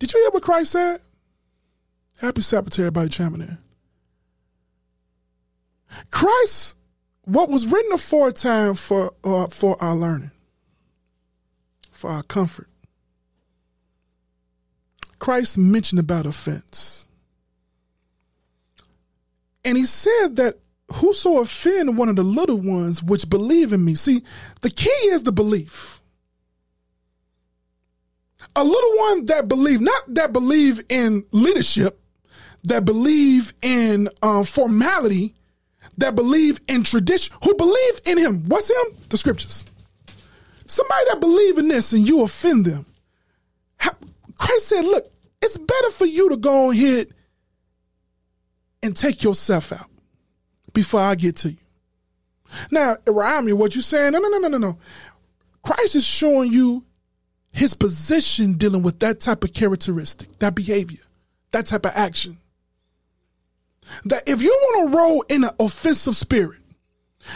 [0.06, 1.02] Did you hear what Christ said?
[2.22, 3.58] Happy Sabbath to everybody chiming in.
[6.12, 6.78] Christ,
[7.24, 10.30] what was written aforetime for uh, for our learning,
[11.90, 12.68] for our comfort.
[15.18, 17.08] Christ mentioned about offense.
[19.64, 20.60] And he said that
[20.94, 23.96] whoso offend one of the little ones which believe in me.
[23.96, 24.22] See,
[24.62, 26.04] the key is the belief.
[28.56, 32.00] A little one that believe, not that believe in leadership,
[32.64, 35.36] that believe in uh, formality,
[35.98, 38.44] that believe in tradition, who believe in him.
[38.48, 38.98] What's him?
[39.10, 39.66] The scriptures.
[40.68, 42.86] Somebody that believe in this and you offend them.
[44.38, 47.08] Christ said, look, it's better for you to go ahead
[48.84, 49.90] and take yourself out
[50.74, 51.58] before I get to you.
[52.72, 54.12] Now, around me, what you're saying?
[54.12, 54.80] No, no, no, no, no, no.
[55.64, 56.84] Christ is showing you
[57.56, 61.00] his position dealing with that type of characteristic, that behavior,
[61.52, 62.38] that type of action.
[64.04, 66.60] That if you want to roll in an offensive spirit,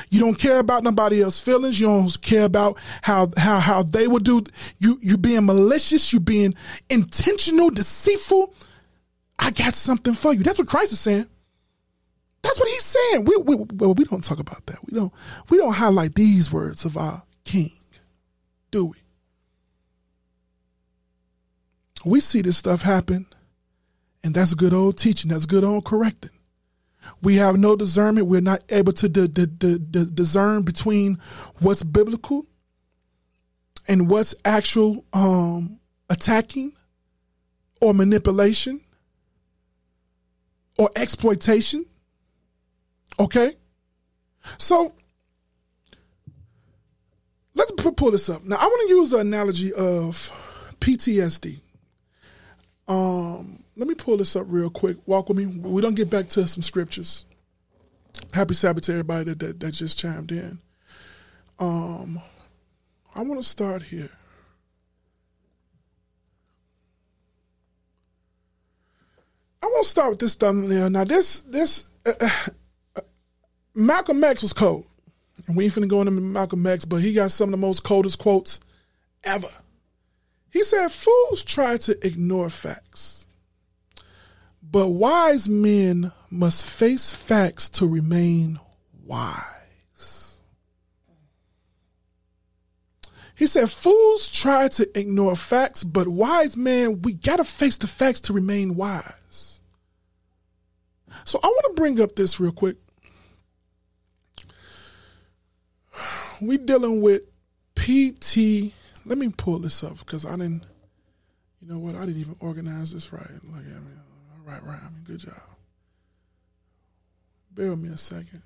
[0.09, 1.79] you don't care about nobody else's feelings.
[1.79, 4.43] You don't care about how how how they would do.
[4.77, 6.11] You you being malicious.
[6.11, 6.53] You being
[6.89, 8.53] intentional, deceitful.
[9.39, 10.43] I got something for you.
[10.43, 11.27] That's what Christ is saying.
[12.41, 13.25] That's what he's saying.
[13.25, 14.79] We we we don't talk about that.
[14.85, 15.13] We don't
[15.49, 17.71] we don't highlight these words of our King,
[18.69, 18.97] do we?
[22.05, 23.25] We see this stuff happen,
[24.23, 25.31] and that's good old teaching.
[25.31, 26.31] That's good old correcting.
[27.21, 28.27] We have no discernment.
[28.27, 31.17] We're not able to d- d- d- discern between
[31.59, 32.45] what's biblical
[33.87, 35.79] and what's actual um,
[36.09, 36.73] attacking
[37.81, 38.81] or manipulation
[40.77, 41.85] or exploitation.
[43.19, 43.55] Okay?
[44.57, 44.93] So
[47.55, 48.43] let's pull this up.
[48.43, 50.31] Now, I want to use the analogy of
[50.79, 51.59] PTSD.
[52.89, 54.97] Um, let me pull this up real quick.
[55.05, 55.45] Walk with me.
[55.45, 57.23] We don't get back to some scriptures.
[58.33, 60.59] Happy Sabbath to everybody that, that, that just chimed in.
[61.59, 62.19] Um,
[63.15, 64.09] I want to start here.
[69.61, 70.89] I want to start with this thumbnail.
[70.89, 72.13] Now, this this uh,
[72.95, 73.01] uh,
[73.75, 74.85] Malcolm X was cold,
[75.47, 77.83] and we ain't finna go into Malcolm X, but he got some of the most
[77.83, 78.59] coldest quotes
[79.23, 79.49] ever.
[80.51, 83.19] He said, "Fools try to ignore facts."
[84.61, 88.59] But wise men must face facts to remain
[89.03, 90.41] wise.
[93.35, 97.87] He said, Fools try to ignore facts, but wise men, we got to face the
[97.87, 99.61] facts to remain wise.
[101.23, 102.75] So I want to bring up this real quick.
[106.41, 107.23] We dealing with
[107.75, 108.73] PT.
[109.09, 110.63] Let me pull this up because I didn't.
[111.59, 111.95] You know what?
[111.95, 113.27] I didn't even organize this right.
[113.27, 113.91] Look at me.
[114.31, 115.01] All right, Ryan.
[115.03, 115.33] Good job.
[117.51, 118.43] Bear with me a second.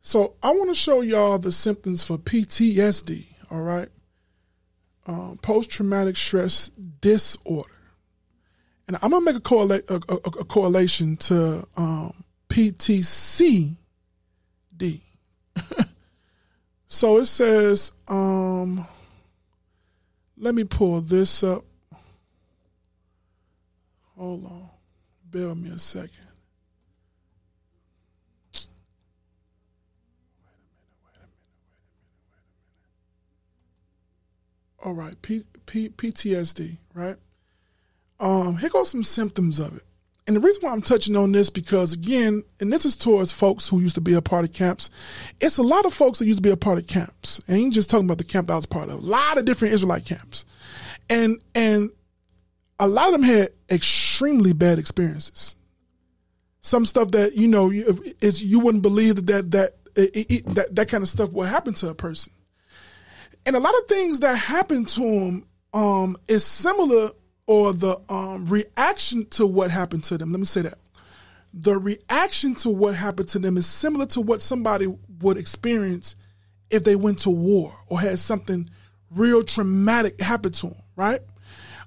[0.00, 3.26] So I want to show y'all the symptoms for PTSD.
[3.52, 3.88] All right,
[5.06, 7.70] um, post traumatic stress disorder,
[8.88, 13.76] and I'm gonna make a, correla- a, a, a correlation to um, PTCD.
[16.92, 18.86] so it says, um,
[20.36, 21.64] let me pull this up.
[24.14, 24.68] Hold on.
[25.30, 26.26] Bear with me a second.
[34.84, 37.16] All right, P, P, PTSD, right?
[38.20, 39.84] Um, here goes some symptoms of it.
[40.32, 43.68] And the reason why I'm touching on this because again, and this is towards folks
[43.68, 44.88] who used to be a part of camps.
[45.42, 47.38] It's a lot of folks that used to be a part of camps.
[47.46, 49.02] And ain't just talking about the camp that I was part of.
[49.02, 50.46] A lot of different Israelite camps.
[51.10, 51.90] And and
[52.78, 55.54] a lot of them had extremely bad experiences.
[56.62, 57.70] Some stuff that you know
[58.22, 61.44] is you wouldn't believe that that that it, it, that, that kind of stuff will
[61.44, 62.32] happen to a person.
[63.44, 67.10] and a lot of things that happened to him um, is similar
[67.52, 70.32] or the um, reaction to what happened to them.
[70.32, 70.78] Let me say that.
[71.52, 74.86] The reaction to what happened to them is similar to what somebody
[75.20, 76.16] would experience
[76.70, 78.70] if they went to war or had something
[79.10, 81.20] real traumatic happen to them, right?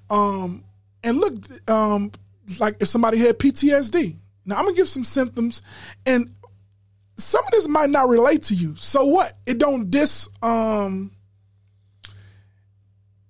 [0.08, 0.62] Um,
[1.02, 1.34] and look,
[1.68, 2.12] um,
[2.60, 4.14] like if somebody had PTSD.
[4.44, 5.62] Now I'm gonna give some symptoms,
[6.06, 6.32] and
[7.16, 8.76] some of this might not relate to you.
[8.76, 9.32] So what?
[9.46, 11.10] It don't dis um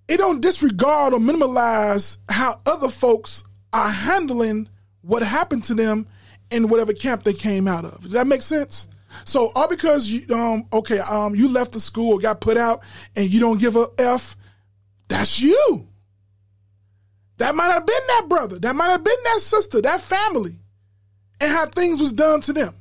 [0.08, 4.68] it don't disregard or minimize how other folks are handling
[5.02, 6.06] what happened to them
[6.50, 8.02] in whatever camp they came out of.
[8.02, 8.88] Does that make sense?
[9.24, 12.82] So all because you um okay um you left the school got put out
[13.14, 14.36] and you don't give a f,
[15.08, 15.88] that's you.
[17.38, 18.58] That might have been that brother.
[18.58, 20.56] That might have been that sister, that family,
[21.40, 22.74] and how things was done to them.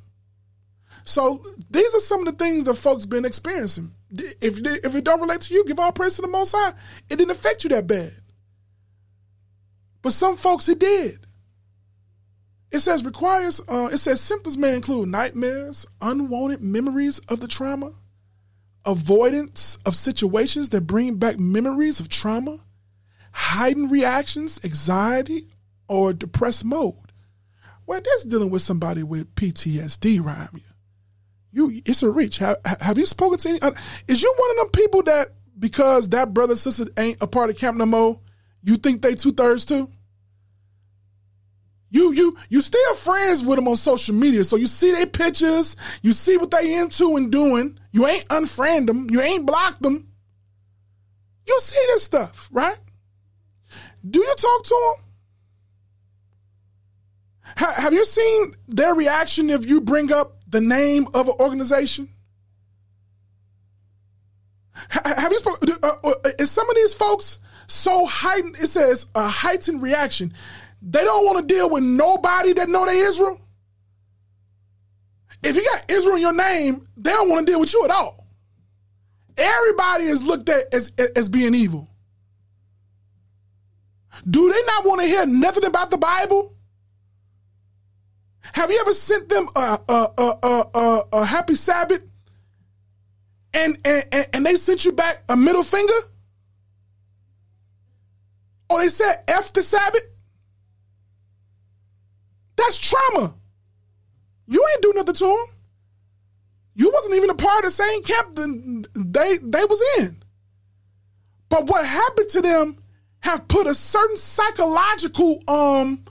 [1.03, 3.91] So these are some of the things that folks been experiencing.
[4.11, 6.73] If if it don't relate to you, give all praise to the Most High.
[7.09, 8.13] It didn't affect you that bad,
[10.01, 11.25] but some folks it did.
[12.71, 13.61] It says requires.
[13.67, 17.93] Uh, it says symptoms may include nightmares, unwanted memories of the trauma,
[18.85, 22.59] avoidance of situations that bring back memories of trauma,
[23.31, 25.47] heightened reactions, anxiety,
[25.87, 26.95] or depressed mode.
[27.87, 30.61] Well, that's dealing with somebody with PTSD, rhyme
[31.55, 31.81] you.
[31.85, 32.37] It's a reach.
[32.37, 33.61] Have, have you spoken to any?
[33.61, 33.71] Uh,
[34.07, 37.57] is you one of them people that because that brother sister ain't a part of
[37.57, 38.19] Camp No More,
[38.61, 39.89] you think they two thirds too?
[41.89, 45.77] You you you still friends with them on social media, so you see their pictures,
[46.01, 47.79] you see what they into and doing.
[47.91, 50.09] You ain't unfriend them, you ain't blocked them.
[51.47, 52.77] You see this stuff, right?
[54.07, 55.05] Do you talk to them?
[57.57, 62.07] Ha- have you seen their reaction if you bring up the name of an organization?
[64.89, 65.39] Have you?
[65.83, 68.55] Uh, uh, is some of these folks so heightened?
[68.55, 70.33] It says a heightened reaction.
[70.81, 73.39] They don't want to deal with nobody that know they Israel.
[75.43, 77.91] If you got Israel in your name, they don't want to deal with you at
[77.91, 78.25] all.
[79.37, 81.89] Everybody is looked at as, as being evil.
[84.29, 86.54] Do they not want to hear nothing about the Bible?
[88.55, 92.01] Have you ever sent them a a a a, a, happy Sabbath,
[93.53, 95.93] and, and and they sent you back a middle finger,
[98.69, 100.03] or they said "f the Sabbath"?
[102.55, 103.35] That's trauma.
[104.47, 105.45] You ain't do nothing to them.
[106.75, 110.23] You wasn't even a part of the same camp they they was in.
[111.49, 112.77] But what happened to them
[113.19, 116.05] have put a certain psychological um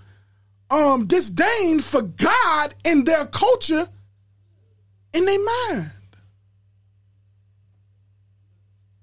[0.74, 3.88] um disdain for God in their culture
[5.12, 5.38] in their
[5.70, 5.90] mind.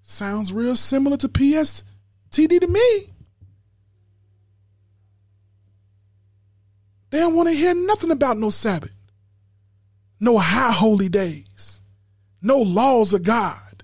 [0.04, 3.08] Sounds real similar to PSTD to me.
[7.10, 8.94] They don't want to hear nothing about no Sabbath,
[10.20, 11.82] no high holy days,
[12.42, 13.84] no laws of God.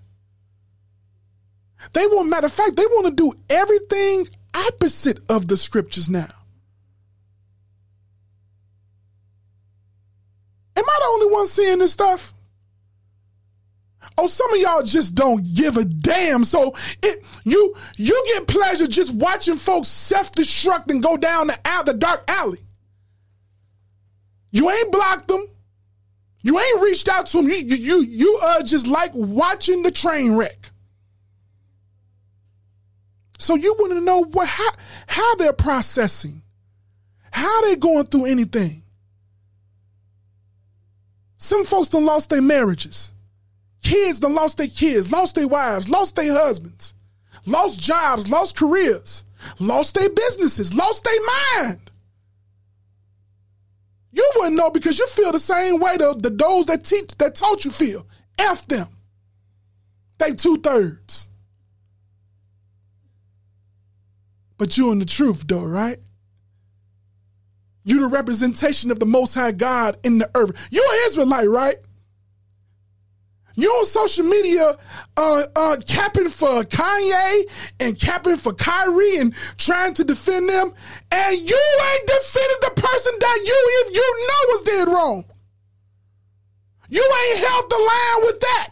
[1.93, 6.27] They want, matter of fact, they want to do everything opposite of the scriptures now.
[10.75, 12.33] Am I the only one seeing this stuff?
[14.17, 16.43] Oh, some of y'all just don't give a damn.
[16.43, 21.85] So it you you get pleasure just watching folks self-destruct and go down the out
[21.85, 22.59] the dark alley.
[24.51, 25.45] You ain't blocked them.
[26.41, 27.49] You ain't reached out to them.
[27.49, 30.71] You you you, you uh just like watching the train wreck.
[33.37, 34.69] So you want to know what how,
[35.05, 36.41] how they're processing,
[37.31, 38.83] how they going through anything.
[41.37, 43.11] Some folks done lost their marriages.
[43.83, 46.95] Kids done lost their kids, lost their wives, lost their husbands,
[47.45, 49.23] lost jobs, lost careers,
[49.59, 51.91] lost their businesses, lost their mind.
[54.11, 57.35] You wouldn't know because you feel the same way the, the those that teach that
[57.35, 58.05] taught you feel.
[58.39, 58.87] F them.
[60.17, 61.29] They two thirds.
[64.57, 65.99] But you in the truth though, right?
[67.87, 70.51] You the representation of the most high God in the earth.
[70.69, 71.77] You an Israelite, right?
[73.55, 74.75] You on social media
[75.15, 77.43] uh, uh, capping for Kanye
[77.79, 80.73] and capping for Kyrie and trying to defend them,
[81.13, 85.23] and you ain't defended the person that you you know was dead wrong.
[86.89, 88.69] You ain't held the line with that.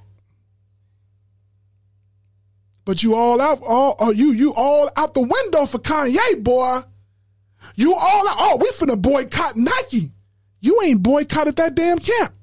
[2.84, 6.82] But you all out, all uh, you you all out the window for Kanye, boy.
[7.76, 8.24] You all.
[8.28, 10.12] Oh, we finna boycott Nike.
[10.62, 12.34] You ain't boycotted that damn camp.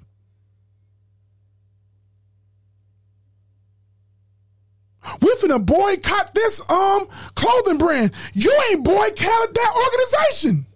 [5.20, 8.12] we're finna boycott this um clothing brand.
[8.34, 10.66] You ain't boycotted that organization.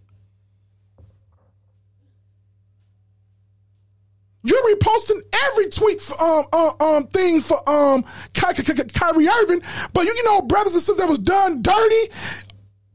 [4.43, 5.21] You're reposting
[5.51, 9.61] every tweet for, um, um, um thing for um Ky- Ky- Ky- Kyrie Irving,
[9.93, 12.13] but you, you know brothers and sisters that was done dirty,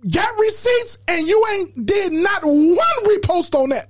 [0.09, 3.89] got receipts, and you ain't did not one repost on that.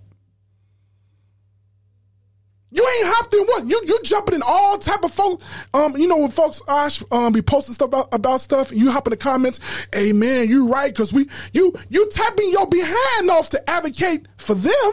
[2.74, 3.70] You ain't hopped in one.
[3.70, 5.46] You you jumping in all type of folks.
[5.74, 8.90] Um, you know when folks Ash um be posting stuff about, about stuff, and you
[8.90, 9.60] hop in the comments.
[9.94, 14.56] Hey man, you right because we you you tapping your behind off to advocate for
[14.56, 14.92] them.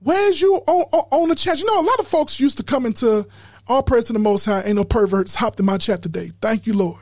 [0.00, 1.60] Where's you on, on, on the chat?
[1.60, 3.24] You know, a lot of folks used to come into
[3.68, 4.62] all praise to the Most High.
[4.62, 6.32] Ain't no perverts hopped in my chat today.
[6.40, 7.01] Thank you, Lord.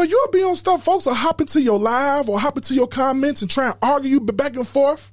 [0.00, 2.88] But you'll be on stuff, folks will hop into your live or hop into your
[2.88, 5.12] comments and try and argue you back and forth.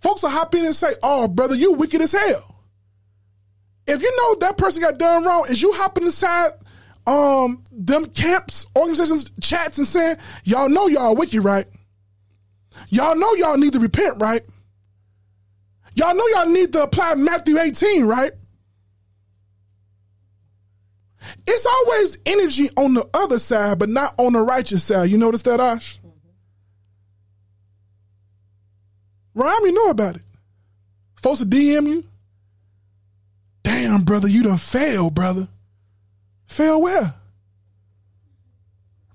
[0.00, 2.64] Folks will hop in and say, Oh, brother, you wicked as hell.
[3.86, 6.52] If you know that person got done wrong, is you hopping inside
[7.06, 11.66] um them camps, organizations, chats and saying, Y'all know y'all wicked, right?
[12.88, 14.40] Y'all know y'all need to repent, right?
[15.92, 18.32] Y'all know y'all need to apply Matthew 18, right?
[21.46, 25.10] It's always energy on the other side, but not on the righteous side.
[25.10, 25.98] You notice that, Ash?
[29.34, 30.22] Rhyme, you know about it.
[31.16, 32.04] Folks to DM you.
[33.62, 35.48] Damn, brother, you done failed, brother.
[36.46, 37.14] Fail where?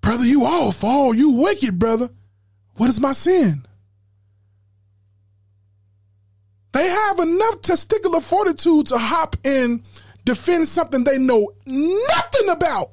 [0.02, 0.82] Brother, you off.
[0.84, 2.10] Oh, you wicked, brother.
[2.76, 3.66] What is my sin?
[6.74, 9.82] They have enough testicular fortitude to hop in,
[10.26, 12.92] defend something they know nothing about.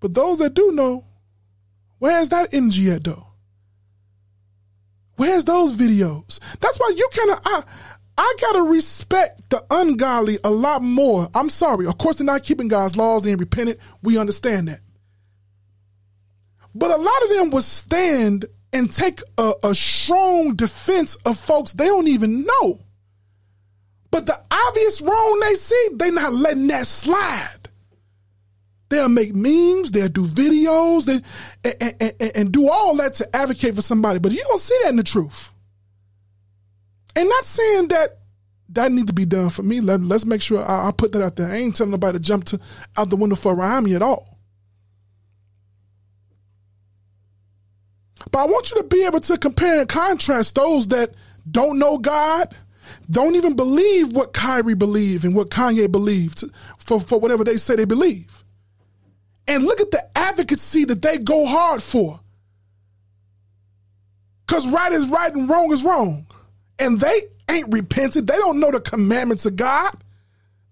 [0.00, 1.04] But those that do know,
[1.98, 3.26] where's that energy at though?
[5.16, 6.40] Where's those videos?
[6.60, 7.64] That's why you kind of I
[8.18, 11.28] I gotta respect the ungodly a lot more.
[11.34, 11.86] I'm sorry.
[11.86, 13.26] Of course, they're not keeping God's laws.
[13.26, 13.78] Ain't repentant.
[14.02, 14.80] We understand that.
[16.74, 21.72] But a lot of them will stand and take a, a strong defense of folks
[21.74, 22.80] they don't even know.
[24.12, 27.68] But the obvious wrong they see, they're not letting that slide.
[28.90, 31.14] They'll make memes, they'll do videos, they,
[31.80, 34.18] and, and, and, and do all that to advocate for somebody.
[34.18, 35.50] But you don't see that in the truth.
[37.16, 38.18] And not saying that
[38.68, 39.80] that need to be done for me.
[39.80, 41.48] Let, us make sure I, I, put that out there.
[41.48, 42.60] I ain't telling nobody to jump to
[42.96, 44.38] out the window for Rami at all.
[48.30, 51.12] But I want you to be able to compare and contrast those that
[51.50, 52.54] don't know God,
[53.10, 56.44] don't even believe what Kyrie believed and what Kanye believed
[56.78, 58.44] for, for whatever they say they believe.
[59.48, 62.20] And look at the advocacy that they go hard for.
[64.46, 66.26] Because right is right and wrong is wrong.
[66.78, 68.26] And they ain't repented.
[68.26, 69.94] They don't know the commandments of God.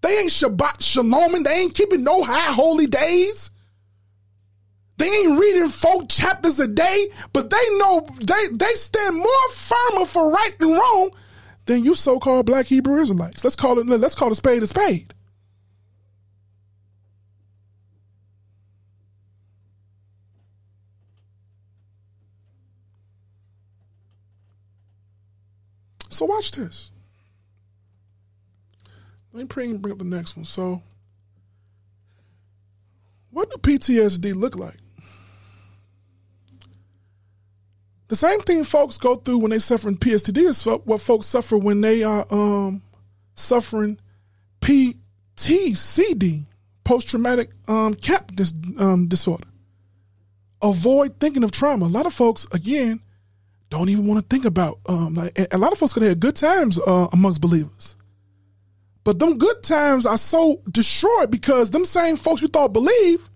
[0.03, 3.51] They ain't Shabbat Shalom they ain't keeping no high holy days.
[4.97, 10.05] They ain't reading four chapters a day, but they know they they stand more firmer
[10.05, 11.11] for right and wrong
[11.71, 13.45] than you so-called black Hebrew Israelites.
[13.45, 15.15] Let's call it let's call a spade a spade.
[26.09, 26.91] So watch this.
[29.33, 30.47] Let me bring, bring up the next one.
[30.47, 30.83] So,
[33.31, 34.79] what do PTSD look like?
[38.11, 41.81] The same thing folks go through when they suffering PTSD is what folks suffer when
[41.81, 42.83] they are um,
[43.35, 44.01] suffering
[44.61, 46.45] PTCD,
[46.83, 49.47] post traumatic um, cap dis- um, disorder.
[50.61, 51.87] Avoid thinking of trauma.
[51.87, 53.01] A lot of folks, again,
[53.69, 54.81] don't even want to think about.
[54.89, 57.95] Um, like, a lot of folks could have good times uh, amongst believers,
[59.05, 63.31] but them good times are so destroyed because them same folks you thought believe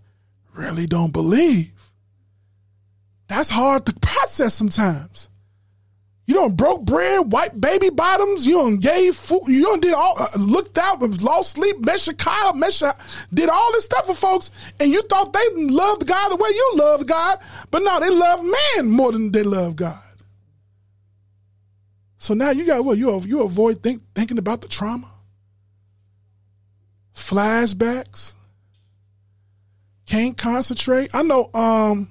[0.55, 1.73] really don't believe.
[3.28, 5.28] That's hard to process sometimes.
[6.26, 8.46] You don't broke bread, white baby bottoms.
[8.46, 9.42] You don't gave food.
[9.46, 12.96] You don't did all uh, looked out, lost sleep, Mesha Kyle, Mesha
[13.32, 16.72] did all this stuff for folks, and you thought they loved God the way you
[16.76, 17.40] love God,
[17.70, 19.98] but no, they love man more than they love God.
[22.16, 25.10] So now you got what you you avoid think, thinking about the trauma,
[27.14, 28.34] flashbacks,
[30.06, 31.10] can't concentrate.
[31.12, 31.51] I know.
[31.52, 32.09] Um,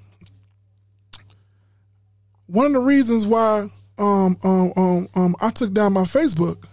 [2.54, 3.68] one of the reasons why
[3.98, 6.64] um, um, um, um, I took down my Facebook.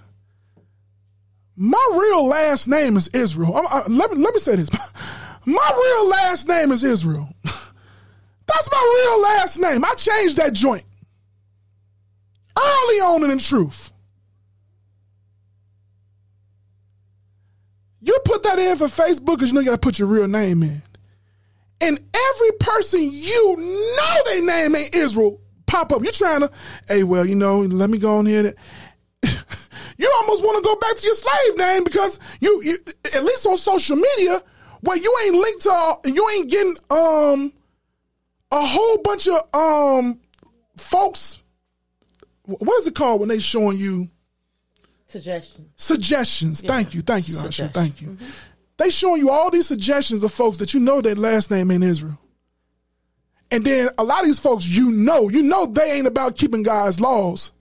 [1.57, 3.57] My real last name is Israel.
[3.57, 4.71] I, let me let me say this.
[5.47, 7.29] My real last name is Israel.
[7.45, 9.83] That's my real last name.
[9.85, 10.85] I changed that joint
[12.59, 13.91] early on in the truth.
[18.03, 20.29] You put that in for Facebook because you know you got to put your real
[20.29, 20.83] name in.
[21.81, 25.41] And every person you know they name ain't Israel
[25.71, 26.03] pop up.
[26.03, 26.51] You're trying to,
[26.89, 28.43] hey, well, you know, let me go on here.
[29.23, 32.77] you almost want to go back to your slave name because you, you,
[33.15, 34.43] at least on social media,
[34.81, 37.53] where you ain't linked to, all, you ain't getting um
[38.51, 40.19] a whole bunch of um
[40.77, 41.39] folks.
[42.47, 44.09] What is it called when they showing you
[45.07, 45.69] Suggestions.
[45.77, 46.63] suggestions?
[46.63, 47.73] Thank you, thank you, Asha, Suggestions.
[47.73, 48.17] thank you.
[48.79, 51.85] They showing you all these suggestions of folks that you know their last name ain't
[51.85, 52.19] Israel.
[53.51, 56.63] And then a lot of these folks you know, you know they ain't about keeping
[56.63, 57.53] God's laws.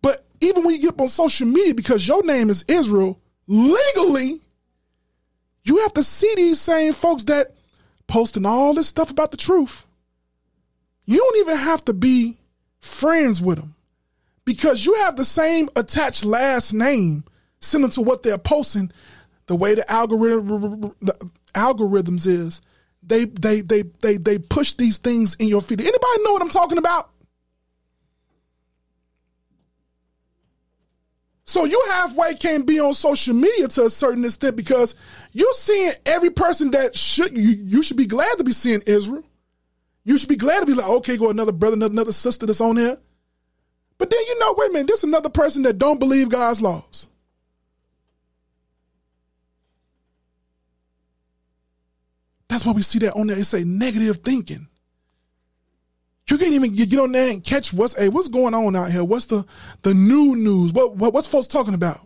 [0.00, 4.40] But even when you get up on social media because your name is Israel, legally,
[5.64, 7.54] you have to see these same folks that
[8.06, 9.86] posting all this stuff about the truth.
[11.04, 12.38] You don't even have to be
[12.80, 13.74] friends with them
[14.44, 17.24] because you have the same attached last name
[17.60, 18.90] similar to what they're posting.
[19.46, 22.62] The way the algorithm the algorithms is,
[23.02, 25.80] they they they they they push these things in your feed.
[25.80, 27.10] Anybody know what I'm talking about?
[31.44, 34.94] So you halfway can't be on social media to a certain extent because
[35.32, 39.24] you're seeing every person that should you you should be glad to be seeing Israel.
[40.04, 42.60] You should be glad to be like, okay, go another brother, another, another sister that's
[42.60, 42.96] on here.
[43.98, 46.62] But then you know, wait a minute, this is another person that don't believe God's
[46.62, 47.08] laws.
[52.52, 53.38] That's why we see that on there.
[53.38, 54.68] It say negative thinking.
[56.28, 59.02] You can't even get, on there and catch what's hey, what's going on out here.
[59.02, 59.46] What's the
[59.80, 60.70] the new news?
[60.74, 62.00] What, what what's folks talking about?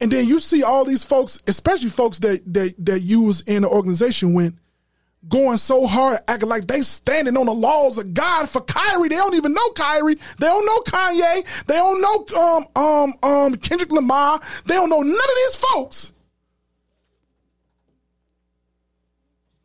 [0.00, 3.62] And then you see all these folks, especially folks that that that you was in
[3.62, 4.58] the organization when
[5.28, 9.10] going so hard, acting like they standing on the laws of God for Kyrie.
[9.10, 10.14] They don't even know Kyrie.
[10.14, 11.44] They don't know Kanye.
[11.66, 14.40] They don't know um um um Kendrick Lamar.
[14.64, 16.12] They don't know none of these folks.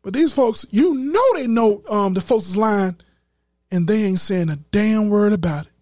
[0.02, 2.96] But these folks, you know they know um the folks is lying,
[3.70, 5.72] and they ain't saying a damn word about it.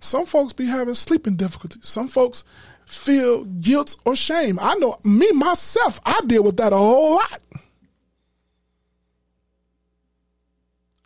[0.00, 1.86] Some folks be having sleeping difficulties.
[1.86, 2.44] Some folks
[2.86, 4.58] feel guilt or shame.
[4.60, 7.40] I know me myself, I deal with that a whole lot.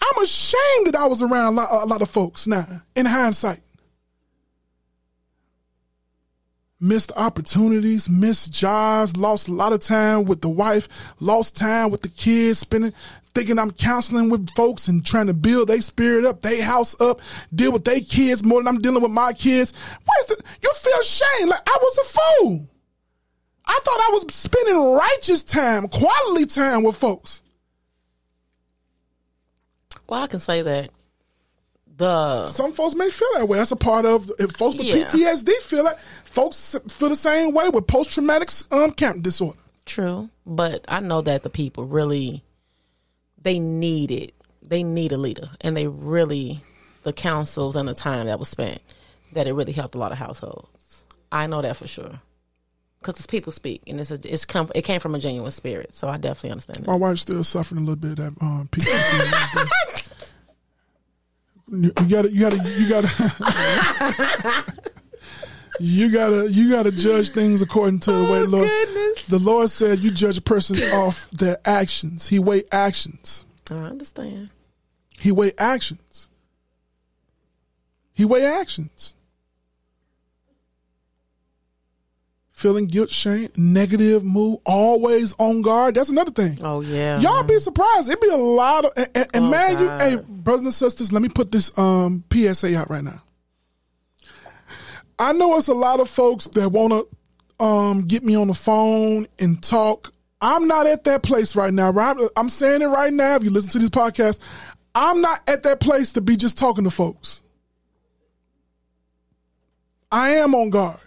[0.01, 3.61] I'm ashamed that I was around a lot, a lot of folks now, in hindsight.
[6.81, 10.89] Missed opportunities, missed jobs, lost a lot of time with the wife,
[11.21, 12.93] lost time with the kids, spending,
[13.35, 17.21] thinking I'm counseling with folks and trying to build their spirit up, their house up,
[17.55, 19.73] deal with their kids more than I'm dealing with my kids.
[20.05, 21.49] Where's the, you feel shame?
[21.49, 22.69] Like I was a fool.
[23.67, 27.43] I thought I was spending righteous time, quality time with folks.
[30.07, 30.91] Well, I can say that
[31.97, 33.59] the Some folks may feel that way.
[33.59, 35.05] That's a part of if folks with Yeah.
[35.05, 36.01] PTSD feel that.
[36.25, 39.59] Folks feel the same way with post traumatic um, camp disorder.
[39.87, 42.43] True, but I know that the people really
[43.41, 44.35] they need it.
[44.63, 46.61] They need a leader, and they really
[47.03, 48.81] the councils and the time that was spent
[49.33, 51.05] that it really helped a lot of households.
[51.31, 52.21] I know that for sure
[52.99, 55.93] because it's people speak, and it's a, it's come it came from a genuine spirit.
[55.95, 56.87] So I definitely understand that.
[56.87, 59.71] My wife's still suffering a little bit of that um, PTSD.
[61.69, 64.65] you gotta, you gotta, you gotta,
[65.81, 68.71] you gotta, you gotta judge things according to the way oh, the Lord.
[69.29, 72.29] The Lord said, "You judge a person off their actions.
[72.29, 73.47] He weigh actions.
[73.71, 74.51] I understand.
[75.19, 76.29] He weigh actions.
[78.13, 79.15] He weigh actions."
[82.55, 85.97] Feeling guilt, shame, negative mood, always on guard.
[85.97, 86.57] That's another thing.
[86.63, 88.09] Oh yeah, Y'all be surprised.
[88.09, 90.01] It'd be a lot of and, and, and Oh, man, you God.
[90.01, 93.21] hey, brothers and sisters, let me put this um PSA out right now.
[95.19, 97.03] I know it's a lot of folks that wanna
[97.59, 100.13] um get me on the phone and talk.
[100.41, 101.91] I'm not at that place right now.
[101.91, 102.17] Right?
[102.37, 103.35] I'm saying it right now.
[103.35, 104.39] If you listen to this podcast,
[104.95, 107.43] I'm not at that place to be just talking to folks.
[110.13, 111.01] I am on guard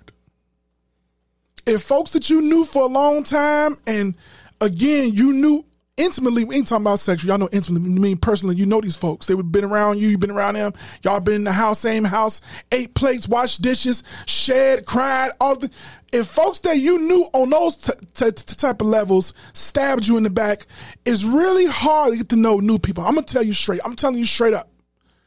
[1.67, 4.15] if folks that you knew for a long time and
[4.61, 5.63] again you knew
[5.97, 8.95] intimately we ain't talking about sexual y'all know intimately I mean personally you know these
[8.95, 9.27] folks.
[9.27, 10.71] They would been around you you've been around them.
[11.03, 12.39] Y'all been in the house same house
[12.71, 15.69] ate plates washed dishes shared cried all the
[16.13, 20.15] if folks that you knew on those t- t- t- type of levels stabbed you
[20.15, 20.65] in the back
[21.05, 23.03] it's really hard to get to know new people.
[23.03, 24.69] I'm gonna tell you straight i'm telling you straight up.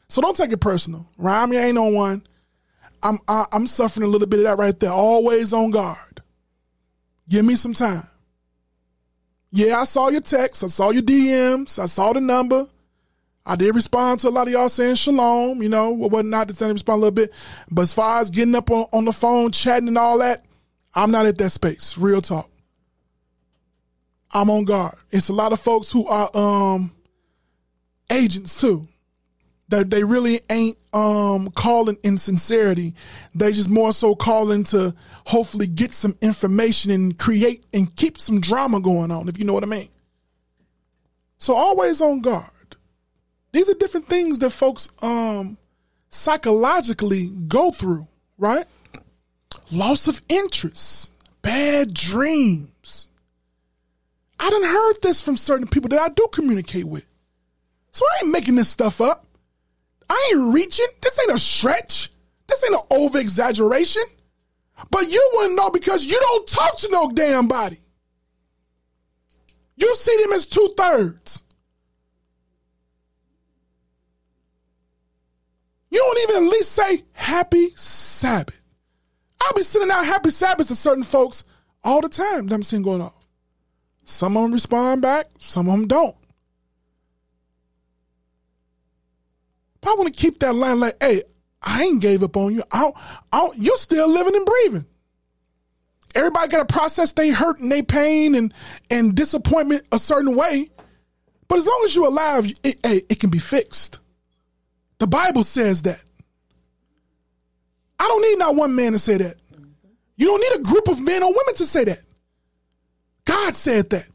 [0.07, 1.07] So don't take it personal.
[1.19, 2.23] Rhyme ain't on one.
[3.03, 4.91] I'm I, i'm suffering a little bit of that right there.
[4.91, 6.10] Always on guard
[7.29, 8.03] Give me some time.
[9.51, 10.63] Yeah, I saw your text.
[10.63, 11.77] I saw your DMs.
[11.77, 12.67] I saw the number.
[13.45, 16.73] I did respond to a lot of y'all saying shalom, you know, whatnot to send
[16.73, 17.33] respond a little bit.
[17.71, 20.45] But as far as getting up on, on the phone, chatting and all that,
[20.93, 21.97] I'm not at that space.
[21.97, 22.49] Real talk.
[24.31, 24.95] I'm on guard.
[25.09, 26.91] It's a lot of folks who are um
[28.09, 28.87] agents too.
[29.71, 32.93] That they really ain't um calling in sincerity.
[33.33, 34.93] They just more so calling to
[35.25, 39.53] hopefully get some information and create and keep some drama going on, if you know
[39.53, 39.89] what I mean.
[41.37, 42.75] So always on guard.
[43.53, 45.57] These are different things that folks um
[46.09, 48.07] psychologically go through,
[48.37, 48.65] right?
[49.71, 53.07] Loss of interest, bad dreams.
[54.37, 57.05] I done heard this from certain people that I do communicate with.
[57.91, 59.25] So I ain't making this stuff up.
[60.11, 60.87] I ain't reaching.
[61.01, 62.11] This ain't a stretch.
[62.47, 64.03] This ain't an over exaggeration.
[64.89, 67.77] But you wouldn't know because you don't talk to no damn body.
[69.77, 71.43] You see them as two thirds.
[75.91, 78.59] You don't even at least say happy Sabbath.
[79.41, 81.45] I'll be sending out happy Sabbaths to certain folks
[81.85, 83.13] all the time that I'm seeing going off.
[84.03, 86.15] Some of them respond back, some of them don't.
[89.81, 91.23] But I want to keep that line like, hey,
[91.61, 92.63] I ain't gave up on you.
[92.71, 92.91] I
[93.31, 94.85] I you're still living and breathing.
[96.13, 98.53] Everybody got to process they hurt and they pain and,
[98.89, 100.69] and disappointment a certain way.
[101.47, 103.99] But as long as you're alive, it, it, it can be fixed.
[104.99, 106.03] The Bible says that.
[107.99, 109.35] I don't need not one man to say that.
[110.17, 112.01] You don't need a group of men or women to say that.
[113.25, 114.07] God said that.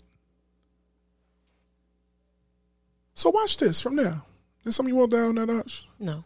[3.14, 4.26] So watch this from now.
[4.66, 5.86] Is something you want down on that, Arch?
[6.01, 6.24] No.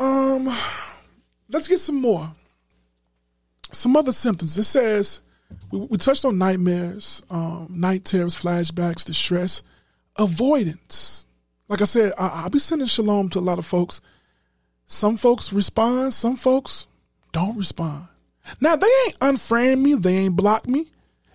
[0.00, 0.48] Um,
[1.50, 2.32] let's get some more.
[3.70, 4.56] Some other symptoms.
[4.58, 5.20] It says
[5.70, 9.62] we, we touched on nightmares, um, night terrors, flashbacks, distress,
[10.16, 11.26] avoidance.
[11.68, 14.00] Like I said, I, I'll be sending shalom to a lot of folks.
[14.86, 16.86] Some folks respond, some folks
[17.32, 18.06] don't respond.
[18.60, 20.86] Now they ain't unfriend me, they ain't block me.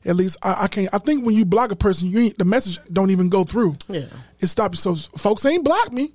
[0.05, 0.89] At least I, I can't.
[0.93, 3.75] I think when you block a person, you ain't the message don't even go through.
[3.87, 4.05] Yeah.
[4.39, 4.79] It stops.
[4.79, 6.13] So folks ain't blocked me.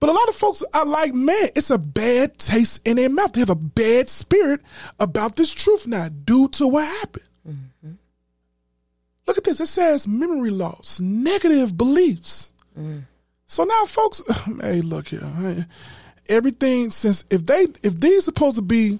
[0.00, 3.32] But a lot of folks are like, man, it's a bad taste in their mouth.
[3.32, 4.60] They have a bad spirit
[4.98, 7.24] about this truth now due to what happened.
[7.48, 7.92] Mm-hmm.
[9.26, 9.60] Look at this.
[9.60, 12.52] It says memory loss, negative beliefs.
[12.76, 13.04] Mm.
[13.46, 14.22] So now, folks,
[14.60, 15.68] hey, look here.
[16.28, 18.98] Everything since if they if these supposed to be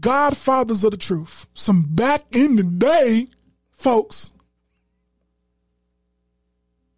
[0.00, 3.26] godfathers of the truth, some back in the day,
[3.72, 4.30] folks,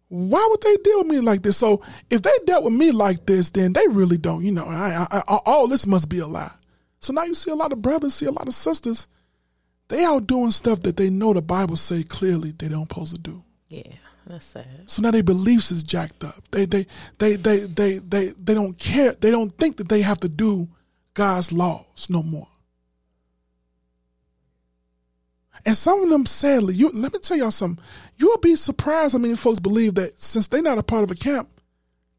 [0.07, 1.57] why would they deal with me like this?
[1.57, 4.43] So if they dealt with me like this, then they really don't.
[4.43, 6.51] You know, I, I, I, all this must be a lie.
[6.99, 9.07] So now you see a lot of brothers, see a lot of sisters,
[9.87, 13.21] they out doing stuff that they know the Bible say clearly they don't supposed to
[13.21, 13.43] do.
[13.67, 13.93] Yeah,
[14.25, 14.83] that's sad.
[14.85, 16.43] So now their beliefs is jacked up.
[16.51, 16.87] They they
[17.17, 19.13] they they they they they don't care.
[19.13, 20.69] They don't think that they have to do
[21.13, 22.47] God's laws no more.
[25.65, 27.83] And some of them, sadly, you let me tell y'all something.
[28.17, 31.15] You'll be surprised how many folks believe that since they're not a part of a
[31.15, 31.49] camp,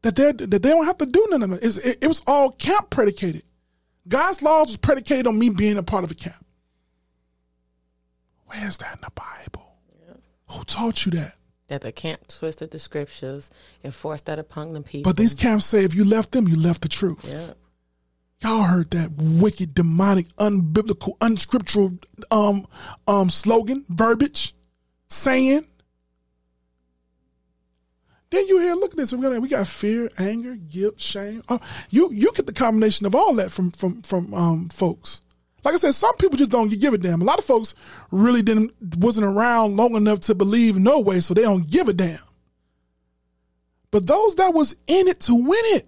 [0.01, 1.63] that they that they don't have to do none of it.
[1.63, 1.99] It's, it.
[2.01, 3.43] It was all camp predicated.
[4.07, 6.45] God's laws was predicated on me being a part of a camp.
[8.47, 9.77] Where's that in the Bible?
[10.51, 11.35] Who taught you that?
[11.67, 13.49] That the camp twisted the scriptures
[13.83, 15.09] and forced that upon the people.
[15.09, 17.25] But these camps say if you left them, you left the truth.
[17.27, 17.53] yeah.
[18.43, 21.97] Y'all heard that wicked, demonic, unbiblical, unscriptural
[22.29, 22.67] um
[23.07, 24.53] um slogan, verbiage,
[25.07, 25.65] saying.
[28.31, 29.13] Then you hear, look at this.
[29.13, 31.41] We got we got fear, anger, guilt, shame.
[31.47, 35.21] Oh, you you get the combination of all that from from from um folks.
[35.63, 37.21] Like I said, some people just don't give a damn.
[37.21, 37.75] A lot of folks
[38.11, 41.93] really didn't wasn't around long enough to believe no way, so they don't give a
[41.93, 42.19] damn.
[43.89, 45.87] But those that was in it to win it,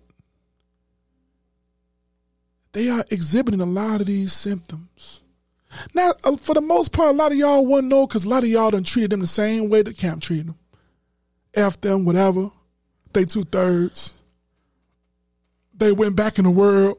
[2.75, 5.21] they are exhibiting a lot of these symptoms.
[5.93, 8.43] Now, uh, for the most part, a lot of y'all wouldn't know because a lot
[8.43, 10.57] of y'all done treated them the same way the camp treated them.
[11.53, 12.51] F them, whatever.
[13.13, 14.21] They two thirds.
[15.73, 16.97] They went back in the world.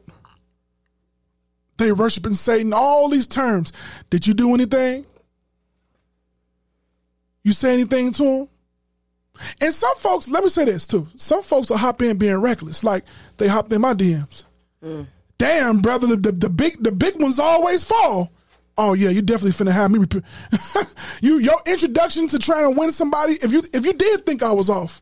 [1.77, 2.73] They worshiping Satan.
[2.73, 3.71] All these terms.
[4.09, 5.05] Did you do anything?
[7.43, 8.49] You say anything to them?
[9.61, 11.07] And some folks, let me say this too.
[11.17, 12.83] Some folks will hop in being reckless.
[12.83, 13.03] Like
[13.37, 14.45] they hopped in my DMs.
[15.37, 18.31] Damn, brother, the, the, the big the big ones always fall.
[18.77, 19.99] Oh yeah, you definitely finna have me.
[19.99, 20.87] Rep-
[21.21, 23.33] you your introduction to trying to win somebody.
[23.33, 25.01] If you if you did think I was off,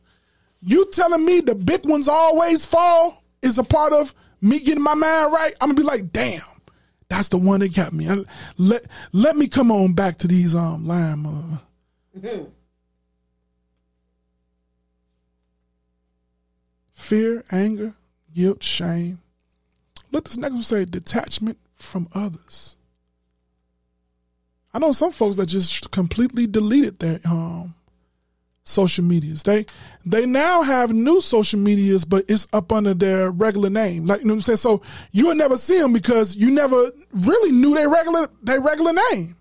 [0.61, 4.93] you telling me the big ones always fall is a part of me getting my
[4.93, 5.53] mind right.
[5.61, 6.41] I'm gonna be like, damn,
[7.09, 8.09] that's the one that got me.
[8.09, 8.23] I-
[8.57, 11.25] let let me come on back to these um line.
[11.25, 12.27] Uh,
[16.93, 17.93] fear, anger,
[18.33, 19.19] guilt, shame.
[20.15, 22.77] Let this next one say detachment from others.
[24.73, 27.75] I know some folks that just completely deleted their um,
[28.63, 29.43] social medias.
[29.43, 29.65] They
[30.05, 34.05] they now have new social medias, but it's up under their regular name.
[34.05, 34.57] Like you know what I'm saying.
[34.57, 34.81] So
[35.11, 39.35] you will never see them because you never really knew their regular their regular name.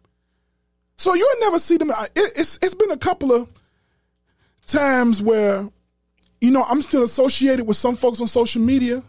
[0.97, 1.91] So you will never see them.
[2.17, 3.49] It, it's it's been a couple of
[4.67, 5.69] times where
[6.41, 9.05] you know I'm still associated with some folks on social media.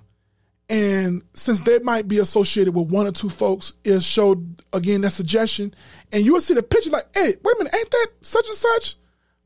[0.67, 5.11] And since they might be associated with one or two folks, it showed again that
[5.11, 5.73] suggestion.
[6.11, 8.55] And you will see the picture like, hey, wait a minute, ain't that such and
[8.55, 8.95] such?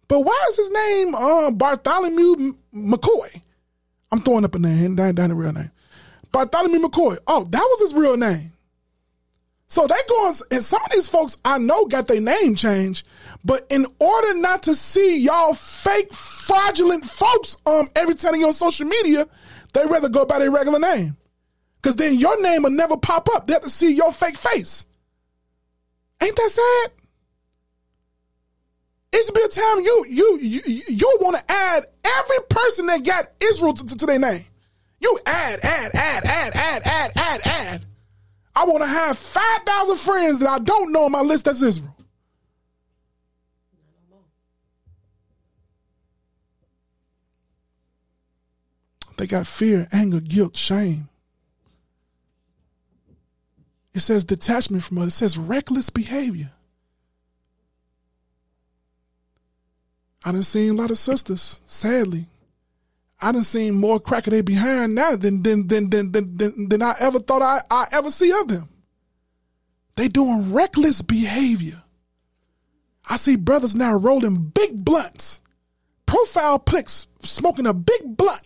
[0.08, 3.42] But why is his name uh, Bartholomew McCoy?
[4.12, 5.72] I'm throwing up a name, down, ain't a real name.
[6.32, 7.18] Bartholomew McCoy.
[7.28, 8.54] Oh, that was his real name.
[9.68, 13.06] So they go and some of these folks I know got their name changed,
[13.46, 18.54] but in order not to see y'all fake fraudulent folks um every time you're on
[18.54, 19.28] social media,
[19.74, 21.18] they rather go by their regular name.
[21.82, 23.48] Cause then your name will never pop up.
[23.48, 24.86] They have to see your fake face.
[26.22, 26.92] Ain't that sad?
[29.12, 33.04] It should be a time you you you you want to add every person that
[33.04, 34.44] got Israel to, to, to their name.
[35.00, 37.86] You add, add, add, add, add, add, add, add.
[38.56, 41.62] I want to have five thousand friends that I don't know on my list that's
[41.62, 41.96] Israel.
[49.20, 51.10] They got fear, anger, guilt, shame.
[53.94, 55.16] It says detachment from others.
[55.16, 56.52] It says reckless behavior.
[60.24, 62.28] I done seen a lot of sisters, sadly.
[63.22, 66.82] I done seen more crack they behind now than than than than than, than, than
[66.82, 68.70] I ever thought I, I ever see of them.
[69.98, 71.84] They doing reckless behavior.
[73.10, 75.42] I see brothers now rolling big blunts,
[76.06, 78.44] profile pics, smoking a big blunt.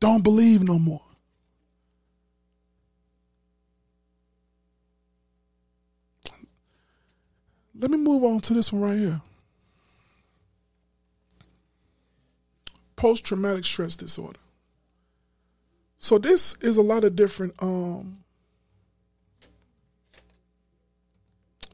[0.00, 1.02] Don't believe no more.
[7.80, 9.20] Let me move on to this one right here.
[12.98, 14.40] post traumatic stress disorder.
[16.00, 18.18] So this is a lot of different um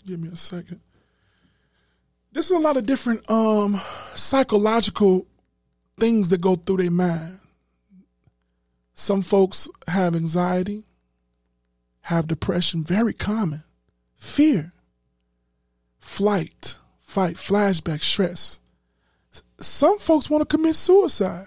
[0.07, 0.81] give me a second.
[2.31, 3.81] This is a lot of different um
[4.15, 5.27] psychological
[5.99, 7.41] things that go through their mind.
[8.95, 10.85] Some folks have anxiety,
[12.03, 13.65] have depression, very common.
[14.16, 14.73] Fear,
[15.99, 18.61] flight, fight, flashback, stress
[19.61, 21.47] some folks want to commit suicide.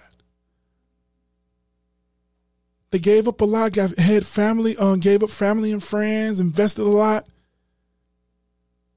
[2.90, 6.82] They gave up a lot, got had family, um, gave up family and friends, invested
[6.82, 7.26] a lot,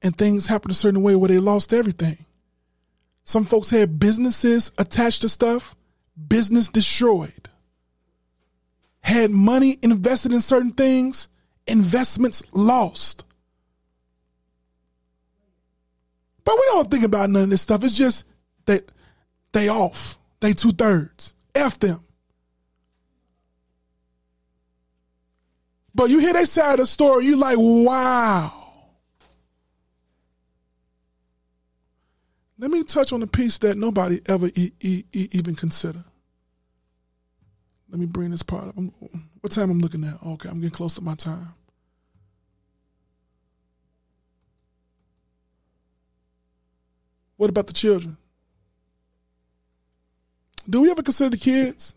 [0.00, 2.24] and things happened a certain way where they lost everything.
[3.24, 5.76] Some folks had businesses attached to stuff,
[6.28, 7.41] business destroyed.
[9.02, 11.28] Had money invested in certain things,
[11.66, 13.24] investments lost.
[16.44, 17.84] But we don't think about none of this stuff.
[17.84, 18.26] It's just
[18.66, 18.90] that
[19.52, 20.18] they off.
[20.40, 21.34] They two thirds.
[21.54, 22.00] F them.
[25.94, 28.52] But you hear they side of the story, you like, wow.
[32.58, 36.04] Let me touch on a piece that nobody ever e- e- even consider.
[37.92, 38.76] Let me bring this part up.
[38.76, 38.92] I'm,
[39.40, 40.14] what time I'm looking at?
[40.26, 41.54] Okay, I'm getting close to my time.
[47.36, 48.16] What about the children?
[50.68, 51.96] do we ever consider the kids?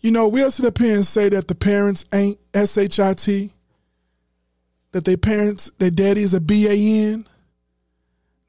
[0.00, 3.50] You know, we'll sit up here and say that the parents ain't S-H-I-T,
[4.92, 7.26] that their parents, their daddy is a B-A-N,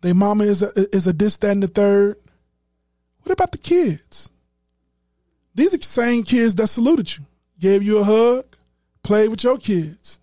[0.02, 2.18] their mama is a, is a this, that, and the third.
[3.24, 4.32] What about the kids?
[5.56, 7.26] These are the same kids that saluted you,
[7.60, 8.46] gave you a hug,
[9.04, 10.20] played with your kids,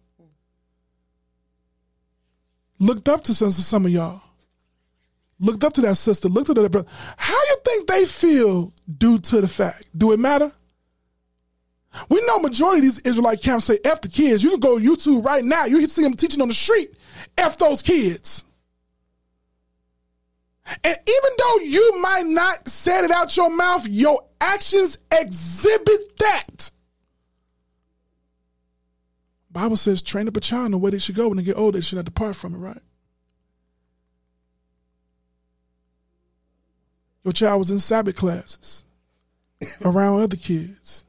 [2.79, 4.23] looked up to some, some of y'all
[5.43, 6.89] looked up to that sister, looked up to that brother.
[7.17, 9.87] How you think they feel due to the fact?
[9.97, 10.51] Do it matter?
[12.09, 14.43] We know majority of these Israelite camps say F the kids.
[14.43, 15.67] You can go YouTube right now.
[15.67, 16.95] You can see them teaching on the street.
[17.37, 18.47] F those kids.
[20.85, 26.71] And even though you might not say it out your mouth, your actions exhibit that.
[29.51, 31.59] Bible says, train up a child in the way they should go when they get
[31.59, 32.81] old, they should not depart from it, right?
[37.25, 38.85] Your child was in Sabbath classes
[39.85, 41.05] around other kids,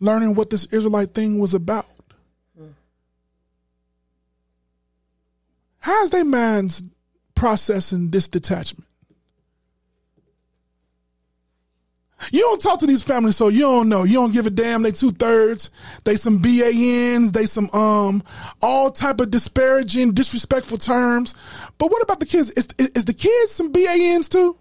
[0.00, 1.86] learning what this Israelite thing was about.
[2.58, 2.72] Hmm.
[5.78, 6.82] How's their minds
[7.44, 8.88] processing this detachment?
[12.32, 14.04] You don't talk to these families, so you don't know.
[14.04, 14.80] You don't give a damn.
[14.80, 15.68] They two thirds.
[16.04, 17.32] They some BANs.
[17.32, 18.22] They some um
[18.62, 21.34] all type of disparaging, disrespectful terms.
[21.76, 22.48] But what about the kids?
[22.52, 24.56] Is, is the kids some BANs too?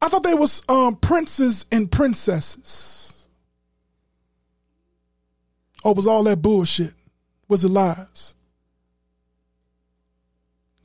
[0.00, 3.28] I thought they was um princes and princesses.
[5.84, 6.94] Oh, was all that bullshit?
[7.48, 8.34] Was it lies?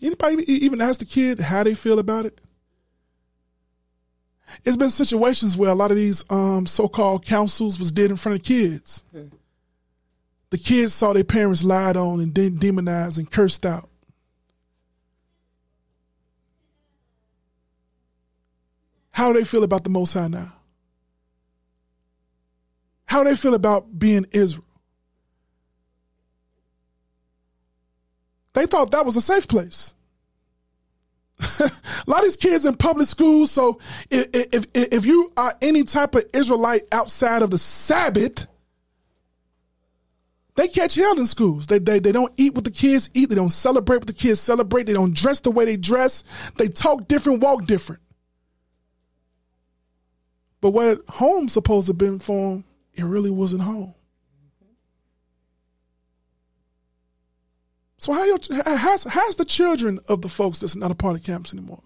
[0.01, 2.39] Anybody even ask the kid how they feel about it?
[4.65, 8.39] It's been situations where a lot of these um, so-called councils was did in front
[8.39, 9.03] of kids.
[10.49, 13.89] The kids saw their parents lied on and de- demonized and cursed out.
[19.11, 20.53] How do they feel about the Most High now?
[23.05, 24.63] How do they feel about being Israel?
[28.60, 29.94] They thought that was a safe place.
[31.61, 31.72] a
[32.07, 33.52] lot of these kids in public schools.
[33.52, 33.80] So
[34.11, 38.48] if, if if you are any type of Israelite outside of the Sabbath,
[40.56, 41.68] they catch hell in schools.
[41.68, 43.30] They, they they don't eat what the kids eat.
[43.30, 44.88] They don't celebrate what the kids celebrate.
[44.88, 46.26] They don't dress the way they dress.
[46.57, 48.02] They talk different, walk different.
[50.60, 53.95] But what home supposed to have been for them, it really wasn't home.
[57.99, 61.23] So how your, how's, how's the children of the folks that's not a part of
[61.23, 61.84] camps anymore?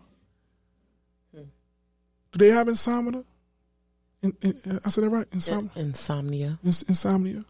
[1.33, 3.23] Do they have insomnia?
[4.21, 5.27] In, in, I said that right?
[5.31, 5.71] Insomnia.
[5.75, 6.59] Insomnia.
[6.63, 7.45] Ins- insomnia.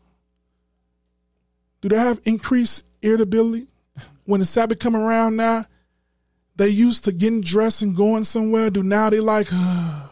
[1.81, 3.68] Do they have increased irritability
[4.26, 5.65] when the Sabbath come around now?
[6.56, 8.69] They used to getting dressed and going somewhere.
[8.69, 10.07] Do now they like, uh,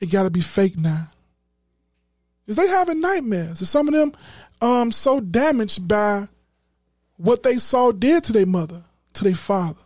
[0.00, 1.08] it got to be fake now?
[2.46, 3.62] Is they having nightmares?
[3.62, 4.12] Is some of them
[4.60, 6.28] um, so damaged by
[7.16, 8.84] what they saw did to their mother,
[9.14, 9.80] to their father,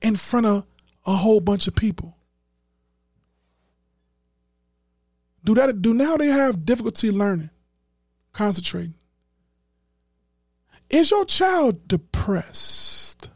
[0.00, 0.66] in front of
[1.06, 2.16] a whole bunch of people.
[5.44, 7.50] Do that do now they have difficulty learning,
[8.32, 8.94] concentrating.
[10.88, 13.30] Is your child depressed?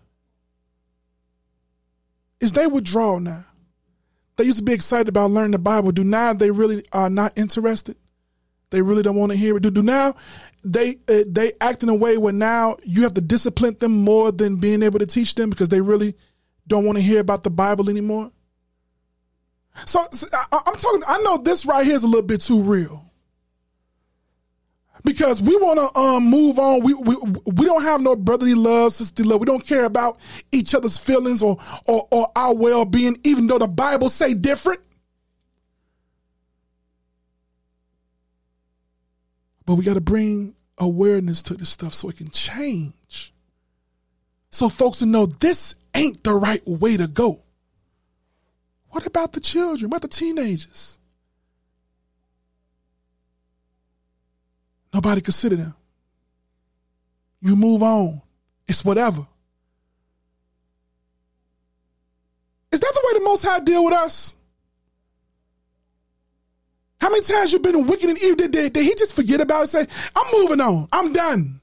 [2.40, 3.44] Is they withdrawal now?
[4.36, 5.90] They used to be excited about learning the Bible.
[5.90, 7.96] Do now they really are not interested?
[8.70, 9.62] They really don't want to hear it.
[9.62, 10.14] Do, do now
[10.64, 14.32] they uh, they act in a way where now you have to discipline them more
[14.32, 16.14] than being able to teach them because they really
[16.66, 18.30] don't want to hear about the Bible anymore.
[19.86, 21.02] So, so I, I'm talking.
[21.08, 23.04] I know this right here is a little bit too real
[25.04, 26.82] because we want to um, move on.
[26.82, 27.16] We, we
[27.46, 29.40] we don't have no brotherly love, sisterly love.
[29.40, 30.18] We don't care about
[30.52, 34.80] each other's feelings or or, or our well being, even though the Bible say different.
[39.68, 43.34] But we got to bring awareness to this stuff so it can change.
[44.48, 47.42] So folks will know this ain't the right way to go.
[48.88, 49.90] What about the children?
[49.90, 50.98] What about the teenagers?
[54.94, 55.74] Nobody consider them.
[57.42, 58.22] You move on.
[58.66, 59.26] It's whatever.
[62.72, 64.34] Is that the way the Most High deal with us?
[67.00, 68.36] How many times you been wicked and evil?
[68.36, 69.68] Did, did, did he just forget about it?
[69.68, 70.88] Say, I'm moving on.
[70.92, 71.60] I'm done.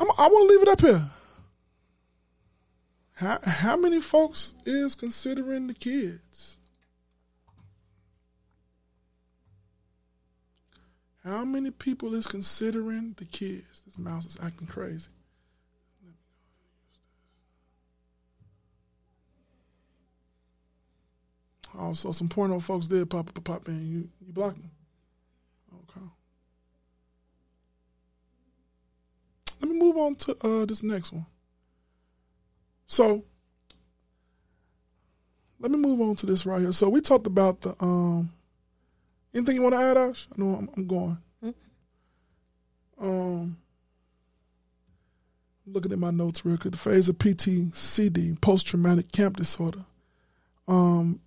[0.00, 1.10] I'm, I want to leave it up here.
[3.14, 6.58] How, how many folks is considering the kids?
[11.24, 13.82] How many people is considering the kids?
[13.84, 15.08] This mouse is acting crazy.
[21.76, 23.90] Oh, so some porno folks did pop up, pop in.
[23.90, 24.70] You you blocked them.
[25.90, 26.06] Okay.
[29.60, 31.26] Let me move on to uh, this next one.
[32.86, 33.24] So
[35.60, 36.72] let me move on to this right here.
[36.72, 38.30] So we talked about the um.
[39.34, 40.26] Anything you want to add, Ash?
[40.32, 41.18] I know I'm, I'm going.
[43.00, 43.56] Um,
[45.66, 46.72] looking at my notes real quick.
[46.72, 49.84] The phase of PTCD, post traumatic camp disorder.
[50.66, 51.20] Um,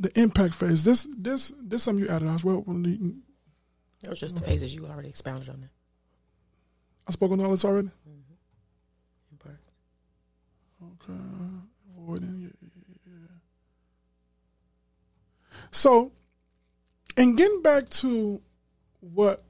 [0.00, 0.82] the impact phase.
[0.82, 2.64] This this this something you added as well.
[2.66, 5.70] It was just the phases you already expounded on it.
[7.06, 7.88] I spoke on all this already.
[8.08, 9.36] Mm-hmm.
[9.38, 9.60] part.
[10.82, 11.20] Okay,
[11.98, 12.50] avoiding.
[12.62, 12.70] Yeah,
[13.06, 13.12] yeah.
[15.70, 16.12] So,
[17.16, 18.40] and getting back to
[19.00, 19.44] what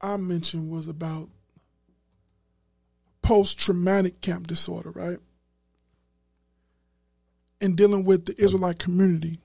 [0.00, 1.28] I mentioned was about
[3.22, 5.18] post traumatic camp disorder, right?
[7.60, 9.40] And dealing with the Israelite community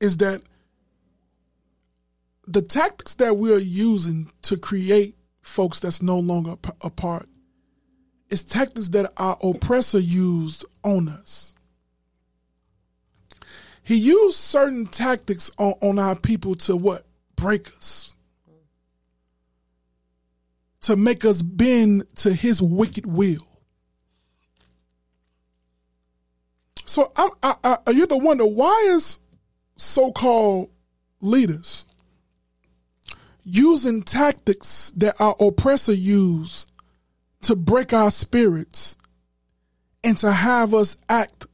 [0.00, 0.42] is that
[2.46, 7.28] the tactics that we are using to create folks that's no longer p- a part.
[8.28, 11.54] It's tactics that our oppressor used on us.
[13.82, 17.06] He used certain tactics on, on our people to what?
[17.36, 18.16] Break us.
[20.82, 23.46] To make us bend to his wicked will.
[26.84, 27.54] So I'm, I,
[27.86, 29.20] I, you have to wonder why is
[29.80, 30.68] so-called
[31.22, 31.86] leaders
[33.42, 36.66] using tactics that our oppressor use
[37.40, 38.98] to break our spirits
[40.04, 41.46] and to have us act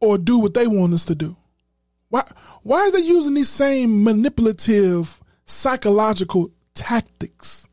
[0.00, 1.36] or do what they want us to do.
[2.08, 2.24] Why
[2.62, 7.68] why is they using these same manipulative psychological tactics?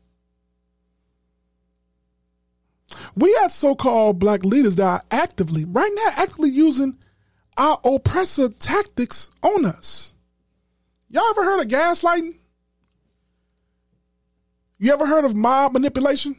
[3.16, 6.98] We have so-called black leaders that are actively, right now, actively using
[7.60, 10.14] our oppressor tactics on us.
[11.10, 12.34] Y'all ever heard of gaslighting?
[14.78, 16.36] You ever heard of mob manipulation?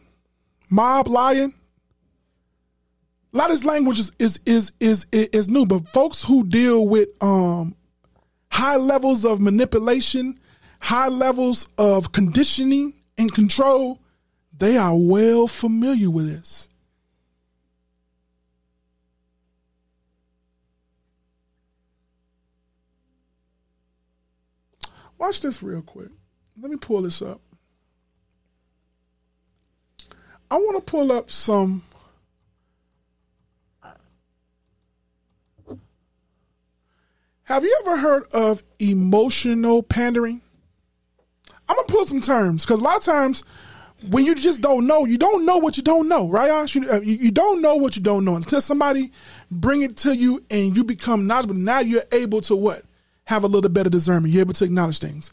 [0.72, 1.54] Mob lying?
[3.34, 6.88] A lot of this language is is is is, is new, but folks who deal
[6.88, 7.76] with um,
[8.52, 10.40] high levels of manipulation,
[10.80, 14.00] high levels of conditioning and control,
[14.58, 16.68] they are well familiar with this.
[25.22, 26.10] Watch this real quick.
[26.60, 27.42] Let me pull this up.
[30.50, 31.84] I want to pull up some.
[37.44, 40.42] Have you ever heard of emotional pandering?
[41.70, 43.44] I'm gonna pull some terms because a lot of times
[44.10, 46.50] when you just don't know, you don't know what you don't know, right?
[46.50, 46.74] Ash?
[46.74, 49.12] You, uh, you, you don't know what you don't know until somebody
[49.52, 51.54] bring it to you and you become knowledgeable.
[51.54, 52.86] Now you're able to what?
[53.26, 54.34] Have a little better discernment.
[54.34, 55.32] You're able to acknowledge things.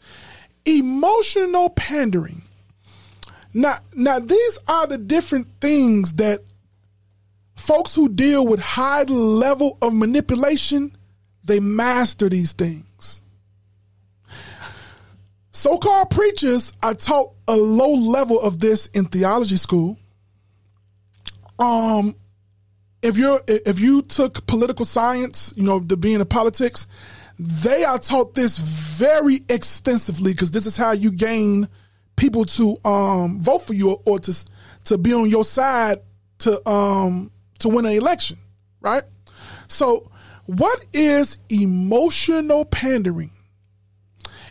[0.65, 2.41] Emotional pandering.
[3.53, 6.41] Now, now these are the different things that
[7.55, 10.95] folks who deal with high level of manipulation,
[11.43, 13.23] they master these things.
[15.51, 19.97] So-called preachers are taught a low level of this in theology school.
[21.57, 22.15] Um,
[23.01, 26.87] if you're if you took political science, you know, to be in politics,
[27.39, 31.69] they are taught this very extensively because this is how you gain
[32.17, 34.45] people to um, vote for you or to
[34.83, 35.99] to be on your side
[36.39, 38.37] to um, to win an election,
[38.81, 39.03] right?
[39.69, 40.11] So,
[40.45, 43.31] what is emotional pandering?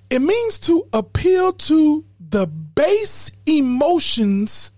[0.09, 4.70] It means to appeal to the base emotions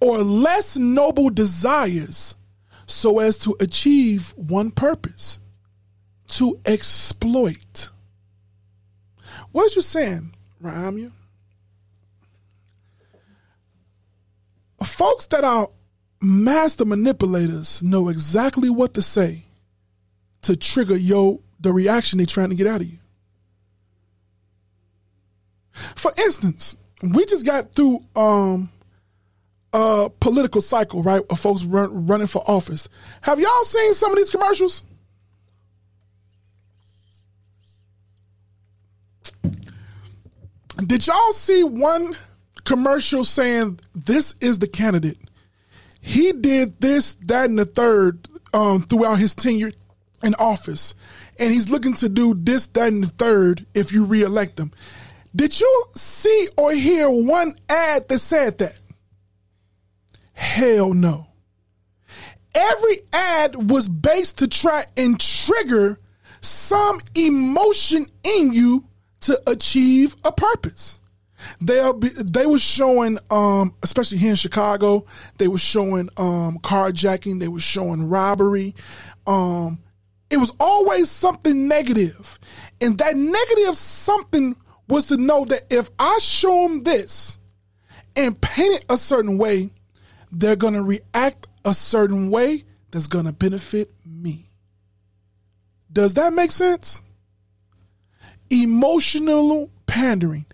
[0.00, 2.34] or less noble desires
[2.86, 5.38] so as to achieve one purpose
[6.34, 7.90] to exploit.
[9.52, 11.12] What you saying, Ramya?
[14.82, 15.68] Folks that are
[16.20, 19.42] master manipulators know exactly what to say
[20.42, 22.98] to trigger your the reaction they're trying to get out of you.
[25.72, 28.70] For instance, we just got through um,
[29.72, 31.22] a political cycle, right?
[31.30, 32.88] Of folks run, running for office.
[33.22, 34.82] Have y'all seen some of these commercials?
[40.76, 42.16] Did y'all see one
[42.64, 45.18] commercial saying this is the candidate?
[46.00, 49.72] He did this, that, and the third um, throughout his tenure
[50.22, 50.94] in office,
[51.38, 54.72] and he's looking to do this, that, and the third if you reelect him.
[55.34, 58.78] Did you see or hear one ad that said that?
[60.32, 61.28] Hell no.
[62.54, 65.98] Every ad was based to try and trigger
[66.40, 68.86] some emotion in you
[69.24, 71.00] to achieve a purpose.
[71.60, 75.04] They'll be, they were showing, um, especially here in Chicago,
[75.38, 78.74] they were showing um, carjacking, they were showing robbery.
[79.26, 79.80] Um,
[80.30, 82.38] it was always something negative,
[82.80, 84.56] and that negative something
[84.88, 87.38] was to know that if I show them this
[88.16, 89.70] and paint it a certain way,
[90.32, 94.46] they're going to react a certain way that's going to benefit me.
[95.92, 97.02] Does that make sense?
[98.50, 100.46] Emotional pandering.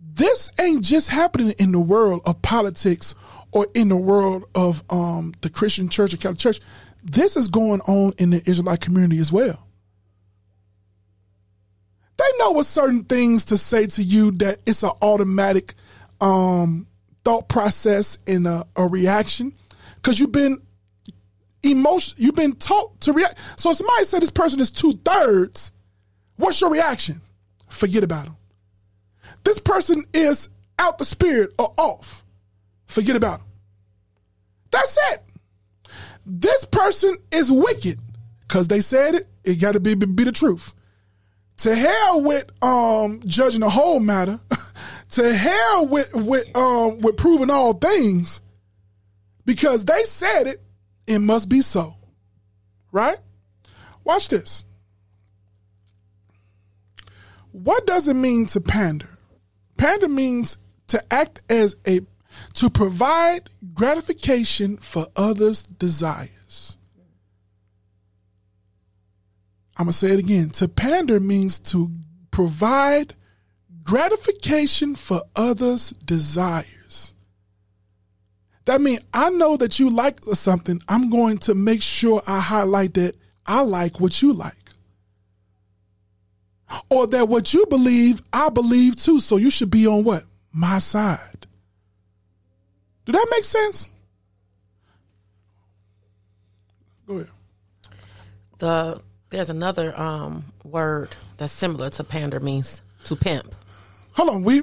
[0.00, 3.14] This ain't just happening in the world of politics
[3.50, 6.60] or in the world of um, the Christian church or Catholic church.
[7.02, 9.66] This is going on in the Israelite community as well.
[12.16, 15.74] They know what certain things to say to you that it's an automatic
[16.20, 16.86] um,
[17.24, 19.52] thought process and a, a reaction
[19.96, 20.60] because you've been
[21.62, 23.38] emotion you've been taught to react.
[23.56, 25.72] So somebody said this person is two thirds,
[26.36, 27.20] what's your reaction?
[27.68, 28.36] Forget about them.
[29.44, 30.48] This person is
[30.78, 32.24] out the spirit or off,
[32.86, 33.48] forget about them.
[34.70, 35.20] That's it.
[36.26, 38.00] This person is wicked
[38.40, 39.28] because they said it.
[39.44, 40.72] It got to be, be the truth.
[41.58, 44.40] To hell with um judging the whole matter.
[45.10, 48.42] to hell with with um with proving all things.
[49.44, 50.62] Because they said it,
[51.06, 51.94] it must be so.
[52.90, 53.18] Right?
[54.02, 54.64] Watch this.
[57.54, 59.16] What does it mean to pander?
[59.76, 60.58] Pander means
[60.88, 62.00] to act as a
[62.54, 66.76] to provide gratification for others' desires.
[69.76, 70.50] I'm going to say it again.
[70.50, 71.92] To pander means to
[72.32, 73.14] provide
[73.84, 77.14] gratification for others' desires.
[78.64, 80.82] That means I know that you like something.
[80.88, 83.14] I'm going to make sure I highlight that
[83.46, 84.63] I like what you like.
[86.90, 89.20] Or that what you believe, I believe too.
[89.20, 90.24] So you should be on what?
[90.52, 91.46] My side.
[93.04, 93.90] Do that make sense?
[97.06, 97.30] Go ahead.
[98.58, 103.54] The there's another um, word that's similar to pander means to pimp.
[104.12, 104.62] Hold on, we.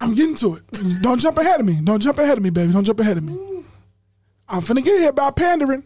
[0.00, 1.02] I'm getting to it.
[1.02, 1.78] Don't jump ahead of me.
[1.82, 2.72] Don't jump ahead of me, baby.
[2.72, 3.64] Don't jump ahead of me.
[4.48, 5.84] I'm finna get here about pandering.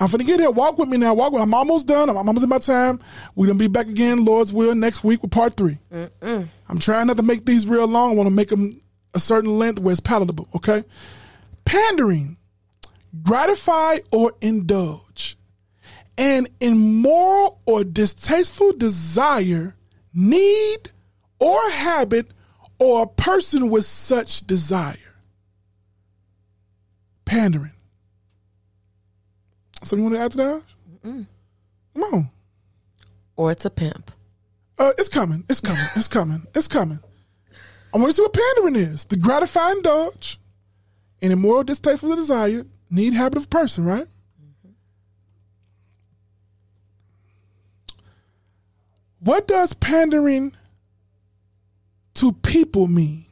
[0.00, 0.50] I'm finna get here.
[0.50, 1.14] Walk with me now.
[1.14, 1.42] Walk with.
[1.42, 2.10] I'm almost done.
[2.10, 2.98] I'm almost in my time.
[3.34, 6.08] We're gonna be back again, Lord's will, next week with part 3 i
[6.68, 8.12] I'm trying not to make these real long.
[8.12, 8.80] I want to make them
[9.14, 10.48] a certain length where it's palatable.
[10.56, 10.84] Okay.
[11.64, 12.36] Pandering,
[13.22, 15.36] gratify or indulge,
[16.18, 19.76] an immoral or distasteful desire,
[20.12, 20.90] need,
[21.38, 22.28] or habit,
[22.78, 24.96] or a person with such desire.
[27.24, 27.73] Pandering.
[29.84, 30.62] Something you want to add to that?
[31.94, 32.28] Come on.
[33.36, 34.10] Or it's a pimp.
[34.78, 35.44] Uh, it's coming.
[35.48, 35.86] It's coming.
[35.94, 36.42] It's coming.
[36.54, 37.00] It's coming.
[37.92, 39.04] I want to see what pandering is.
[39.04, 40.40] The gratifying indulge,
[41.22, 44.06] an immoral, distasteful desire, need, habit of person, right?
[49.20, 50.54] What does pandering
[52.14, 53.24] to people mean?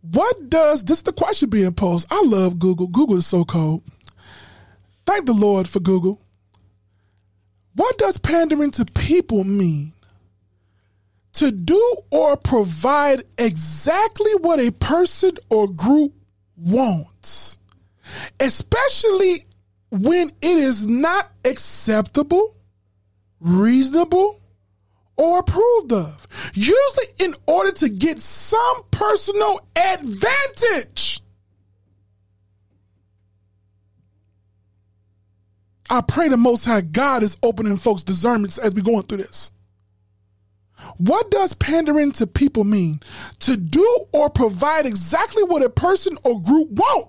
[0.00, 2.06] What does this is the question being posed?
[2.10, 2.86] I love Google.
[2.86, 3.82] Google is so cold.
[5.06, 6.20] Thank the Lord for Google.
[7.74, 9.92] What does pandering to people mean?
[11.34, 16.14] To do or provide exactly what a person or group
[16.56, 17.58] wants,
[18.40, 19.44] especially
[19.90, 22.56] when it is not acceptable,
[23.38, 24.40] reasonable,
[25.16, 31.20] or approved of, usually in order to get some personal advantage.
[35.88, 39.52] I pray the Most High God is opening folks' discernments as we're going through this.
[40.98, 43.00] What does pandering to people mean?
[43.40, 47.08] To do or provide exactly what a person or group want,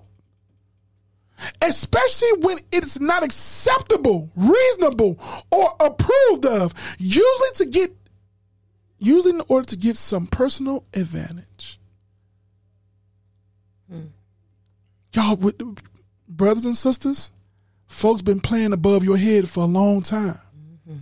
[1.60, 5.18] especially when it's not acceptable, reasonable,
[5.50, 7.94] or approved of, usually to get,
[8.98, 11.78] usually in order to get some personal advantage.
[13.90, 14.06] Hmm.
[15.12, 15.60] Y'all, with,
[16.26, 17.32] brothers and sisters,
[17.88, 20.38] folks been playing above your head for a long time.
[20.88, 20.98] Mm-hmm.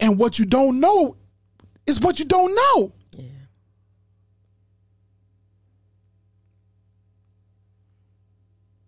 [0.00, 1.16] And what you don't know
[1.86, 2.92] is what you don't know.
[3.16, 3.26] Yeah.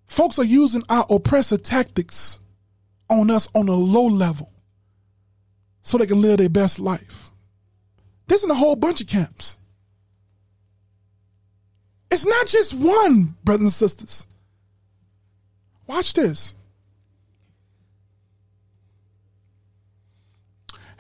[0.06, 2.40] Folks are using our oppressor tactics
[3.08, 4.50] on us on a low level
[5.82, 7.30] so they can live their best life.
[8.26, 9.58] There's in a whole bunch of camps.
[12.10, 14.26] It's not just one, brothers and sisters.
[15.86, 16.54] Watch this.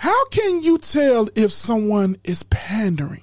[0.02, 3.22] How can you tell if someone is pandering?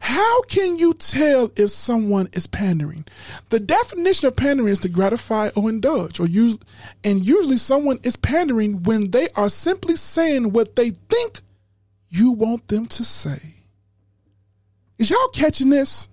[0.00, 3.04] How can you tell if someone is pandering?
[3.50, 6.56] The definition of pandering is to gratify or indulge, or use,
[7.04, 11.40] and usually someone is pandering when they are simply saying what they think
[12.08, 13.56] you want them to say.
[14.96, 16.08] Is y'all catching this?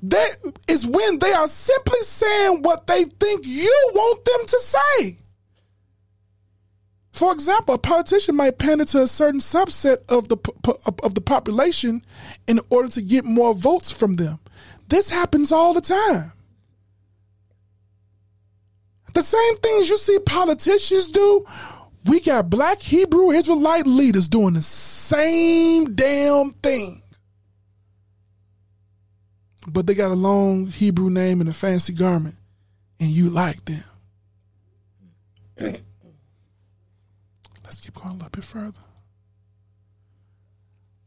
[0.00, 0.36] That
[0.68, 5.18] is when they are simply saying what they think you want them to say.
[7.14, 10.36] For example, a politician might pander to a certain subset of the
[11.00, 12.04] of the population
[12.48, 14.40] in order to get more votes from them.
[14.88, 16.32] This happens all the time.
[19.12, 21.46] The same things you see politicians do,
[22.04, 27.00] we got black Hebrew Israelite leaders doing the same damn thing.
[29.68, 32.34] But they got a long Hebrew name and a fancy garment,
[32.98, 33.84] and you like them.
[38.04, 38.80] Going a little bit further.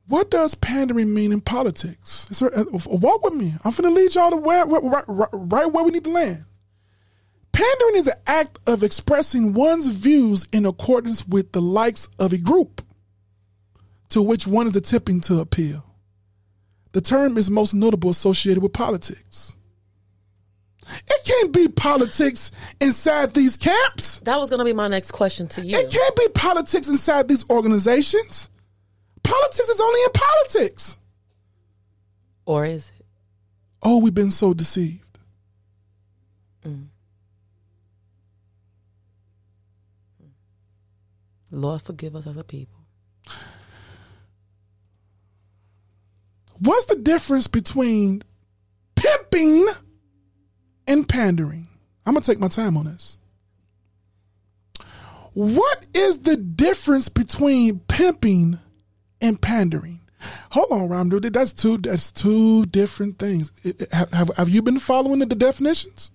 [0.07, 2.25] What does pandering mean in politics?
[2.39, 3.53] There, walk with me.
[3.63, 6.45] I'm finna lead y'all to where, right, right where we need to land.
[7.51, 12.37] Pandering is an act of expressing one's views in accordance with the likes of a
[12.37, 12.81] group
[14.09, 15.83] to which one is attempting to appeal.
[16.93, 19.56] The term is most notable associated with politics.
[21.07, 24.19] It can't be politics inside these camps.
[24.21, 25.77] That was going to be my next question to you.
[25.77, 28.49] It can't be politics inside these organizations.
[29.23, 30.99] Politics is only in politics.
[32.45, 33.05] Or is it?
[33.83, 35.19] Oh, we've been so deceived.
[36.65, 36.87] Mm.
[41.51, 42.79] Lord, forgive us as a people.
[46.59, 48.23] What's the difference between
[48.95, 49.67] pimping
[50.87, 51.67] and pandering?
[52.05, 53.17] I'm going to take my time on this.
[55.33, 58.59] What is the difference between pimping
[59.21, 59.99] and pandering?
[60.51, 61.31] Hold on, Ramdu.
[61.31, 61.77] That's two.
[61.77, 63.51] That's two different things.
[63.91, 66.11] Have, have you been following the definitions?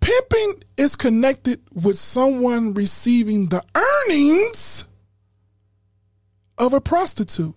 [0.00, 4.86] Pimping is connected with someone receiving the earnings
[6.58, 7.54] of a prostitute.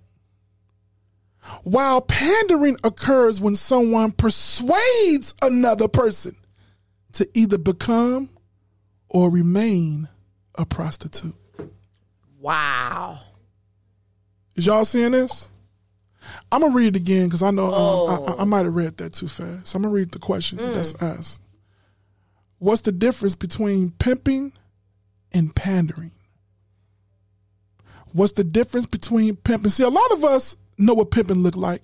[1.63, 6.35] While pandering occurs when someone persuades another person
[7.13, 8.29] to either become
[9.09, 10.07] or remain
[10.55, 11.35] a prostitute.
[12.39, 13.19] Wow.
[14.55, 15.49] Is y'all seeing this?
[16.51, 18.97] I'm gonna read it again because I know um, I, I, I might have read
[18.97, 19.67] that too fast.
[19.67, 21.41] So I'm gonna read the question that's asked.
[22.59, 24.53] What's the difference between pimping
[25.33, 26.11] and pandering?
[28.13, 29.71] What's the difference between pimping?
[29.71, 31.81] See, a lot of us know what pimping look like,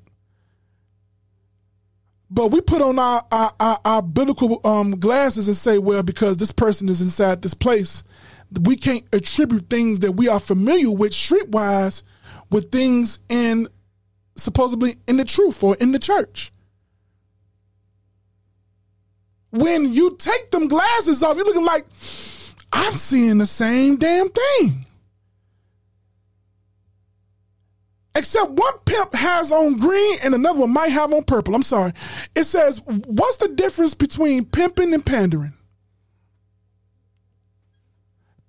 [2.29, 6.37] but we put on our our, our, our biblical um, glasses and say, well, because
[6.37, 8.03] this person is inside this place,
[8.61, 12.03] we can't attribute things that we are familiar with streetwise
[12.49, 13.67] with things in
[14.35, 16.51] supposedly in the truth or in the church.
[19.51, 21.85] When you take them glasses off, you're looking like
[22.71, 24.85] I'm seeing the same damn thing.
[28.19, 31.55] Except one pimp has on green and another one might have on purple.
[31.55, 31.93] I'm sorry.
[32.35, 35.53] It says, what's the difference between pimping and pandering?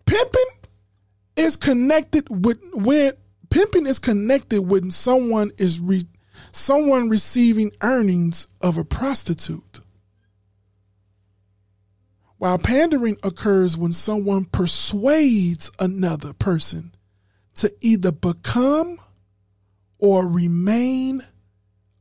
[0.07, 0.49] Pimping
[1.37, 3.13] is connected with when
[3.49, 6.05] pimping is connected when someone is re,
[6.51, 9.79] someone receiving earnings of a prostitute.
[12.39, 16.93] While pandering occurs when someone persuades another person
[17.55, 18.99] to either become
[20.01, 21.22] or remain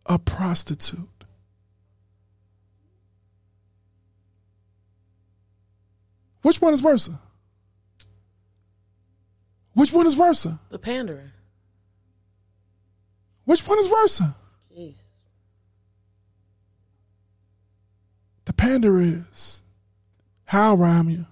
[0.06, 1.08] a prostitute.
[6.42, 7.10] Which one is worse?
[9.74, 10.48] Which one is worse?
[10.72, 11.32] The pandering.
[13.44, 14.22] Which one is worse?
[14.74, 15.02] Jesus.
[18.46, 19.62] The pander is.
[20.46, 21.26] How rhyme you?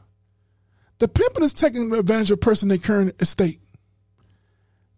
[0.99, 3.61] The pimping is taking advantage of a person in their current estate.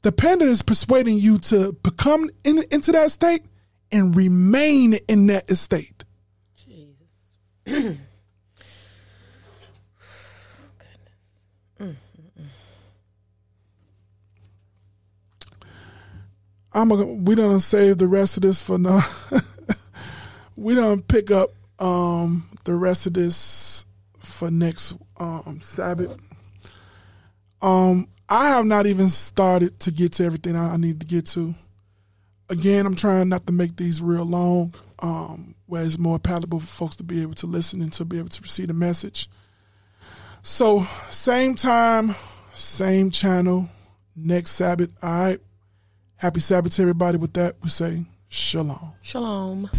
[0.02, 3.44] The pander is persuading you to become in, into that state
[3.92, 6.04] and remain in that estate.
[6.56, 7.98] Jesus.
[16.72, 19.02] I'm a, we don't save the rest of this for now.
[20.56, 21.50] we don't pick up
[21.80, 23.86] um, the rest of this
[24.18, 26.16] for next um, Sabbath.
[27.62, 31.56] Um, I have not even started to get to everything I, need to get to.
[32.48, 36.68] Again, I'm trying not to make these real long, um, where it's more palatable for
[36.68, 39.30] folks to be able to listen and to be able to receive the message.
[40.44, 42.16] So, same time,
[42.54, 43.68] same channel,
[44.16, 44.92] next Sabbath.
[45.02, 45.40] All right.
[46.18, 47.18] Happy Sabbath to everybody.
[47.18, 48.94] With that, we say shalom.
[49.02, 49.70] Shalom.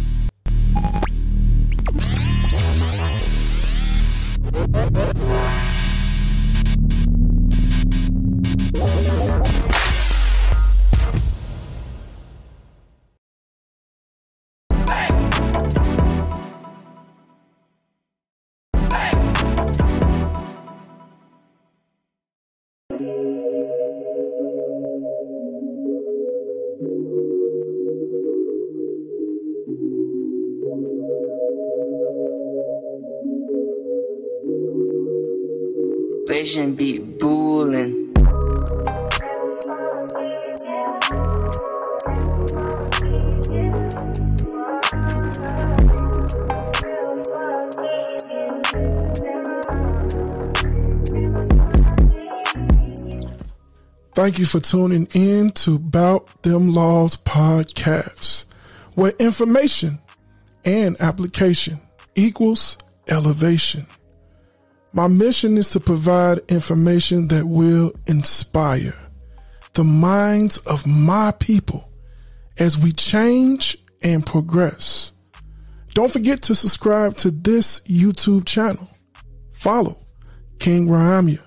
[36.41, 38.11] Beat bullin'.
[54.15, 58.45] Thank you for tuning in to Bout Dem Laws podcast,
[58.95, 59.99] where information
[60.65, 61.79] and application
[62.15, 63.85] equals elevation.
[64.93, 68.95] My mission is to provide information that will inspire
[69.73, 71.89] the minds of my people
[72.57, 75.13] as we change and progress.
[75.93, 78.87] Don't forget to subscribe to this YouTube channel.
[79.53, 79.95] Follow
[80.59, 81.41] King Ramya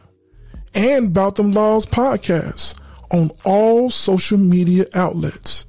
[0.75, 2.79] and Them Laws podcast
[3.13, 5.67] on all social media outlets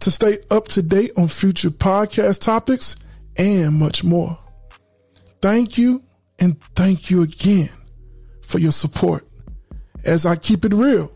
[0.00, 2.96] to stay up to date on future podcast topics
[3.36, 4.38] and much more.
[5.40, 6.02] Thank you
[6.42, 7.68] and thank you again
[8.42, 9.24] for your support
[10.04, 11.12] as I keep it real,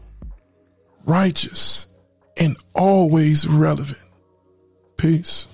[1.05, 1.89] righteous,
[2.37, 3.99] and always relevant.
[4.97, 5.49] Peace.